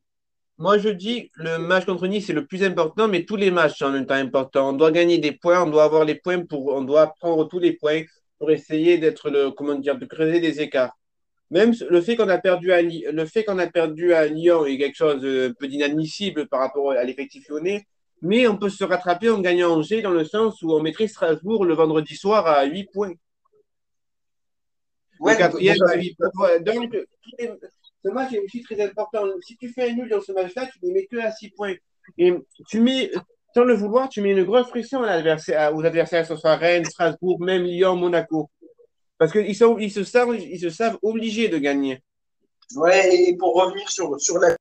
Moi, 0.59 0.79
je 0.79 0.91
dis 0.91 1.33
le 1.35 1.59
match 1.59 1.85
contre 1.85 2.07
Nice 2.07 2.27
c'est 2.29 2.33
le 2.35 2.47
plus 2.47 2.63
important, 2.63 3.09
mais 3.09 3.25
tous 3.25 3.35
les 3.35 3.51
matchs 3.51 3.79
sont 3.79 3.87
en 3.87 3.91
même 3.91 4.07
temps 4.07 4.15
importants. 4.15 4.69
On 4.69 4.73
doit 4.73 4.93
gagner 4.93 5.19
des 5.19 5.33
points, 5.33 5.65
on 5.65 5.69
doit 5.69 5.83
avoir 5.83 6.05
les 6.05 6.15
points 6.15 6.47
pour, 6.47 6.69
on 6.69 6.83
doit 6.83 7.13
prendre 7.19 7.49
tous 7.49 7.59
les 7.59 7.73
points 7.73 8.03
pour 8.39 8.53
essayer 8.53 8.99
d'être 8.99 9.31
le, 9.31 9.51
comment 9.51 9.75
dire, 9.75 9.99
de 9.99 10.07
creuser 10.07 10.39
des 10.39 10.61
écarts. 10.61 10.97
Même 11.51 11.73
le 11.89 12.01
fait 12.03 12.17
qu'on 12.17 12.29
a 12.29 12.39
perdu 12.39 12.73
à 12.73 12.83
le 12.83 13.25
fait 13.25 13.45
qu'on 13.45 13.59
a 13.59 13.67
perdu 13.67 14.13
à 14.13 14.27
Lyon 14.27 14.67
est 14.67 14.77
quelque 14.77 14.97
chose 14.97 15.23
peu 15.59 15.67
d'inadmissible 15.67 16.47
par 16.47 16.61
rapport 16.61 16.93
à 16.93 17.05
l'effectif 17.05 17.49
lyonnais, 17.49 17.87
mais 18.21 18.47
on 18.47 18.59
peut 18.59 18.69
se 18.69 18.85
rattraper 18.85 19.31
en 19.31 19.41
gagnant 19.41 19.71
Angers 19.71 20.03
dans 20.03 20.11
le 20.11 20.25
sens 20.25 20.61
où 20.63 20.73
on 20.73 20.83
mettrait 20.83 21.09
Strasbourg 21.09 21.65
le 21.65 21.75
vendredi 21.75 22.17
soir 22.17 22.47
à 22.47 22.65
8 22.65 22.91
points. 22.93 23.15
Ouais, 25.21 25.33
le 25.33 25.39
quatrième, 25.39 25.77
donc, 26.61 26.97
ce 28.05 28.09
match 28.11 28.33
est 28.33 28.39
aussi 28.39 28.63
très 28.63 28.81
important. 28.81 29.25
Si 29.41 29.57
tu 29.57 29.69
fais 29.71 29.91
un 29.91 29.95
nul 29.95 30.09
dans 30.09 30.21
ce 30.21 30.33
match-là, 30.33 30.67
tu 30.67 30.79
ne 30.85 30.93
mets 30.93 31.07
que 31.07 31.17
à 31.17 31.33
6 31.33 31.51
points. 31.51 31.75
Et 32.17 32.33
tu 32.69 32.81
mets, 32.81 33.11
sans 33.55 33.65
le 33.65 33.75
vouloir, 33.75 34.09
tu 34.09 34.21
mets 34.21 34.31
une 34.31 34.45
grosse 34.45 34.69
pression 34.69 35.03
à 35.03 35.73
aux 35.73 35.85
adversaires, 35.85 36.27
ce 36.27 36.37
soit 36.37 36.57
Rennes, 36.57 36.85
Strasbourg, 36.85 37.41
même 37.41 37.65
Lyon, 37.65 37.97
Monaco. 37.97 38.51
Parce 39.19 39.33
qu'ils 39.33 39.49
ils 39.49 39.91
se, 39.91 40.05
savent, 40.05 40.37
ils 40.37 40.61
se 40.61 40.71
savent 40.71 40.99
obligés 41.03 41.49
de 41.49 41.59
gagner. 41.59 42.03
Ouais, 42.77 43.15
et 43.15 43.37
pour 43.37 43.55
revenir 43.55 43.89
sur, 43.91 44.21
sur 44.21 44.39
la 44.39 44.55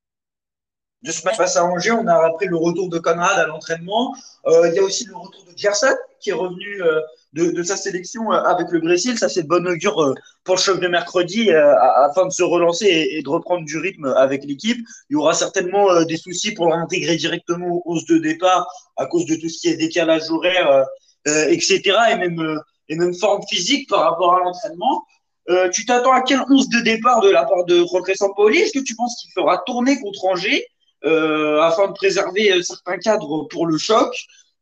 de 1.03 1.11
ce 1.11 1.23
match 1.23 1.37
face 1.37 1.55
à 1.55 1.63
Angers, 1.63 1.91
on 1.91 2.07
a 2.07 2.25
appris 2.25 2.47
le 2.47 2.57
retour 2.57 2.89
de 2.89 2.97
Conrad 2.97 3.37
à 3.37 3.45
l'entraînement. 3.45 4.15
Euh, 4.47 4.67
il 4.69 4.75
y 4.75 4.79
a 4.79 4.83
aussi 4.83 5.05
le 5.05 5.15
retour 5.15 5.43
de 5.45 5.55
Gerson 5.55 5.95
qui 6.19 6.31
est 6.31 6.33
revenu 6.33 6.81
euh, 6.81 6.99
de, 7.33 7.51
de, 7.51 7.63
sa 7.63 7.77
sélection 7.77 8.31
euh, 8.31 8.41
avec 8.43 8.67
le 8.71 8.79
Brésil. 8.79 9.17
Ça, 9.17 9.29
c'est 9.29 9.43
de 9.43 9.47
bonne 9.47 9.67
augure 9.67 10.15
pour 10.43 10.55
le 10.55 10.59
choc 10.59 10.79
de 10.79 10.87
mercredi 10.87 11.51
afin 11.51 12.25
de 12.25 12.31
se 12.31 12.41
relancer 12.41 12.85
et, 12.85 13.19
et, 13.19 13.21
de 13.21 13.29
reprendre 13.29 13.63
du 13.63 13.77
rythme 13.77 14.05
avec 14.17 14.43
l'équipe. 14.43 14.77
Il 15.09 15.13
y 15.13 15.15
aura 15.15 15.33
certainement 15.33 16.03
des 16.03 16.17
soucis 16.17 16.53
pour 16.53 16.69
l'intégrer 16.69 17.15
directement 17.15 17.67
aux 17.67 17.83
11 17.85 18.05
de 18.05 18.17
départ 18.17 18.67
à 18.95 19.05
cause 19.05 19.25
de 19.27 19.35
tout 19.35 19.49
ce 19.49 19.59
qui 19.59 19.67
est 19.67 19.77
décalage 19.77 20.29
horaire, 20.31 20.85
etc. 21.25 21.81
Et 22.11 22.15
même, 22.15 22.59
et 22.89 22.95
même 22.95 23.13
forme 23.13 23.41
physique 23.49 23.89
par 23.89 24.01
rapport 24.01 24.35
à 24.35 24.39
l'entraînement. 24.39 25.05
Euh, 25.49 25.69
tu 25.69 25.85
t'attends 25.85 26.11
à 26.11 26.21
quel 26.21 26.41
11 26.49 26.69
de 26.69 26.79
départ 26.81 27.21
de 27.21 27.29
la 27.29 27.45
part 27.45 27.63
de 27.65 27.85
Jorge 27.85 28.13
Sampaoli 28.13 28.59
Est-ce 28.59 28.73
que 28.73 28.83
tu 28.83 28.95
penses 28.95 29.21
qu'il 29.21 29.31
fera 29.31 29.59
tourner 29.65 29.99
contre 29.99 30.25
Angers 30.25 30.65
euh, 31.05 31.61
afin 31.61 31.87
de 31.87 31.93
préserver 31.93 32.51
euh, 32.51 32.61
certains 32.61 32.97
cadres 32.97 33.47
pour 33.49 33.65
le 33.65 33.77
choc 33.77 34.13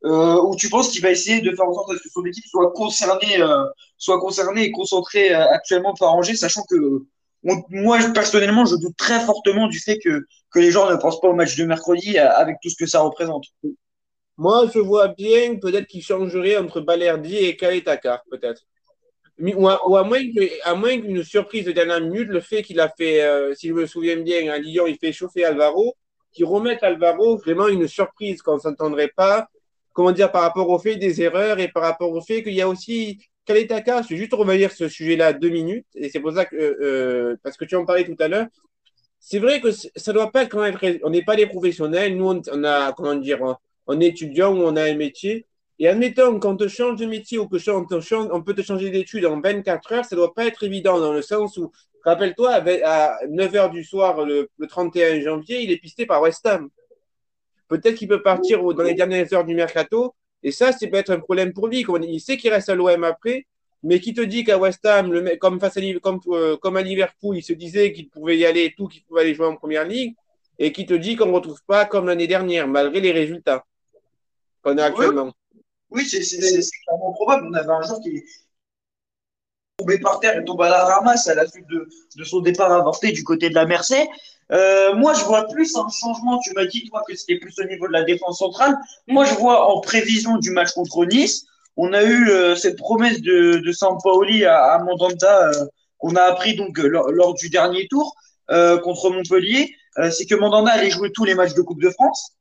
euh, 0.05 0.39
ou 0.43 0.55
tu 0.55 0.69
penses 0.69 0.91
qu'il 0.91 1.01
va 1.01 1.09
essayer 1.09 1.41
de 1.41 1.55
faire 1.55 1.67
en 1.67 1.73
sorte 1.73 1.97
que 1.97 2.09
son 2.09 2.23
équipe 2.25 2.45
soit 2.45 2.71
concernée, 2.73 3.41
euh, 3.41 3.65
soit 3.97 4.19
concernée 4.19 4.63
et 4.63 4.71
concentrée 4.71 5.33
euh, 5.33 5.49
actuellement 5.49 5.95
par 5.95 6.13
Angers, 6.13 6.35
sachant 6.35 6.61
que 6.69 7.05
moi 7.69 7.99
personnellement, 8.13 8.65
je 8.65 8.75
doute 8.75 8.95
très 8.97 9.19
fortement 9.19 9.67
du 9.67 9.79
fait 9.79 9.99
que, 9.99 10.25
que 10.51 10.59
les 10.59 10.71
gens 10.71 10.89
ne 10.89 10.95
pensent 10.95 11.19
pas 11.19 11.27
au 11.27 11.33
match 11.33 11.55
de 11.55 11.65
mercredi 11.65 12.17
avec 12.17 12.57
tout 12.61 12.69
ce 12.69 12.75
que 12.75 12.87
ça 12.87 13.01
représente. 13.01 13.45
Moi, 14.37 14.69
je 14.73 14.79
vois 14.79 15.07
bien 15.09 15.55
peut-être 15.55 15.87
qu'il 15.87 16.03
changerait 16.03 16.57
entre 16.57 16.81
Balerdi 16.81 17.37
et 17.37 17.55
Kaletaka, 17.55 18.23
peut-être. 18.29 18.61
Ou 19.39 19.67
à, 19.67 19.87
ou 19.87 19.97
à, 19.97 20.03
moins 20.03 20.99
qu'une 20.99 21.23
surprise 21.23 21.65
de 21.65 21.71
dernière 21.71 22.01
minute, 22.01 22.29
le 22.29 22.39
fait 22.39 22.61
qu'il 22.61 22.79
a 22.79 22.89
fait, 22.89 23.21
euh, 23.23 23.53
si 23.53 23.69
je 23.69 23.73
me 23.73 23.85
souviens 23.85 24.17
bien, 24.17 24.51
à 24.51 24.57
Lyon, 24.57 24.87
il 24.87 24.97
fait 24.97 25.11
chauffer 25.11 25.43
Alvaro, 25.45 25.95
qui 26.31 26.43
remette 26.43 26.83
Alvaro 26.83 27.37
vraiment 27.37 27.67
une 27.67 27.87
surprise 27.87 28.41
qu'on 28.41 28.55
ne 28.55 28.59
s'entendrait 28.59 29.11
pas, 29.15 29.47
comment 29.93 30.11
dire, 30.11 30.31
par 30.31 30.41
rapport 30.41 30.69
au 30.69 30.79
fait 30.79 30.95
des 30.97 31.21
erreurs 31.21 31.59
et 31.59 31.69
par 31.69 31.83
rapport 31.83 32.11
au 32.11 32.21
fait 32.21 32.43
qu'il 32.43 32.53
y 32.53 32.61
a 32.61 32.67
aussi 32.67 33.19
Kaletaka, 33.45 34.01
je 34.01 34.09
vais 34.09 34.17
juste 34.17 34.33
revenir 34.33 34.71
sur 34.71 34.87
ce 34.87 34.93
sujet-là 34.93 35.33
deux 35.33 35.49
minutes, 35.49 35.85
et 35.95 36.09
c'est 36.09 36.19
pour 36.19 36.33
ça 36.33 36.45
que, 36.45 36.55
euh, 36.55 37.35
parce 37.43 37.57
que 37.57 37.65
tu 37.65 37.75
en 37.75 37.85
parlais 37.85 38.03
tout 38.03 38.15
à 38.19 38.27
l'heure, 38.27 38.47
c'est 39.19 39.39
vrai 39.39 39.61
que 39.61 39.69
ça 39.71 40.13
doit 40.13 40.31
pas 40.31 40.45
quand 40.45 40.61
même, 40.61 40.77
on 41.03 41.09
n'est 41.09 41.23
pas 41.23 41.35
des 41.35 41.47
professionnels, 41.47 42.15
nous 42.15 42.41
on 42.51 42.63
a, 42.63 42.91
comment 42.93 43.15
dire, 43.15 43.57
on 43.87 43.99
étudiant 43.99 44.53
ou 44.55 44.61
on 44.63 44.75
a 44.75 44.83
un 44.83 44.95
métier, 44.95 45.45
et 45.77 45.87
admettons 45.87 46.39
qu'on 46.39 46.55
te 46.55 46.67
change 46.67 46.99
de 46.99 47.05
métier 47.05 47.37
ou 47.37 47.47
que 47.47 47.57
on, 47.69 47.85
te 47.85 47.99
change, 47.99 48.29
on 48.31 48.41
peut 48.41 48.53
te 48.53 48.61
changer 48.61 48.91
d'études 48.91 49.25
en 49.25 49.41
24 49.41 49.91
heures, 49.91 50.05
ça 50.05 50.15
ne 50.15 50.21
doit 50.21 50.33
pas 50.33 50.45
être 50.45 50.63
évident 50.63 50.99
dans 50.99 51.11
le 51.11 51.21
sens 51.21 51.57
où, 51.57 51.71
rappelle-toi, 52.05 52.61
à 52.85 53.17
9 53.27 53.53
h 53.53 53.71
du 53.71 53.83
soir 53.83 54.25
le, 54.25 54.49
31 54.67 55.19
janvier, 55.21 55.61
il 55.61 55.71
est 55.71 55.77
pisté 55.77 56.05
par 56.05 56.21
West 56.21 56.45
Ham. 56.45 56.69
Peut-être 57.67 57.95
qu'il 57.95 58.07
peut 58.07 58.21
partir 58.21 58.63
dans 58.63 58.83
les 58.83 58.93
dernières 58.93 59.31
heures 59.33 59.43
du 59.43 59.55
mercato, 59.55 60.15
et 60.43 60.51
ça, 60.51 60.71
c'est 60.71 60.87
peut-être 60.87 61.09
un 61.09 61.19
problème 61.19 61.51
pour 61.51 61.67
lui. 61.67 61.85
Il 62.07 62.19
sait 62.21 62.37
qu'il 62.37 62.51
reste 62.51 62.69
à 62.69 62.75
l'OM 62.75 63.03
après, 63.03 63.45
mais 63.83 63.99
qui 63.99 64.13
te 64.13 64.21
dit 64.21 64.43
qu'à 64.45 64.57
West 64.57 64.85
Ham, 64.85 65.11
comme, 65.39 65.59
face 65.59 65.77
à, 65.77 65.81
euh, 65.81 66.57
comme 66.57 66.77
à 66.77 66.81
Liverpool, 66.81 67.37
il 67.37 67.43
se 67.43 67.53
disait 67.53 67.91
qu'il 67.91 68.09
pouvait 68.09 68.37
y 68.37 68.45
aller 68.45 68.65
et 68.65 68.73
tout, 68.75 68.87
qu'il 68.87 69.03
pouvait 69.03 69.21
aller 69.21 69.33
jouer 69.33 69.47
en 69.47 69.55
première 69.55 69.85
ligue, 69.85 70.15
et 70.57 70.71
qui 70.71 70.85
te 70.85 70.93
dit 70.93 71.17
qu'on 71.17 71.25
ne 71.25 71.33
retrouve 71.33 71.61
pas 71.67 71.85
comme 71.85 72.05
l'année 72.07 72.27
dernière, 72.27 72.67
malgré 72.67 73.01
les 73.01 73.11
résultats 73.11 73.65
qu'on 74.65 74.77
a 74.77 74.85
actuellement. 74.85 75.31
Oui, 75.91 76.05
c'est 76.05 76.19
clairement 76.85 77.13
probable. 77.13 77.47
On 77.49 77.53
avait 77.53 77.71
un 77.71 77.81
joueur 77.83 78.01
qui 78.01 78.09
est 78.09 78.25
tombé 79.77 79.99
par 79.99 80.19
terre 80.19 80.37
et 80.37 80.43
tombé 80.43 80.65
à 80.65 80.69
la 80.69 80.85
ramasse 80.85 81.27
à 81.27 81.35
la 81.35 81.47
suite 81.47 81.67
de, 81.67 81.87
de 82.17 82.23
son 82.23 82.39
départ 82.39 82.71
avorté 82.71 83.11
du 83.11 83.23
côté 83.23 83.49
de 83.49 83.55
la 83.55 83.65
Mercey. 83.65 84.07
Euh, 84.51 84.93
moi, 84.95 85.13
je 85.13 85.23
vois 85.23 85.47
plus 85.47 85.75
un 85.75 85.87
changement. 85.89 86.39
Tu 86.39 86.53
m'as 86.53 86.65
dit, 86.65 86.87
toi, 86.89 87.03
que 87.07 87.15
c'était 87.15 87.37
plus 87.37 87.57
au 87.59 87.65
niveau 87.65 87.87
de 87.87 87.93
la 87.93 88.03
défense 88.03 88.39
centrale. 88.39 88.75
Moi, 89.07 89.25
je 89.25 89.35
vois 89.35 89.73
en 89.73 89.79
prévision 89.81 90.37
du 90.37 90.51
match 90.51 90.71
contre 90.73 91.05
Nice, 91.05 91.45
on 91.77 91.91
a 91.93 92.03
eu 92.03 92.29
euh, 92.29 92.55
cette 92.55 92.77
promesse 92.77 93.21
de, 93.21 93.57
de 93.57 93.71
Sampaoli 93.71 94.45
à, 94.45 94.73
à 94.73 94.83
Mandanda 94.83 95.49
euh, 95.49 95.65
qu'on 95.97 96.15
a 96.15 96.21
appris 96.21 96.55
donc 96.55 96.77
lors, 96.77 97.11
lors, 97.11 97.33
du 97.33 97.49
dernier 97.49 97.87
tour 97.87 98.15
contre 98.47 99.09
Montpellier. 99.09 99.73
c'est 100.11 100.27
que 100.27 100.35
Mandanda 100.35 100.71
allait 100.73 100.91
jouer 100.91 101.11
tous 101.11 101.25
les 101.25 101.33
matchs 101.33 101.55
de 101.55 101.63
Coupe 101.63 101.81
de 101.81 101.89
France. 101.89 102.35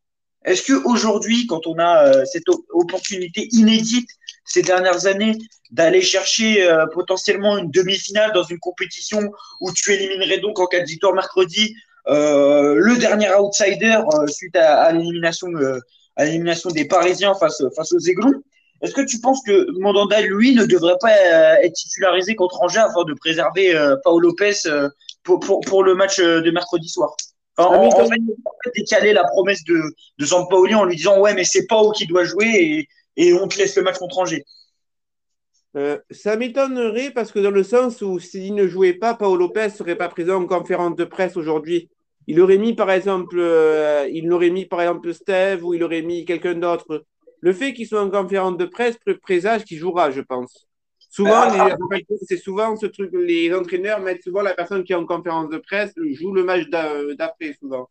Est-ce 0.44 0.62
que 0.62 0.74
aujourd'hui, 0.84 1.46
quand 1.46 1.66
on 1.66 1.78
a 1.78 2.06
euh, 2.06 2.24
cette 2.26 2.48
opportunité 2.70 3.48
inédite 3.52 4.08
ces 4.44 4.62
dernières 4.62 5.06
années 5.06 5.38
d'aller 5.70 6.02
chercher 6.02 6.68
euh, 6.68 6.86
potentiellement 6.92 7.56
une 7.56 7.70
demi-finale 7.70 8.32
dans 8.32 8.44
une 8.44 8.58
compétition 8.58 9.20
où 9.60 9.72
tu 9.72 9.92
éliminerais 9.92 10.38
donc 10.38 10.60
en 10.60 10.66
cas 10.66 10.80
de 10.80 10.86
victoire 10.86 11.14
mercredi 11.14 11.74
euh, 12.08 12.74
le 12.76 12.98
dernier 12.98 13.30
outsider 13.34 13.98
suite 14.26 14.54
à, 14.56 14.92
l'élimination 14.92 15.48
l'élimination 16.18 16.68
des 16.70 16.84
Parisiens 16.84 17.34
face 17.34 17.62
face 17.74 17.92
aux 17.92 17.98
Aiglons, 17.98 18.34
est-ce 18.82 18.92
que 18.92 19.00
tu 19.00 19.18
penses 19.20 19.40
que 19.46 19.66
Mandanda 19.80 20.20
lui 20.20 20.54
ne 20.54 20.66
devrait 20.66 20.98
pas 21.00 21.12
être 21.62 21.72
titularisé 21.72 22.34
contre 22.34 22.60
Angers 22.60 22.80
afin 22.80 23.04
de 23.04 23.14
préserver 23.14 23.74
Paul 24.04 24.22
Lopez 24.22 24.52
pour, 25.22 25.40
pour 25.40 25.82
le 25.82 25.94
match 25.94 26.20
de 26.20 26.50
mercredi 26.50 26.90
soir? 26.90 27.16
Enfin, 27.56 27.76
en, 27.76 27.86
en, 27.86 28.08
fait, 28.08 28.20
décaler 28.74 29.12
la 29.12 29.24
promesse 29.24 29.62
de, 29.64 29.80
de 30.18 30.26
Sampaoli 30.26 30.74
en 30.74 30.84
lui 30.84 30.96
disant 30.96 31.20
ouais 31.20 31.34
mais 31.34 31.44
c'est 31.44 31.66
Pau 31.66 31.92
qui 31.92 32.06
doit 32.06 32.24
jouer 32.24 32.46
et, 32.46 32.88
et 33.16 33.32
on 33.34 33.46
te 33.46 33.58
laisse 33.58 33.76
le 33.76 33.82
match 33.82 33.98
contre 33.98 34.18
Angers. 34.18 34.44
Euh, 35.76 35.98
ça 36.10 36.36
m'étonnerait 36.36 37.10
parce 37.10 37.32
que 37.32 37.40
dans 37.40 37.50
le 37.50 37.64
sens 37.64 38.00
où 38.00 38.18
s'il 38.20 38.54
ne 38.54 38.68
jouait 38.68 38.94
pas, 38.94 39.14
Paolo 39.14 39.36
Lopez 39.36 39.70
serait 39.70 39.96
pas 39.96 40.08
présent 40.08 40.42
en 40.42 40.46
conférence 40.46 40.94
de 40.94 41.04
presse 41.04 41.36
aujourd'hui. 41.36 41.90
Il 42.26 42.40
aurait 42.40 42.58
mis 42.58 42.74
par 42.74 42.90
exemple, 42.90 43.36
euh, 43.38 44.08
il 44.12 44.32
aurait 44.32 44.50
mis 44.50 44.66
par 44.66 44.80
exemple 44.80 45.12
Steve 45.12 45.64
ou 45.64 45.74
il 45.74 45.82
aurait 45.82 46.02
mis 46.02 46.24
quelqu'un 46.24 46.54
d'autre. 46.54 47.04
Le 47.40 47.52
fait 47.52 47.74
qu'il 47.74 47.86
soit 47.86 48.02
en 48.02 48.10
conférence 48.10 48.56
de 48.56 48.64
presse 48.64 48.96
présage 49.22 49.64
qu'il 49.64 49.78
jouera, 49.78 50.10
je 50.10 50.22
pense. 50.22 50.66
Souvent, 51.16 51.42
c'est 52.28 52.36
souvent 52.38 52.74
ce 52.76 52.86
truc, 52.86 53.10
les 53.12 53.54
entraîneurs 53.54 54.00
mettent 54.00 54.24
souvent 54.24 54.42
la 54.42 54.52
personne 54.52 54.82
qui 54.82 54.92
est 54.92 54.96
en 54.96 55.06
conférence 55.06 55.48
de 55.48 55.58
presse 55.58 55.92
joue 56.18 56.32
le 56.32 56.42
match 56.42 56.64
d'après, 57.16 57.56
souvent. 57.60 57.88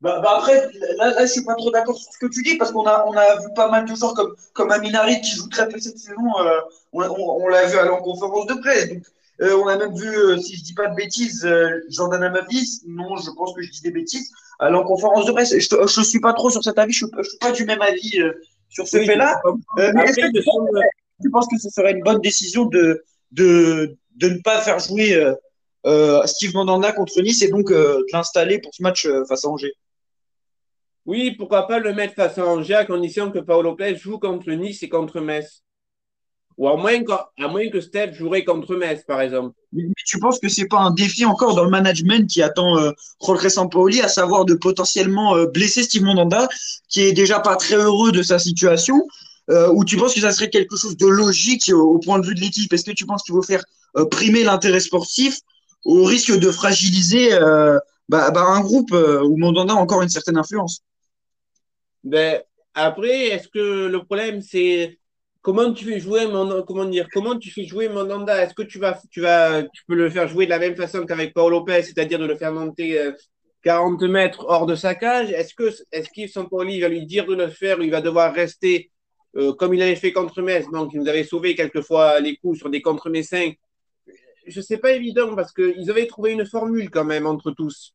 Bah, 0.00 0.20
bah, 0.22 0.36
après, 0.38 0.70
là, 0.98 1.06
là, 1.16 1.26
je 1.26 1.32
suis 1.32 1.44
pas 1.44 1.56
trop 1.56 1.72
d'accord 1.72 1.96
sur 1.96 2.12
ce 2.12 2.18
que 2.18 2.32
tu 2.32 2.42
dis 2.42 2.56
parce 2.56 2.70
qu'on 2.70 2.86
a, 2.86 3.04
on 3.08 3.12
a 3.12 3.40
vu 3.40 3.48
pas 3.56 3.68
mal 3.70 3.86
de 3.86 3.94
joueurs 3.96 4.14
comme, 4.14 4.34
comme 4.54 4.70
Aminari 4.70 5.20
qui 5.20 5.32
joue 5.34 5.48
très 5.48 5.68
peu 5.68 5.80
cette 5.80 5.98
saison. 5.98 6.28
Euh, 6.40 6.60
on, 6.92 7.02
on, 7.02 7.44
on 7.44 7.48
l'a 7.48 7.66
vu 7.66 7.76
aller 7.76 7.90
en 7.90 8.00
conférence 8.02 8.46
de 8.46 8.54
presse. 8.54 8.88
Donc, 8.88 9.02
euh, 9.42 9.58
on 9.62 9.66
a 9.66 9.76
même 9.76 9.94
vu, 9.96 10.08
euh, 10.08 10.38
si 10.38 10.56
je 10.56 10.62
dis 10.62 10.74
pas 10.74 10.86
de 10.86 10.94
bêtises, 10.94 11.44
euh, 11.44 11.84
Jordan 11.88 12.22
Amavis. 12.22 12.82
Non, 12.86 13.16
je 13.16 13.30
pense 13.36 13.52
que 13.52 13.62
je 13.62 13.70
dis 13.72 13.82
des 13.82 13.90
bêtises. 13.90 14.30
Aller 14.60 14.76
en 14.76 14.84
conférence 14.84 15.26
de 15.26 15.32
presse. 15.32 15.52
Je, 15.52 15.86
je 15.88 16.02
suis 16.02 16.20
pas 16.20 16.34
trop 16.34 16.50
sur 16.50 16.62
cet 16.62 16.78
avis. 16.78 16.92
Je, 16.92 17.06
je 17.18 17.28
suis 17.30 17.38
pas 17.38 17.50
du 17.50 17.64
même 17.64 17.82
avis 17.82 18.22
euh, 18.22 18.32
sur 18.68 18.86
ce 18.86 18.98
fait-là. 18.98 19.42
mais 19.76 20.04
est-ce 20.04 20.20
que, 20.20 20.30
tu 21.22 21.30
penses 21.30 21.46
que 21.48 21.58
ce 21.58 21.68
serait 21.70 21.92
une 21.92 22.02
bonne 22.02 22.20
décision 22.20 22.64
de, 22.66 23.04
de, 23.32 23.96
de 24.16 24.28
ne 24.28 24.38
pas 24.42 24.60
faire 24.60 24.78
jouer 24.78 25.14
euh, 25.14 25.34
euh, 25.86 26.26
Steve 26.26 26.54
Mandanda 26.54 26.92
contre 26.92 27.20
Nice 27.22 27.42
et 27.42 27.48
donc 27.48 27.70
euh, 27.70 27.98
de 27.98 28.06
l'installer 28.12 28.58
pour 28.58 28.74
ce 28.74 28.82
match 28.82 29.06
euh, 29.06 29.24
face 29.26 29.44
à 29.44 29.48
Angers? 29.48 29.74
Oui, 31.06 31.32
pourquoi 31.32 31.66
pas 31.66 31.78
le 31.78 31.94
mettre 31.94 32.14
face 32.14 32.38
à 32.38 32.46
Angers 32.46 32.74
à 32.74 32.84
condition 32.84 33.30
que 33.30 33.38
Paolo 33.38 33.70
Lopez 33.70 33.96
joue 33.96 34.18
contre 34.18 34.50
Nice 34.50 34.82
et 34.82 34.88
contre 34.88 35.20
Metz 35.20 35.62
ou 36.60 36.68
à 36.68 36.76
moins, 36.76 37.02
que, 37.02 37.12
à 37.12 37.48
moins 37.48 37.70
que 37.70 37.80
Steph 37.80 38.12
jouerait 38.12 38.44
contre 38.44 38.76
Metz, 38.76 39.02
par 39.06 39.22
exemple. 39.22 39.56
Mais 39.72 39.84
tu 40.04 40.18
penses 40.18 40.38
que 40.38 40.50
c'est 40.50 40.68
pas 40.68 40.80
un 40.80 40.90
défi 40.90 41.24
encore 41.24 41.54
dans 41.54 41.64
le 41.64 41.70
management 41.70 42.28
qui 42.28 42.42
attend 42.42 42.76
euh, 42.76 42.90
Jorge 43.24 43.48
Sampaoli, 43.48 44.02
à 44.02 44.08
savoir 44.08 44.44
de 44.44 44.52
potentiellement 44.52 45.36
euh, 45.36 45.46
blesser 45.46 45.84
Steve 45.84 46.02
Mandanda, 46.02 46.48
qui 46.90 47.00
est 47.00 47.14
déjà 47.14 47.40
pas 47.40 47.56
très 47.56 47.76
heureux 47.76 48.12
de 48.12 48.22
sa 48.22 48.38
situation, 48.38 49.06
euh, 49.50 49.68
ou 49.72 49.84
tu 49.84 49.96
penses 49.96 50.14
que 50.14 50.20
ça 50.20 50.30
serait 50.30 50.48
quelque 50.48 50.76
chose 50.76 50.96
de 50.96 51.06
logique 51.06 51.70
au, 51.74 51.98
point 51.98 52.20
de 52.20 52.26
vue 52.26 52.34
de 52.34 52.40
l'équipe? 52.40 52.72
Est-ce 52.72 52.84
que 52.84 52.92
tu 52.92 53.04
penses 53.04 53.22
qu'il 53.22 53.34
faut 53.34 53.42
faire 53.42 53.64
euh, 53.96 54.04
primer 54.04 54.44
l'intérêt 54.44 54.80
sportif 54.80 55.40
au 55.84 56.04
risque 56.04 56.38
de 56.38 56.50
fragiliser 56.52 57.32
euh, 57.32 57.76
bah, 58.08 58.30
bah, 58.30 58.42
un 58.42 58.60
groupe 58.60 58.92
où 58.92 59.36
Mandanda 59.36 59.72
a 59.72 59.76
encore 59.76 60.02
une 60.02 60.08
certaine 60.08 60.36
influence? 60.36 60.82
Ben, 62.04 62.40
Après, 62.74 63.28
est-ce 63.28 63.48
que 63.48 63.88
le 63.88 64.04
problème 64.04 64.40
c'est 64.40 64.98
comment 65.42 65.72
tu 65.72 65.84
fais 65.84 65.98
jouer 65.98 66.26
mon, 66.26 66.62
comment 66.62 66.84
dire 66.84 67.08
comment 67.12 67.36
tu 67.36 67.50
fais 67.50 67.64
jouer 67.64 67.88
Mandanda? 67.88 68.44
Est-ce 68.44 68.54
que 68.54 68.62
tu 68.62 68.78
vas 68.78 69.00
tu 69.10 69.20
vas 69.20 69.64
tu 69.64 69.82
peux 69.88 69.94
le 69.94 70.10
faire 70.10 70.28
jouer 70.28 70.44
de 70.44 70.50
la 70.50 70.60
même 70.60 70.76
façon 70.76 71.04
qu'avec 71.06 71.34
Paul 71.34 71.50
Lopez, 71.50 71.82
c'est-à-dire 71.82 72.20
de 72.20 72.26
le 72.26 72.36
faire 72.36 72.52
monter 72.52 73.10
40 73.64 74.02
mètres 74.02 74.44
hors 74.46 74.66
de 74.66 74.76
sa 74.76 74.94
cage? 74.94 75.32
Est-ce 75.32 75.54
que 75.54 75.74
est-ce 75.90 76.80
va 76.80 76.88
lui 76.88 77.06
dire 77.06 77.26
de 77.26 77.34
le 77.34 77.48
faire 77.48 77.80
ou 77.80 77.82
il 77.82 77.90
va 77.90 78.00
devoir 78.00 78.32
rester 78.32 78.90
euh, 79.36 79.52
comme 79.54 79.74
il 79.74 79.82
avait 79.82 79.96
fait 79.96 80.12
contre 80.12 80.42
Metz, 80.42 80.66
donc 80.70 80.92
il 80.92 81.00
nous 81.00 81.08
avait 81.08 81.24
sauvé 81.24 81.54
quelquefois 81.54 82.20
les 82.20 82.36
coups 82.36 82.58
sur 82.58 82.70
des 82.70 82.82
contre 82.82 83.10
Messins. 83.10 83.52
je 84.46 84.60
sais 84.60 84.78
pas 84.78 84.92
évident 84.92 85.34
parce 85.36 85.52
qu'ils 85.52 85.90
avaient 85.90 86.06
trouvé 86.06 86.32
une 86.32 86.46
formule 86.46 86.90
quand 86.90 87.04
même 87.04 87.26
entre 87.26 87.52
tous. 87.52 87.94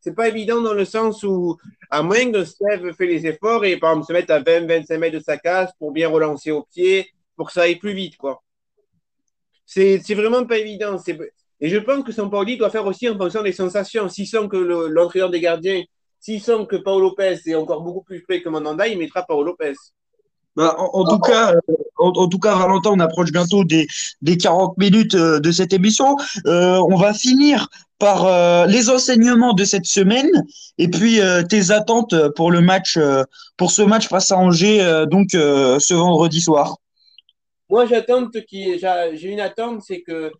C'est 0.00 0.14
pas 0.14 0.28
évident 0.28 0.60
dans 0.60 0.74
le 0.74 0.84
sens 0.84 1.24
où, 1.24 1.56
à 1.90 2.02
moins 2.02 2.30
que 2.30 2.44
Steve 2.44 2.92
fait 2.92 3.06
les 3.06 3.26
efforts 3.26 3.64
et 3.64 3.76
par 3.76 3.90
exemple 3.90 4.06
se 4.06 4.12
mettre 4.12 4.32
à 4.32 4.40
20-25 4.40 4.98
mètres 4.98 5.18
de 5.18 5.22
sa 5.22 5.36
case 5.36 5.70
pour 5.78 5.90
bien 5.90 6.08
relancer 6.08 6.52
au 6.52 6.62
pied, 6.62 7.10
pour 7.34 7.48
que 7.48 7.52
ça 7.52 7.62
aille 7.62 7.76
plus 7.76 7.92
vite, 7.92 8.16
quoi. 8.16 8.42
C'est 9.64 10.14
vraiment 10.14 10.46
pas 10.46 10.58
évident. 10.58 10.96
Et 11.60 11.68
je 11.68 11.78
pense 11.78 12.04
que 12.04 12.12
Sampaoli 12.12 12.56
doit 12.56 12.70
faire 12.70 12.86
aussi 12.86 13.08
en 13.08 13.18
fonction 13.18 13.42
des 13.42 13.52
sensations. 13.52 14.08
S'il 14.08 14.28
sent 14.28 14.46
que 14.48 14.56
l'entraîneur 14.56 15.30
des 15.30 15.40
gardiens, 15.40 15.82
s'il 16.20 16.40
sent 16.40 16.66
que 16.68 16.76
Paolo 16.76 17.10
Lopez 17.10 17.38
est 17.46 17.54
encore 17.54 17.82
beaucoup 17.82 18.02
plus 18.02 18.22
près 18.22 18.40
que 18.42 18.48
Mandanda, 18.48 18.86
il 18.86 18.98
mettra 18.98 19.24
Paolo 19.24 19.44
Lopez. 19.44 19.74
Bah, 20.56 20.74
en, 20.78 21.04
tout 21.04 21.18
cas, 21.18 21.52
euh, 21.52 21.60
en, 21.98 22.28
tout 22.28 22.38
cas, 22.38 22.54
Valentin, 22.56 22.90
on 22.94 23.00
approche 23.00 23.30
bientôt 23.30 23.62
des, 23.62 23.86
des 24.22 24.38
40 24.38 24.78
minutes 24.78 25.14
euh, 25.14 25.38
de 25.38 25.52
cette 25.52 25.74
émission. 25.74 26.16
Euh, 26.46 26.78
on 26.88 26.96
va 26.96 27.12
finir 27.12 27.68
par 27.98 28.66
les 28.66 28.90
enseignements 28.90 29.54
de 29.54 29.64
cette 29.64 29.86
semaine 29.86 30.30
et 30.76 30.86
puis 30.86 31.18
tes 31.48 31.70
attentes 31.70 32.14
pour 32.34 32.50
le 32.50 32.60
match, 32.60 32.98
pour 33.56 33.70
ce 33.70 33.80
match 33.80 34.08
face 34.08 34.30
à 34.32 34.36
Angers, 34.36 35.06
donc 35.10 35.28
ce 35.30 35.94
vendredi 35.94 36.42
soir. 36.42 36.76
Moi, 37.70 37.86
j'attends 37.86 38.28
j'ai 38.52 39.28
une 39.28 39.40
attente, 39.40 39.80
c'est 39.80 40.02
que 40.02 40.30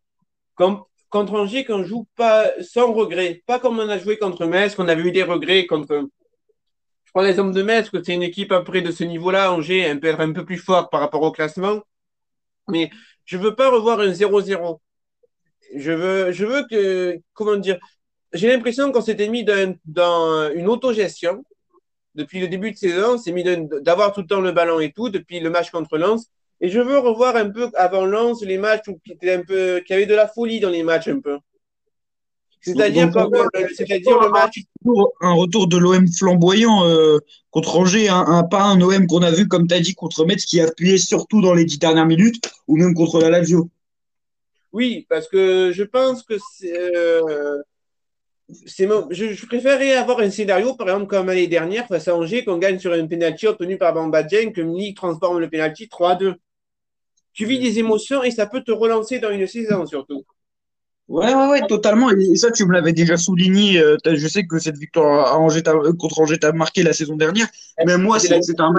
contre 1.08 1.32
Angers, 1.32 1.64
qu'on 1.64 1.82
joue 1.82 2.06
pas 2.14 2.50
sans 2.60 2.92
regret, 2.92 3.42
pas 3.46 3.58
comme 3.58 3.78
on 3.78 3.88
a 3.88 3.96
joué 3.96 4.18
contre 4.18 4.44
Metz, 4.44 4.74
qu'on 4.74 4.88
avait 4.88 5.04
eu 5.04 5.12
des 5.12 5.22
regrets 5.22 5.64
contre 5.64 6.10
prends 7.16 7.24
l'exemple 7.24 7.54
de 7.54 7.62
Metz, 7.62 7.88
que 7.88 8.02
c'est 8.02 8.12
une 8.12 8.22
équipe 8.22 8.52
après 8.52 8.82
de 8.82 8.90
ce 8.90 9.02
niveau-là, 9.02 9.50
Angers, 9.50 9.88
un 9.88 9.96
peu, 9.96 10.14
un 10.18 10.32
peu 10.34 10.44
plus 10.44 10.58
forte 10.58 10.90
par 10.92 11.00
rapport 11.00 11.22
au 11.22 11.32
classement. 11.32 11.80
Mais 12.68 12.90
je 13.24 13.38
veux 13.38 13.54
pas 13.54 13.70
revoir 13.70 14.00
un 14.00 14.12
0-0. 14.12 14.78
Je 15.74 15.92
veux, 15.92 16.30
je 16.32 16.44
veux 16.44 16.66
que, 16.70 17.18
comment 17.32 17.56
dire, 17.56 17.78
j'ai 18.34 18.48
l'impression 18.48 18.92
qu'on 18.92 19.00
s'était 19.00 19.30
mis 19.30 19.44
dans, 19.44 19.74
dans 19.86 20.50
une 20.52 20.68
autogestion. 20.68 21.42
Depuis 22.14 22.38
le 22.38 22.48
début 22.48 22.72
de 22.72 22.76
saison, 22.76 23.16
c'est 23.16 23.32
mis 23.32 23.44
d'avoir 23.80 24.12
tout 24.12 24.20
le 24.20 24.26
temps 24.26 24.42
le 24.42 24.52
ballon 24.52 24.78
et 24.80 24.92
tout, 24.92 25.08
depuis 25.08 25.40
le 25.40 25.48
match 25.48 25.70
contre 25.70 25.96
Lens. 25.96 26.26
Et 26.60 26.68
je 26.68 26.80
veux 26.80 26.98
revoir 26.98 27.34
un 27.36 27.48
peu 27.48 27.70
avant 27.76 28.04
Lens 28.04 28.42
les 28.42 28.58
matchs 28.58 28.88
où 28.88 29.00
qui 29.02 29.12
était 29.12 29.32
un 29.32 29.42
peu, 29.42 29.80
qui 29.86 29.94
avait 29.94 30.04
de 30.04 30.14
la 30.14 30.28
folie 30.28 30.60
dans 30.60 30.68
les 30.68 30.82
matchs 30.82 31.08
un 31.08 31.20
peu. 31.20 31.38
C'est-à-dire 32.66 33.10
le 33.12 34.30
match. 34.30 34.60
Un 35.20 35.32
retour 35.32 35.68
de 35.68 35.76
l'OM 35.76 36.06
flamboyant 36.08 36.84
euh, 36.84 37.18
contre 37.50 37.76
Angers, 37.76 38.08
un, 38.08 38.42
pas 38.42 38.64
un 38.64 38.80
OM 38.80 39.06
qu'on 39.06 39.22
a 39.22 39.30
vu, 39.30 39.46
comme 39.46 39.68
tu 39.68 39.74
as 39.74 39.80
dit, 39.80 39.94
contre 39.94 40.24
Metz, 40.24 40.44
qui 40.44 40.60
a 40.60 40.66
appuyé 40.66 40.98
surtout 40.98 41.40
dans 41.40 41.54
les 41.54 41.64
dix 41.64 41.78
dernières 41.78 42.06
minutes, 42.06 42.50
ou 42.66 42.76
même 42.76 42.94
contre 42.94 43.20
la 43.20 43.30
Lazio. 43.30 43.70
Oui, 44.72 45.06
parce 45.08 45.28
que 45.28 45.70
je 45.72 45.84
pense 45.84 46.24
que 46.24 46.34
c'est. 46.52 46.76
Euh, 46.76 47.62
je, 48.48 49.32
je, 49.32 49.46
préférerais 49.46 49.94
avoir 49.94 50.20
un 50.20 50.30
scénario, 50.30 50.74
par 50.74 50.88
exemple, 50.88 51.06
comme 51.06 51.26
l'année 51.26 51.46
dernière, 51.46 51.86
face 51.86 52.08
à 52.08 52.16
Angers, 52.16 52.44
qu'on 52.44 52.58
gagne 52.58 52.78
sur 52.78 52.92
un 52.92 53.06
penalty 53.06 53.46
obtenu 53.46 53.78
par 53.78 53.94
Bamba 53.94 54.22
Dieng, 54.24 54.52
que 54.52 54.60
Milik 54.60 54.96
transforme 54.96 55.38
le 55.38 55.48
penalty 55.48 55.86
3-2. 55.86 56.34
Tu 57.32 57.44
vis 57.44 57.58
des 57.58 57.78
émotions 57.78 58.24
et 58.24 58.30
ça 58.30 58.46
peut 58.46 58.62
te 58.62 58.72
relancer 58.72 59.18
dans 59.18 59.30
une 59.30 59.46
saison, 59.46 59.86
surtout. 59.86 60.24
Ouais, 61.08 61.32
ouais, 61.32 61.46
ouais, 61.48 61.60
totalement. 61.68 62.10
Et 62.10 62.36
ça, 62.36 62.50
tu 62.50 62.66
me 62.66 62.72
l'avais 62.72 62.92
déjà 62.92 63.16
souligné. 63.16 63.78
Euh, 63.78 63.96
je 64.04 64.26
sais 64.26 64.44
que 64.44 64.58
cette 64.58 64.76
victoire 64.76 65.32
à 65.32 65.38
Angers, 65.38 65.62
euh, 65.68 65.92
contre 65.92 66.20
Angers 66.20 66.38
t'a 66.38 66.52
marqué 66.52 66.82
la 66.82 66.92
saison 66.92 67.16
dernière. 67.16 67.46
Mais 67.86 67.96
moi, 67.96 68.18
c'est 68.18 68.34
un, 68.34 68.72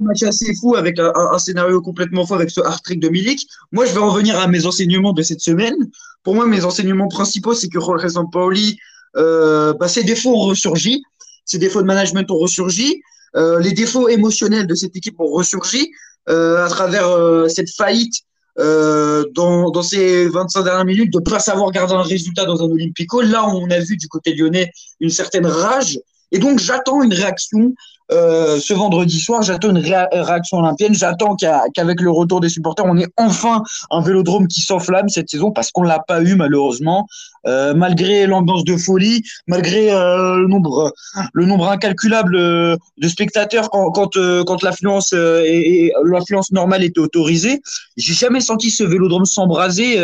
match 0.00 0.22
assez 0.22 0.54
fou 0.56 0.74
avec 0.74 0.98
un, 0.98 1.12
un, 1.14 1.38
scénario 1.38 1.80
complètement 1.80 2.26
fou 2.26 2.34
avec 2.34 2.50
ce 2.50 2.60
hard-trick 2.60 3.00
de 3.00 3.08
Milik. 3.08 3.46
Moi, 3.72 3.86
je 3.86 3.94
vais 3.94 4.00
revenir 4.00 4.38
à 4.38 4.46
mes 4.46 4.66
enseignements 4.66 5.14
de 5.14 5.22
cette 5.22 5.40
semaine. 5.40 5.74
Pour 6.22 6.34
moi, 6.34 6.46
mes 6.46 6.64
enseignements 6.64 7.08
principaux, 7.08 7.54
c'est 7.54 7.68
que 7.68 7.80
Jorge 7.80 8.08
Sampaoli, 8.08 8.78
euh, 9.16 9.72
bah, 9.72 9.88
ses 9.88 10.04
défauts 10.04 10.34
ont 10.34 10.48
ressurgi. 10.48 11.02
Ses 11.46 11.58
défauts 11.58 11.80
de 11.80 11.86
management 11.86 12.30
ont 12.30 12.38
ressurgi. 12.38 13.02
Euh, 13.36 13.58
les 13.60 13.72
défauts 13.72 14.08
émotionnels 14.08 14.66
de 14.66 14.74
cette 14.74 14.94
équipe 14.96 15.18
ont 15.18 15.30
ressurgi 15.30 15.90
euh, 16.28 16.64
à 16.64 16.68
travers 16.68 17.08
euh, 17.08 17.48
cette 17.48 17.70
faillite 17.70 18.14
euh, 18.58 19.24
dans, 19.34 19.70
dans 19.70 19.82
ces 19.82 20.28
25 20.28 20.62
dernières 20.62 20.84
minutes 20.84 21.12
de 21.12 21.18
ne 21.18 21.24
pas 21.24 21.40
savoir 21.40 21.70
garder 21.72 21.94
un 21.94 22.02
résultat 22.02 22.44
dans 22.44 22.62
un 22.62 22.66
Olympico. 22.66 23.20
Là, 23.20 23.48
on 23.48 23.68
a 23.70 23.80
vu 23.80 23.96
du 23.96 24.08
côté 24.08 24.34
lyonnais 24.34 24.70
une 25.00 25.10
certaine 25.10 25.46
rage. 25.46 25.98
Et 26.34 26.38
donc, 26.38 26.58
j'attends 26.58 27.00
une 27.02 27.14
réaction 27.14 27.74
euh, 28.12 28.58
ce 28.60 28.74
vendredi 28.74 29.20
soir. 29.20 29.42
J'attends 29.42 29.70
une 29.70 29.78
réaction 29.78 30.58
olympienne. 30.58 30.94
J'attends 30.94 31.36
qu'avec 31.36 32.00
le 32.00 32.10
retour 32.10 32.40
des 32.40 32.48
supporters, 32.48 32.84
on 32.84 32.98
ait 32.98 33.06
enfin 33.16 33.62
un 33.90 34.02
vélodrome 34.02 34.48
qui 34.48 34.60
s'enflamme 34.60 35.08
cette 35.08 35.30
saison 35.30 35.52
parce 35.52 35.70
qu'on 35.70 35.84
l'a 35.84 36.00
pas 36.00 36.20
eu 36.22 36.34
malheureusement. 36.34 37.06
Euh, 37.46 37.74
malgré 37.74 38.26
l'ambiance 38.26 38.64
de 38.64 38.76
folie, 38.76 39.22
malgré 39.46 39.92
euh, 39.92 40.38
le 40.38 40.48
nombre, 40.48 40.92
le 41.34 41.44
nombre 41.44 41.68
incalculable 41.68 42.36
de 42.36 43.08
spectateurs 43.08 43.68
quand 43.70 43.90
quand, 43.90 44.16
euh, 44.16 44.44
l'affluence 44.62 46.52
normale 46.52 46.82
était 46.84 47.00
autorisée, 47.00 47.60
j'ai 47.96 48.14
jamais 48.14 48.40
senti 48.40 48.70
ce 48.70 48.82
vélodrome 48.82 49.26
s'embraser. 49.26 49.98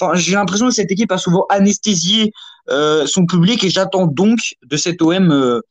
Enfin, 0.00 0.14
j'ai 0.14 0.32
l'impression 0.34 0.68
que 0.68 0.74
cette 0.74 0.90
équipe 0.90 1.12
a 1.12 1.18
souvent 1.18 1.46
anesthésié 1.50 2.32
son 3.06 3.26
public 3.26 3.64
et 3.64 3.70
j'attends 3.70 4.06
donc 4.06 4.38
de 4.62 4.76
cet 4.76 5.02
OM 5.02 5.62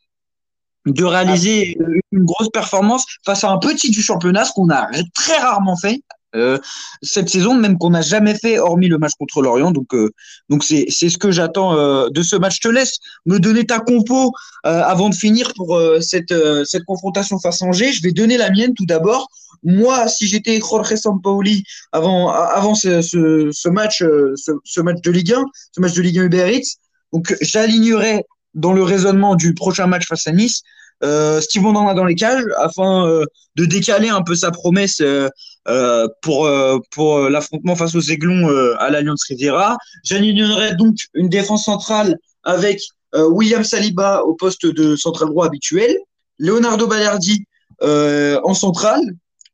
de 0.85 1.03
réaliser 1.03 1.77
une 2.11 2.23
grosse 2.23 2.49
performance 2.49 3.05
face 3.25 3.43
à 3.43 3.49
un 3.51 3.57
petit 3.57 3.91
du 3.91 4.01
championnat, 4.01 4.45
ce 4.45 4.53
qu'on 4.53 4.69
a 4.69 4.87
très 5.13 5.37
rarement 5.37 5.75
fait 5.75 6.01
euh, 6.35 6.57
cette 7.01 7.29
saison, 7.29 7.55
même 7.55 7.77
qu'on 7.77 7.91
n'a 7.91 8.01
jamais 8.01 8.35
fait, 8.35 8.59
hormis 8.59 8.87
le 8.87 8.97
match 8.97 9.13
contre 9.17 9.41
Lorient. 9.41 9.71
Donc, 9.71 9.93
euh, 9.93 10.11
donc 10.49 10.63
c'est 10.63 10.85
c'est 10.89 11.09
ce 11.09 11.17
que 11.17 11.31
j'attends 11.31 11.77
euh, 11.77 12.09
de 12.09 12.21
ce 12.21 12.35
match. 12.35 12.55
Je 12.55 12.67
te 12.67 12.73
laisse 12.73 12.97
me 13.25 13.39
donner 13.39 13.65
ta 13.65 13.79
compo 13.79 14.33
avant 14.63 15.09
de 15.09 15.15
finir 15.15 15.53
pour 15.55 15.81
cette 16.01 16.33
cette 16.65 16.83
confrontation 16.83 17.39
face 17.39 17.61
Angers. 17.61 17.93
Je 17.93 18.01
vais 18.01 18.11
donner 18.11 18.37
la 18.37 18.49
mienne 18.51 18.73
tout 18.73 18.85
d'abord. 18.85 19.27
Moi, 19.63 20.07
si 20.07 20.27
j'étais 20.27 20.59
Jorge 20.59 20.95
Sampaoli 20.95 21.63
avant 21.91 22.29
avant 22.29 22.75
ce, 22.75 23.01
ce, 23.01 23.49
ce 23.51 23.69
match 23.69 23.99
ce, 23.99 24.51
ce, 24.63 24.81
match 24.81 25.01
de 25.01 25.11
Ligue 25.11 25.33
1, 25.33 25.45
ce 25.71 25.81
match 25.81 25.93
de 25.93 26.01
Ligue 26.01 26.19
1 26.19 26.23
Uber 26.25 26.53
Eats, 26.53 26.75
donc 27.13 27.35
j'alignerais 27.41 28.25
dans 28.53 28.73
le 28.73 28.83
raisonnement 28.83 29.35
du 29.35 29.53
prochain 29.53 29.87
match 29.87 30.05
face 30.07 30.27
à 30.27 30.31
Nice 30.31 30.61
euh, 31.03 31.39
Steve 31.41 31.65
a 31.65 31.93
dans 31.93 32.05
les 32.05 32.15
cages 32.15 32.43
afin 32.57 33.07
euh, 33.07 33.23
de 33.55 33.65
décaler 33.65 34.09
un 34.09 34.23
peu 34.23 34.35
sa 34.35 34.51
promesse 34.51 34.99
euh, 35.01 35.29
euh 35.67 36.07
pour 36.21 36.49
pour 36.91 37.29
l'affrontement 37.29 37.75
face 37.75 37.93
aux 37.93 38.01
Aiglons 38.01 38.47
à 38.79 38.89
l'Alliance 38.89 39.23
Riviera. 39.27 39.77
J'alignerai 40.03 40.75
donc 40.75 40.95
une 41.13 41.29
défense 41.29 41.65
centrale 41.65 42.17
avec 42.43 42.81
William 43.13 43.63
Saliba 43.63 44.23
au 44.23 44.33
poste 44.33 44.65
de 44.65 44.95
central 44.95 45.29
droit 45.29 45.45
habituel, 45.45 45.97
Leonardo 46.39 46.87
Balerdi 46.87 47.43
en 47.81 48.53
centrale, 48.53 49.01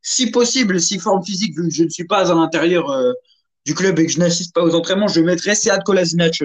si 0.04 0.30
possible, 0.30 0.80
si 0.80 1.00
forme 1.00 1.24
physique, 1.24 1.58
vu 1.58 1.68
que 1.68 1.74
je 1.74 1.84
ne 1.84 1.90
suis 1.90 2.06
pas 2.06 2.30
à 2.32 2.36
l'intérieur 2.36 2.86
du 3.66 3.74
club 3.74 3.98
et 3.98 4.06
que 4.06 4.12
je 4.12 4.20
n'assiste 4.20 4.54
pas 4.54 4.64
aux 4.64 4.76
entraînements, 4.76 5.08
je 5.08 5.20
mettrai 5.20 5.56
Sead 5.56 5.82
Kolasinac 5.84 6.44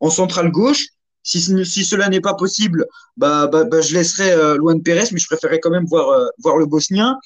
en 0.00 0.10
centrale 0.10 0.50
gauche. 0.50 0.86
Si, 1.26 1.84
cela 1.84 2.08
n'est 2.08 2.20
pas 2.20 2.34
possible, 2.34 2.86
bah, 3.16 3.48
bah, 3.48 3.64
bah 3.64 3.80
je 3.80 3.94
laisserai 3.94 4.30
euh, 4.30 4.56
Luan 4.58 4.80
Pérez, 4.80 5.08
mais 5.10 5.18
je 5.18 5.26
préférerais 5.26 5.58
quand 5.58 5.70
même 5.70 5.84
voir, 5.86 6.08
euh, 6.10 6.58
le 6.58 6.66
Bosnien. 6.66 7.18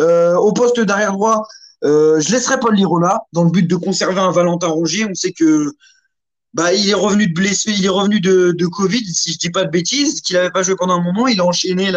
Euh, 0.00 0.34
au 0.34 0.52
poste 0.52 0.80
d'arrière 0.80 1.12
droit, 1.12 1.46
euh, 1.84 2.20
je 2.20 2.32
laisserai 2.32 2.58
Paul 2.58 2.74
Lirola 2.74 3.20
dans 3.32 3.44
le 3.44 3.52
but 3.52 3.62
de 3.62 3.76
conserver 3.76 4.18
un 4.18 4.32
Valentin 4.32 4.66
Rongier. 4.66 5.06
On 5.08 5.14
sait 5.14 5.30
que 5.30 5.70
il 6.76 6.88
est 6.88 6.94
revenu 6.94 7.28
de 7.28 7.32
blessé, 7.32 7.70
il 7.70 7.84
est 7.84 7.88
revenu 7.88 8.20
de, 8.20 8.66
Covid, 8.66 9.04
si 9.06 9.32
je 9.32 9.38
dis 9.38 9.50
pas 9.50 9.64
de 9.64 9.70
bêtises, 9.70 10.20
qu'il 10.20 10.34
n'avait 10.34 10.50
pas 10.50 10.62
joué 10.64 10.74
pendant 10.76 10.94
un 10.94 11.02
moment. 11.02 11.28
Il 11.28 11.40
a 11.40 11.44
enchaîné 11.44 11.92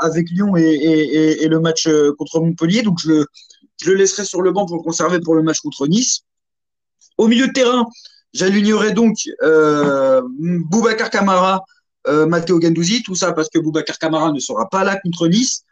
avec 0.00 0.30
Lyon 0.30 0.56
et, 0.56 1.48
le 1.48 1.58
match 1.58 1.88
contre 2.16 2.40
Montpellier, 2.40 2.82
donc 2.82 2.98
je 3.00 3.24
je 3.82 3.90
le 3.90 3.96
laisserai 3.96 4.24
sur 4.24 4.40
le 4.40 4.52
banc 4.52 4.66
pour 4.66 4.76
le 4.76 4.82
conserver 4.82 5.20
pour 5.20 5.34
le 5.34 5.42
match 5.42 5.60
contre 5.60 5.86
Nice. 5.86 6.22
Au 7.18 7.28
milieu 7.28 7.48
de 7.48 7.52
terrain, 7.52 7.86
J'alignerai 8.32 8.92
donc 8.92 9.16
euh, 9.42 10.22
Boubacar 10.70 11.10
Kamara, 11.10 11.64
euh, 12.06 12.26
Matteo 12.26 12.60
Gendouzi, 12.60 13.02
tout 13.02 13.14
ça 13.14 13.32
parce 13.32 13.48
que 13.48 13.58
Boubacar 13.58 13.98
Kamara 13.98 14.32
ne 14.32 14.40
sera 14.40 14.68
pas 14.68 14.84
là 14.84 14.98
contre 15.02 15.28
Nice. 15.28 15.62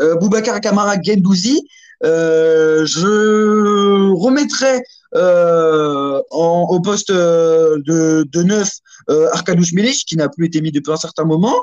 Euh, 0.00 0.16
Boubacar 0.16 0.60
Kamara, 0.60 1.00
Gendouzi. 1.02 1.66
Euh, 2.04 2.84
je 2.84 4.10
remettrai 4.12 4.82
euh, 5.14 6.20
au 6.30 6.80
poste 6.80 7.12
de, 7.12 8.26
de 8.28 8.42
neuf 8.42 8.70
euh, 9.08 9.28
Arkadouche 9.32 9.72
Milic, 9.72 10.04
qui 10.06 10.16
n'a 10.16 10.28
plus 10.28 10.46
été 10.46 10.60
mis 10.60 10.72
depuis 10.72 10.92
un 10.92 10.96
certain 10.96 11.24
moment. 11.24 11.56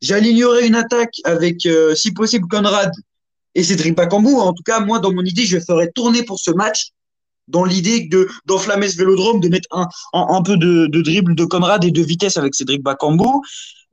J'alignerai 0.00 0.66
une 0.66 0.74
attaque 0.74 1.14
avec, 1.24 1.68
si 1.94 2.12
possible, 2.12 2.48
Conrad 2.48 2.90
et 3.54 3.62
Cédric 3.62 3.94
Bakambu. 3.94 4.34
En 4.34 4.52
tout 4.52 4.64
cas, 4.64 4.80
moi, 4.80 4.98
dans 4.98 5.12
mon 5.12 5.22
idée, 5.22 5.44
je 5.44 5.60
ferai 5.60 5.92
tourner 5.92 6.24
pour 6.24 6.40
ce 6.40 6.50
match 6.50 6.88
dans 7.48 7.64
l'idée 7.64 8.06
de 8.10 8.28
d'enflammer 8.46 8.88
ce 8.88 8.96
vélodrome, 8.96 9.40
de 9.40 9.48
mettre 9.48 9.68
un, 9.72 9.88
un, 10.12 10.42
peu 10.42 10.56
de, 10.56 10.86
de, 10.86 11.02
dribble 11.02 11.34
de 11.34 11.44
Conrad 11.44 11.84
et 11.84 11.90
de 11.90 12.02
vitesse 12.02 12.36
avec 12.36 12.54
Cédric 12.54 12.82
Bakambu. 12.82 13.24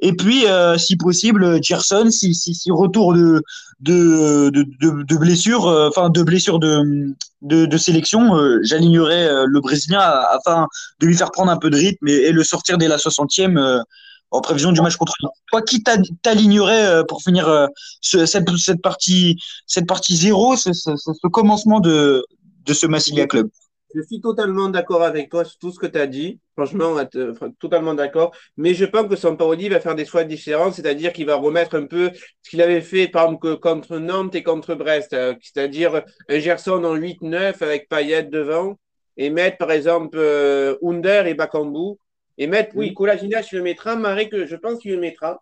Et 0.01 0.13
puis, 0.13 0.45
euh, 0.45 0.77
si 0.77 0.95
possible, 0.95 1.61
Gerson, 1.61 2.09
si, 2.09 2.33
si, 2.33 2.71
retour 2.71 3.13
de, 3.13 3.43
de, 3.81 4.49
de, 4.49 5.17
blessure, 5.17 5.67
euh, 5.67 5.89
enfin 5.89 6.09
de 6.09 6.23
blessure 6.23 6.59
de, 6.59 7.13
de, 7.41 7.77
sélection, 7.77 8.35
euh, 8.37 8.59
j'alignerai 8.63 9.45
le 9.45 9.59
Brésilien 9.59 9.99
afin 9.99 10.67
de 11.01 11.07
lui 11.07 11.17
faire 11.17 11.31
prendre 11.31 11.51
un 11.51 11.57
peu 11.57 11.69
de 11.69 11.77
rythme 11.77 12.07
et, 12.07 12.31
le 12.31 12.43
sortir 12.43 12.77
dès 12.77 12.87
la 12.87 12.97
60e 12.97 13.83
en 14.31 14.41
prévision 14.41 14.71
du 14.71 14.79
match 14.79 14.95
contre. 14.95 15.13
Toi, 15.51 15.61
qui 15.63 15.83
t'alignerais 16.21 17.03
pour 17.09 17.21
finir 17.21 17.67
cette, 18.01 18.49
cette, 18.57 18.81
partie, 18.81 19.37
cette 19.67 19.87
partie 19.87 20.15
zéro, 20.15 20.55
ce, 20.55 20.71
ce, 20.71 20.91
ce 20.95 21.27
commencement 21.27 21.81
de, 21.81 22.23
de 22.70 22.74
ce 22.74 22.88
Massilia 22.88 23.26
Club 23.26 23.49
je 23.95 24.01
suis 24.01 24.22
totalement 24.22 24.70
d'accord 24.70 25.03
avec 25.03 25.30
toi 25.30 25.43
sur 25.43 25.57
tout 25.57 25.72
ce 25.72 25.80
que 25.80 25.88
tu 25.88 25.97
as 25.97 26.07
dit. 26.07 26.39
Franchement, 26.55 26.95
totalement 27.59 27.93
d'accord. 27.95 28.36
Mais 28.57 28.74
je 28.74 28.86
pense 28.86 29.07
que 29.07 29.15
Sampaoli 29.15 29.70
va 29.70 29.80
faire 29.80 29.95
des 29.95 30.05
choix 30.05 30.24
différents, 30.24 30.72
c'est-à-dire 30.72 31.11
qu'il 31.11 31.26
va 31.26 31.36
remettre 31.36 31.76
un 31.76 31.86
peu 31.86 32.11
ce 32.43 32.49
qu'il 32.49 32.61
avait 32.61 32.82
fait, 32.82 33.07
par 33.07 33.26
exemple, 33.26 33.57
contre 33.57 33.97
Nantes 33.97 34.36
et 34.36 34.43
contre 34.43 34.76
Brest, 34.76 35.13
euh, 35.13 35.34
c'est-à-dire 35.41 36.03
un 36.30 36.39
Gerson 36.39 36.84
en 36.84 36.95
8-9 36.95 37.61
avec 37.63 37.89
Payet 37.89 38.24
devant 38.24 38.78
et 39.17 39.30
mettre, 39.30 39.57
par 39.57 39.72
exemple, 39.72 40.17
euh, 40.20 40.76
Under 40.84 41.26
et 41.26 41.34
Bakambu. 41.34 41.97
Et 42.38 42.47
mettre, 42.47 42.72
oui, 42.76 42.93
Colagina, 42.93 43.41
je 43.41 43.57
le 43.57 43.63
mettra. 43.63 43.95
Marek, 43.95 44.45
je 44.45 44.55
pense 44.55 44.80
qu'il 44.80 44.91
le 44.91 44.99
mettra. 44.99 45.41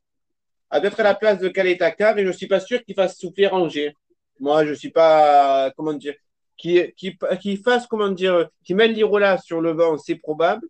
À 0.70 0.82
peut-être 0.82 1.00
à 1.00 1.04
la 1.04 1.16
place 1.16 1.40
de 1.40 1.48
Kaletakar 1.48 2.18
et 2.18 2.26
je 2.26 2.32
suis 2.32 2.48
pas 2.48 2.60
sûr 2.60 2.84
qu'il 2.84 2.96
fasse 2.96 3.18
souffler 3.18 3.48
Ranger. 3.48 3.94
Moi, 4.40 4.66
je 4.66 4.74
suis 4.74 4.90
pas, 4.90 5.72
comment 5.78 5.94
dire, 5.94 6.16
qui, 6.58 6.82
qui, 6.96 7.18
qui 7.40 7.58
fasse, 7.58 7.88
comment 7.88 8.10
dire, 8.10 8.50
qui 8.64 8.74
mène 8.74 8.92
l'Irola 8.92 9.38
sur 9.38 9.62
le 9.62 9.74
banc, 9.74 9.98
c'est 9.98 10.16
probable. 10.16 10.68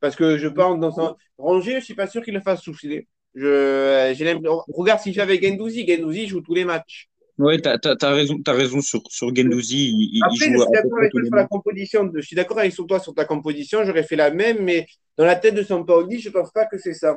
Parce 0.00 0.16
que 0.16 0.36
je 0.36 0.48
pense 0.48 0.78
dans 0.78 0.90
son 0.90 1.16
rangé, 1.38 1.80
je 1.80 1.84
suis 1.84 1.94
pas 1.94 2.06
sûr 2.06 2.22
qu'il 2.22 2.34
le 2.34 2.40
fasse 2.40 2.62
souffler. 2.62 3.08
Je, 3.34 4.12
j'ai 4.16 4.38
regarde 4.68 5.00
si 5.00 5.12
j'avais 5.12 5.40
Gendouzi, 5.40 5.86
Gendouzi 5.86 6.26
joue 6.26 6.40
tous 6.40 6.54
les 6.54 6.64
matchs. 6.64 7.08
Oui, 7.38 7.60
tu 7.60 7.68
as, 7.68 8.10
raison, 8.10 8.36
as 8.46 8.52
raison 8.52 8.80
sur, 8.80 9.02
sur 9.08 9.34
Gendouzi. 9.34 9.92
Il, 10.12 10.20
Après, 10.22 10.36
je 10.36 10.44
suis 10.44 10.52
d'accord 10.52 10.98
avec 10.98 11.10
toi 11.10 11.24
sur 11.24 11.34
la 11.34 11.46
composition. 11.46 12.12
je 12.14 12.20
suis 12.20 12.36
d'accord 12.36 12.58
avec 12.58 12.74
toi 12.74 13.00
sur 13.00 13.14
ta 13.14 13.24
composition. 13.24 13.84
J'aurais 13.84 14.04
fait 14.04 14.16
la 14.16 14.30
même, 14.30 14.62
mais 14.62 14.86
dans 15.16 15.24
la 15.24 15.36
tête 15.36 15.54
de 15.54 15.62
Sampaoli, 15.62 16.20
je 16.20 16.28
pense 16.30 16.52
pas 16.52 16.66
que 16.66 16.78
c'est 16.78 16.94
ça. 16.94 17.16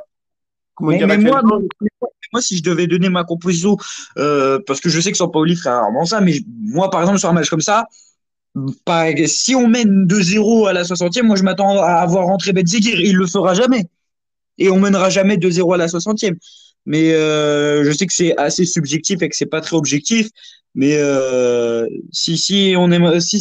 Mais, 0.80 1.17
moi, 1.17 1.41
moi, 2.34 2.41
si 2.41 2.57
je 2.57 2.63
devais 2.63 2.88
donner 2.88 3.09
ma 3.09 3.23
composition, 3.23 3.78
euh, 4.17 4.59
parce 4.65 4.80
que 4.80 4.89
je 4.89 4.99
sais 4.99 5.11
que 5.11 5.17
Sampaoli 5.17 5.55
ferait 5.55 5.69
rarement 5.69 6.05
ça, 6.05 6.21
mais 6.21 6.39
moi, 6.47 6.89
par 6.89 7.01
exemple, 7.01 7.19
sur 7.19 7.30
un 7.30 7.34
match 7.34 7.49
comme 7.49 7.61
ça, 7.61 7.86
si 9.28 9.55
on 9.55 9.67
mène 9.67 10.07
2-0 10.07 10.67
à 10.67 10.73
la 10.73 10.84
60e, 10.84 11.23
moi, 11.23 11.36
je 11.36 11.43
m'attends 11.43 11.82
à 11.82 11.93
avoir 11.93 12.25
rentré 12.25 12.53
Benzegir. 12.53 12.99
Il 12.99 13.15
le 13.15 13.28
fera 13.28 13.53
jamais. 13.53 13.86
Et 14.57 14.69
on 14.69 14.80
mènera 14.80 15.09
jamais 15.09 15.38
2-0 15.38 15.73
à 15.73 15.78
la 15.78 15.88
60e. 15.88 16.36
Mais 16.86 17.13
euh, 17.13 17.84
je 17.84 17.91
sais 17.91 18.07
que 18.07 18.13
c'est 18.13 18.36
assez 18.38 18.65
subjectif 18.65 19.21
et 19.21 19.30
que 19.30 19.36
c'est 19.36 19.45
pas 19.45 19.61
très 19.61 19.75
objectif. 19.75 20.30
Mais 20.73 20.95
euh, 20.97 21.88
si, 22.11 22.38
si 22.38 22.73
on 22.78 22.91
aime, 22.91 23.19
si 23.19 23.39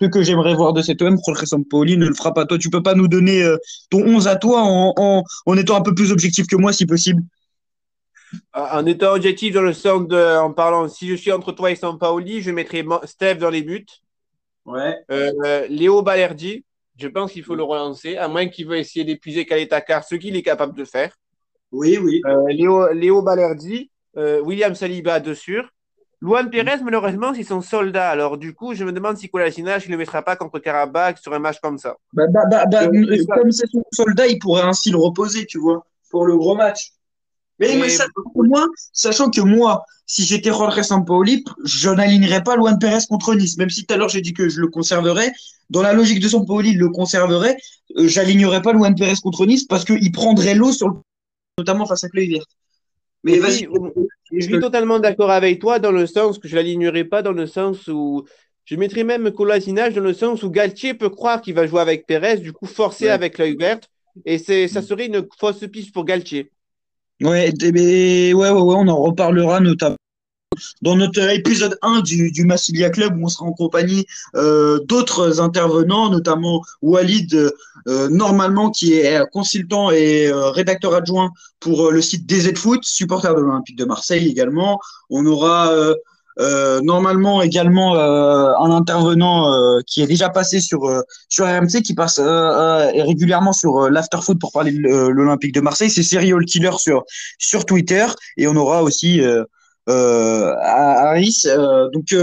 ce 0.00 0.06
que 0.06 0.22
j'aimerais 0.22 0.54
voir 0.54 0.72
de 0.72 0.82
cet 0.82 1.02
OM, 1.02 1.18
Jorge 1.24 1.44
Sampaoli 1.44 1.96
ne 1.96 2.06
le 2.06 2.14
fera 2.14 2.34
pas. 2.34 2.44
Toi, 2.44 2.58
tu 2.58 2.70
peux 2.70 2.82
pas 2.82 2.94
nous 2.94 3.08
donner 3.08 3.42
euh, 3.42 3.56
ton 3.90 4.04
11 4.04 4.28
à 4.28 4.36
toi 4.36 4.62
en, 4.62 4.92
en, 4.96 5.22
en 5.46 5.56
étant 5.56 5.76
un 5.76 5.82
peu 5.82 5.94
plus 5.94 6.12
objectif 6.12 6.46
que 6.46 6.56
moi, 6.56 6.72
si 6.72 6.86
possible. 6.86 7.22
En 8.52 8.84
étant 8.86 9.14
objectif 9.14 9.54
dans 9.54 9.62
le 9.62 9.72
sens 9.72 10.06
de, 10.08 10.38
en 10.38 10.52
parlant, 10.52 10.88
si 10.88 11.08
je 11.08 11.14
suis 11.14 11.32
entre 11.32 11.52
toi 11.52 11.70
et 11.70 11.76
Sampaoli, 11.76 12.42
je 12.42 12.50
mettrai 12.50 12.84
Steph 13.04 13.36
dans 13.36 13.50
les 13.50 13.62
buts. 13.62 13.86
Ouais. 14.64 14.96
Euh, 15.10 15.66
Léo 15.68 16.02
Balerdi, 16.02 16.64
je 16.98 17.08
pense 17.08 17.32
qu'il 17.32 17.44
faut 17.44 17.54
le 17.54 17.62
relancer, 17.62 18.16
à 18.16 18.28
moins 18.28 18.48
qu'il 18.48 18.66
veuille 18.66 18.80
essayer 18.80 19.04
d'épuiser 19.04 19.46
Kaletakar, 19.46 20.04
ce 20.04 20.16
qu'il 20.16 20.34
est 20.36 20.42
capable 20.42 20.76
de 20.76 20.84
faire. 20.84 21.16
Oui, 21.72 21.98
oui. 21.98 22.20
Euh, 22.26 22.48
Léo, 22.48 22.92
Léo 22.92 23.22
Balerdi, 23.22 23.90
euh, 24.16 24.40
William 24.40 24.74
Saliba, 24.74 25.20
de 25.20 25.34
sûr. 25.34 25.68
Luan 26.22 26.48
Pérez, 26.48 26.82
malheureusement, 26.82 27.34
c'est 27.34 27.44
son 27.44 27.60
soldat. 27.60 28.08
Alors, 28.08 28.38
du 28.38 28.54
coup, 28.54 28.74
je 28.74 28.84
me 28.84 28.92
demande 28.92 29.18
si 29.18 29.28
Kolasinac 29.28 29.86
ne 29.86 29.92
le 29.92 29.98
mettra 29.98 30.22
pas 30.22 30.36
contre 30.36 30.58
Karabakh 30.58 31.18
sur 31.18 31.32
un 31.34 31.38
match 31.38 31.60
comme 31.60 31.78
ça. 31.78 31.96
Bah, 32.12 32.24
bah, 32.30 32.42
bah, 32.50 32.64
bah 32.66 32.88
comme 33.34 33.52
c'est 33.52 33.70
son 33.70 33.82
soldat, 33.92 34.26
il 34.26 34.38
pourrait 34.38 34.62
ainsi 34.62 34.90
le 34.90 34.96
reposer, 34.96 35.44
tu 35.46 35.58
vois, 35.58 35.86
pour 36.10 36.26
le 36.26 36.36
gros 36.36 36.56
match. 36.56 36.92
Mais, 37.58 37.76
mais 37.76 37.88
sachant, 37.88 38.10
que 38.34 38.46
moi, 38.46 38.66
sachant 38.92 39.30
que 39.30 39.40
moi, 39.40 39.84
si 40.06 40.24
j'étais 40.24 40.50
Jorge 40.50 40.80
Sampaoli, 40.82 41.44
je 41.64 41.90
n'alignerais 41.90 42.42
pas 42.42 42.56
Luan 42.56 42.78
Pérez 42.78 43.04
contre 43.08 43.34
Nice. 43.34 43.56
Même 43.56 43.70
si 43.70 43.86
tout 43.86 43.94
à 43.94 43.96
l'heure 43.96 44.08
j'ai 44.08 44.20
dit 44.20 44.34
que 44.34 44.48
je 44.48 44.60
le 44.60 44.68
conserverais, 44.68 45.32
dans 45.70 45.82
la 45.82 45.92
logique 45.92 46.20
de 46.20 46.28
Sampaoli, 46.28 46.70
il 46.70 46.78
le 46.78 46.90
conserverait. 46.90 47.56
Euh, 47.96 48.08
j'alignerais 48.08 48.62
pas 48.62 48.72
Luan 48.72 48.94
Pérez 48.94 49.14
contre 49.22 49.46
Nice 49.46 49.64
parce 49.64 49.84
qu'il 49.84 50.12
prendrait 50.12 50.54
l'eau 50.54 50.70
sur 50.70 50.88
le, 50.88 50.94
notamment 51.58 51.86
face 51.86 52.04
à 52.04 52.08
Clé 52.08 52.40
Mais 53.24 53.38
vas-y. 53.38 53.68
Je 54.32 54.40
suis 54.40 54.60
totalement 54.60 54.98
d'accord 54.98 55.30
avec 55.30 55.60
toi 55.60 55.78
dans 55.78 55.92
le 55.92 56.06
sens 56.06 56.38
que 56.38 56.48
je 56.48 56.56
l'alignerai 56.56 57.04
pas 57.04 57.22
dans 57.22 57.32
le 57.32 57.46
sens 57.46 57.86
où 57.88 58.24
je 58.64 58.76
mettrais 58.76 59.04
même 59.04 59.30
Colasinage 59.30 59.94
dans 59.94 60.02
le 60.02 60.12
sens 60.12 60.42
où 60.42 60.50
Galtier 60.50 60.94
peut 60.94 61.10
croire 61.10 61.40
qu'il 61.40 61.54
va 61.54 61.66
jouer 61.66 61.80
avec 61.80 62.06
Pérez, 62.06 62.38
du 62.38 62.52
coup 62.52 62.66
forcer 62.66 63.08
avec 63.08 63.38
l'œil 63.38 63.56
vert. 63.56 63.78
Et 64.24 64.38
c'est, 64.38 64.66
ça 64.66 64.80
mm. 64.80 64.84
serait 64.84 65.06
une 65.06 65.26
fausse 65.38 65.64
piste 65.72 65.92
pour 65.92 66.04
Galtier. 66.04 66.50
Ouais, 67.22 67.52
mais 67.72 68.34
ouais, 68.34 68.50
ouais, 68.50 68.60
ouais, 68.60 68.74
on 68.76 68.88
en 68.88 69.02
reparlera 69.02 69.60
notamment 69.60 69.96
dans 70.82 70.96
notre 70.96 71.20
épisode 71.30 71.78
1 71.82 72.00
du, 72.00 72.44
Massilia 72.44 72.90
Club 72.90 73.16
où 73.16 73.24
on 73.24 73.28
sera 73.28 73.46
en 73.46 73.52
compagnie 73.52 74.06
euh, 74.34 74.80
d'autres 74.86 75.40
intervenants, 75.40 76.10
notamment 76.10 76.62
Walid, 76.82 77.34
euh, 77.88 78.08
normalement 78.08 78.70
qui 78.70 78.94
est 78.94 79.20
consultant 79.30 79.90
et 79.90 80.26
euh, 80.26 80.50
rédacteur 80.50 80.94
adjoint 80.94 81.30
pour 81.60 81.90
le 81.90 82.00
site 82.00 82.26
DZ 82.26 82.56
Foot, 82.56 82.84
supporter 82.84 83.34
de 83.34 83.40
l'Olympique 83.40 83.76
de 83.76 83.84
Marseille 83.84 84.28
également. 84.28 84.78
On 85.10 85.24
aura 85.26 85.72
normalement 86.82 87.40
également 87.40 87.98
un 87.98 88.70
intervenant 88.70 89.80
qui 89.86 90.02
est 90.02 90.06
déjà 90.06 90.28
passé 90.28 90.60
sur 90.60 91.02
sur 91.30 91.46
RMC, 91.46 91.80
qui 91.82 91.94
passe 91.94 92.20
régulièrement 92.20 93.54
sur 93.54 93.88
l'afterfoot 93.88 94.38
pour 94.38 94.52
parler 94.52 94.72
de 94.72 95.08
l'Olympique 95.08 95.54
de 95.54 95.62
Marseille. 95.62 95.90
C'est 95.90 96.02
Serial 96.02 96.44
Killer 96.44 96.72
sur 96.78 97.04
sur 97.38 97.64
Twitter 97.64 98.06
et 98.36 98.46
on 98.46 98.54
aura 98.54 98.82
aussi 98.82 99.22
euh, 99.88 100.54
Harris. 100.60 101.44
donc, 101.92 102.14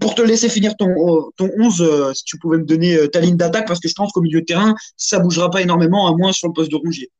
pour 0.00 0.14
te 0.14 0.22
laisser 0.22 0.48
finir 0.48 0.76
ton, 0.76 1.30
ton 1.36 1.50
11, 1.58 2.12
si 2.14 2.24
tu 2.24 2.38
pouvais 2.38 2.58
me 2.58 2.64
donner 2.64 3.08
ta 3.08 3.20
ligne 3.20 3.36
d'attaque, 3.36 3.66
parce 3.66 3.80
que 3.80 3.88
je 3.88 3.94
pense 3.94 4.12
qu'au 4.12 4.22
milieu 4.22 4.40
de 4.40 4.46
terrain, 4.46 4.74
ça 4.96 5.18
bougera 5.18 5.50
pas 5.50 5.62
énormément, 5.62 6.06
à 6.06 6.16
moins 6.16 6.32
sur 6.32 6.48
le 6.48 6.54
poste 6.54 6.70
de 6.70 6.76
Rougier. 6.76 7.10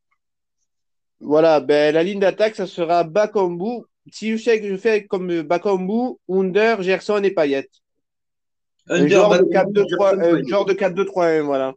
Voilà, 1.20 1.60
ben, 1.60 1.94
la 1.94 2.02
ligne 2.02 2.20
d'attaque, 2.20 2.56
ça 2.56 2.66
sera 2.66 3.04
Bakambu, 3.04 3.84
si 4.10 4.32
je 4.32 4.42
fais, 4.42 4.66
je 4.66 4.76
fais 4.76 5.04
comme 5.04 5.42
Bakambu, 5.42 6.18
Under, 6.28 6.82
Gerson 6.82 7.22
et 7.22 7.30
Payet. 7.30 7.68
Un 8.88 9.06
genre, 9.06 9.36
de 9.36 10.72
4-2-3-1, 10.72 11.42
voilà. 11.42 11.74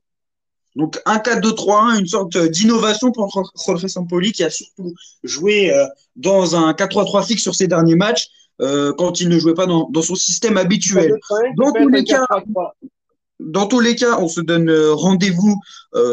Donc 0.76 1.00
un 1.06 1.18
4-2-3-1, 1.18 2.00
une 2.00 2.08
sorte 2.08 2.38
d'innovation 2.38 3.12
pour 3.12 3.30
Jorge 3.30 3.88
Sampoli 3.88 4.32
qui 4.32 4.44
a 4.44 4.50
surtout 4.50 4.94
joué 5.24 5.72
euh, 5.74 5.86
dans 6.16 6.56
un 6.56 6.72
4-3-3 6.72 7.26
fixe 7.26 7.44
sur 7.44 7.56
ses 7.56 7.68
derniers 7.68 7.96
matchs 7.96 8.28
euh, 8.62 8.94
quand 8.98 9.22
il 9.22 9.30
ne 9.30 9.38
jouait 9.38 9.54
pas 9.54 9.66
dans, 9.66 9.88
dans 9.92 10.02
son 10.02 10.16
système 10.16 10.58
habituel. 10.58 11.16
Dans 11.58 11.72
tous, 11.72 11.88
les 11.90 12.04
cas, 12.04 12.26
dans 13.40 13.68
tous 13.68 13.80
les 13.80 13.96
cas, 13.96 14.18
on 14.20 14.28
se 14.28 14.42
donne 14.42 14.70
euh, 14.70 14.94
rendez-vous 14.94 15.60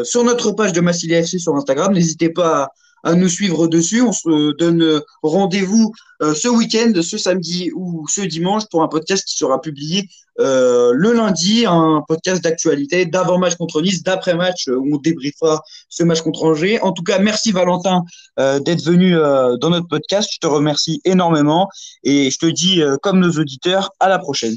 sur 0.03 0.23
notre 0.23 0.51
page 0.51 0.73
de 0.73 0.81
Massilia 0.81 1.19
FC 1.19 1.39
sur 1.39 1.55
Instagram. 1.55 1.93
N'hésitez 1.93 2.29
pas 2.29 2.69
à 3.03 3.15
nous 3.15 3.29
suivre 3.29 3.67
dessus. 3.67 4.01
On 4.01 4.11
se 4.11 4.53
donne 4.53 5.01
rendez-vous 5.23 5.91
euh, 6.21 6.35
ce 6.35 6.47
week-end, 6.47 6.93
ce 7.01 7.17
samedi 7.17 7.71
ou 7.73 8.07
ce 8.07 8.21
dimanche 8.21 8.63
pour 8.69 8.83
un 8.83 8.87
podcast 8.87 9.25
qui 9.25 9.35
sera 9.35 9.59
publié 9.59 10.07
euh, 10.39 10.91
le 10.93 11.13
lundi, 11.13 11.65
un 11.67 12.03
podcast 12.07 12.43
d'actualité, 12.43 13.05
d'avant-match 13.05 13.55
contre 13.55 13.81
Nice, 13.81 14.03
d'après-match 14.03 14.67
euh, 14.67 14.75
où 14.75 14.95
on 14.95 14.97
débriefera 14.97 15.61
ce 15.89 16.03
match 16.03 16.21
contre 16.21 16.43
Angers. 16.43 16.79
En 16.81 16.91
tout 16.91 17.03
cas, 17.03 17.19
merci 17.19 17.51
Valentin 17.51 18.03
d'être 18.37 18.83
venu 18.83 19.11
dans 19.13 19.69
notre 19.69 19.87
podcast. 19.87 20.29
Je 20.33 20.39
te 20.39 20.47
remercie 20.47 21.01
énormément 21.05 21.69
et 22.03 22.31
je 22.31 22.37
te 22.39 22.45
dis, 22.47 22.81
comme 23.01 23.19
nos 23.19 23.31
auditeurs, 23.31 23.91
à 23.99 24.09
la 24.09 24.17
prochaine. 24.19 24.55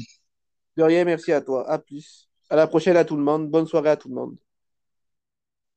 De 0.77 0.83
rien, 0.83 1.05
merci 1.05 1.31
à 1.31 1.41
toi. 1.41 1.69
À 1.69 1.77
plus. 1.77 2.27
À 2.49 2.55
la 2.55 2.67
prochaine 2.67 2.97
à 2.97 3.05
tout 3.05 3.15
le 3.15 3.23
monde. 3.23 3.49
Bonne 3.49 3.67
soirée 3.67 3.89
à 3.89 3.97
tout 3.97 4.09
le 4.09 4.15
monde. 4.15 4.35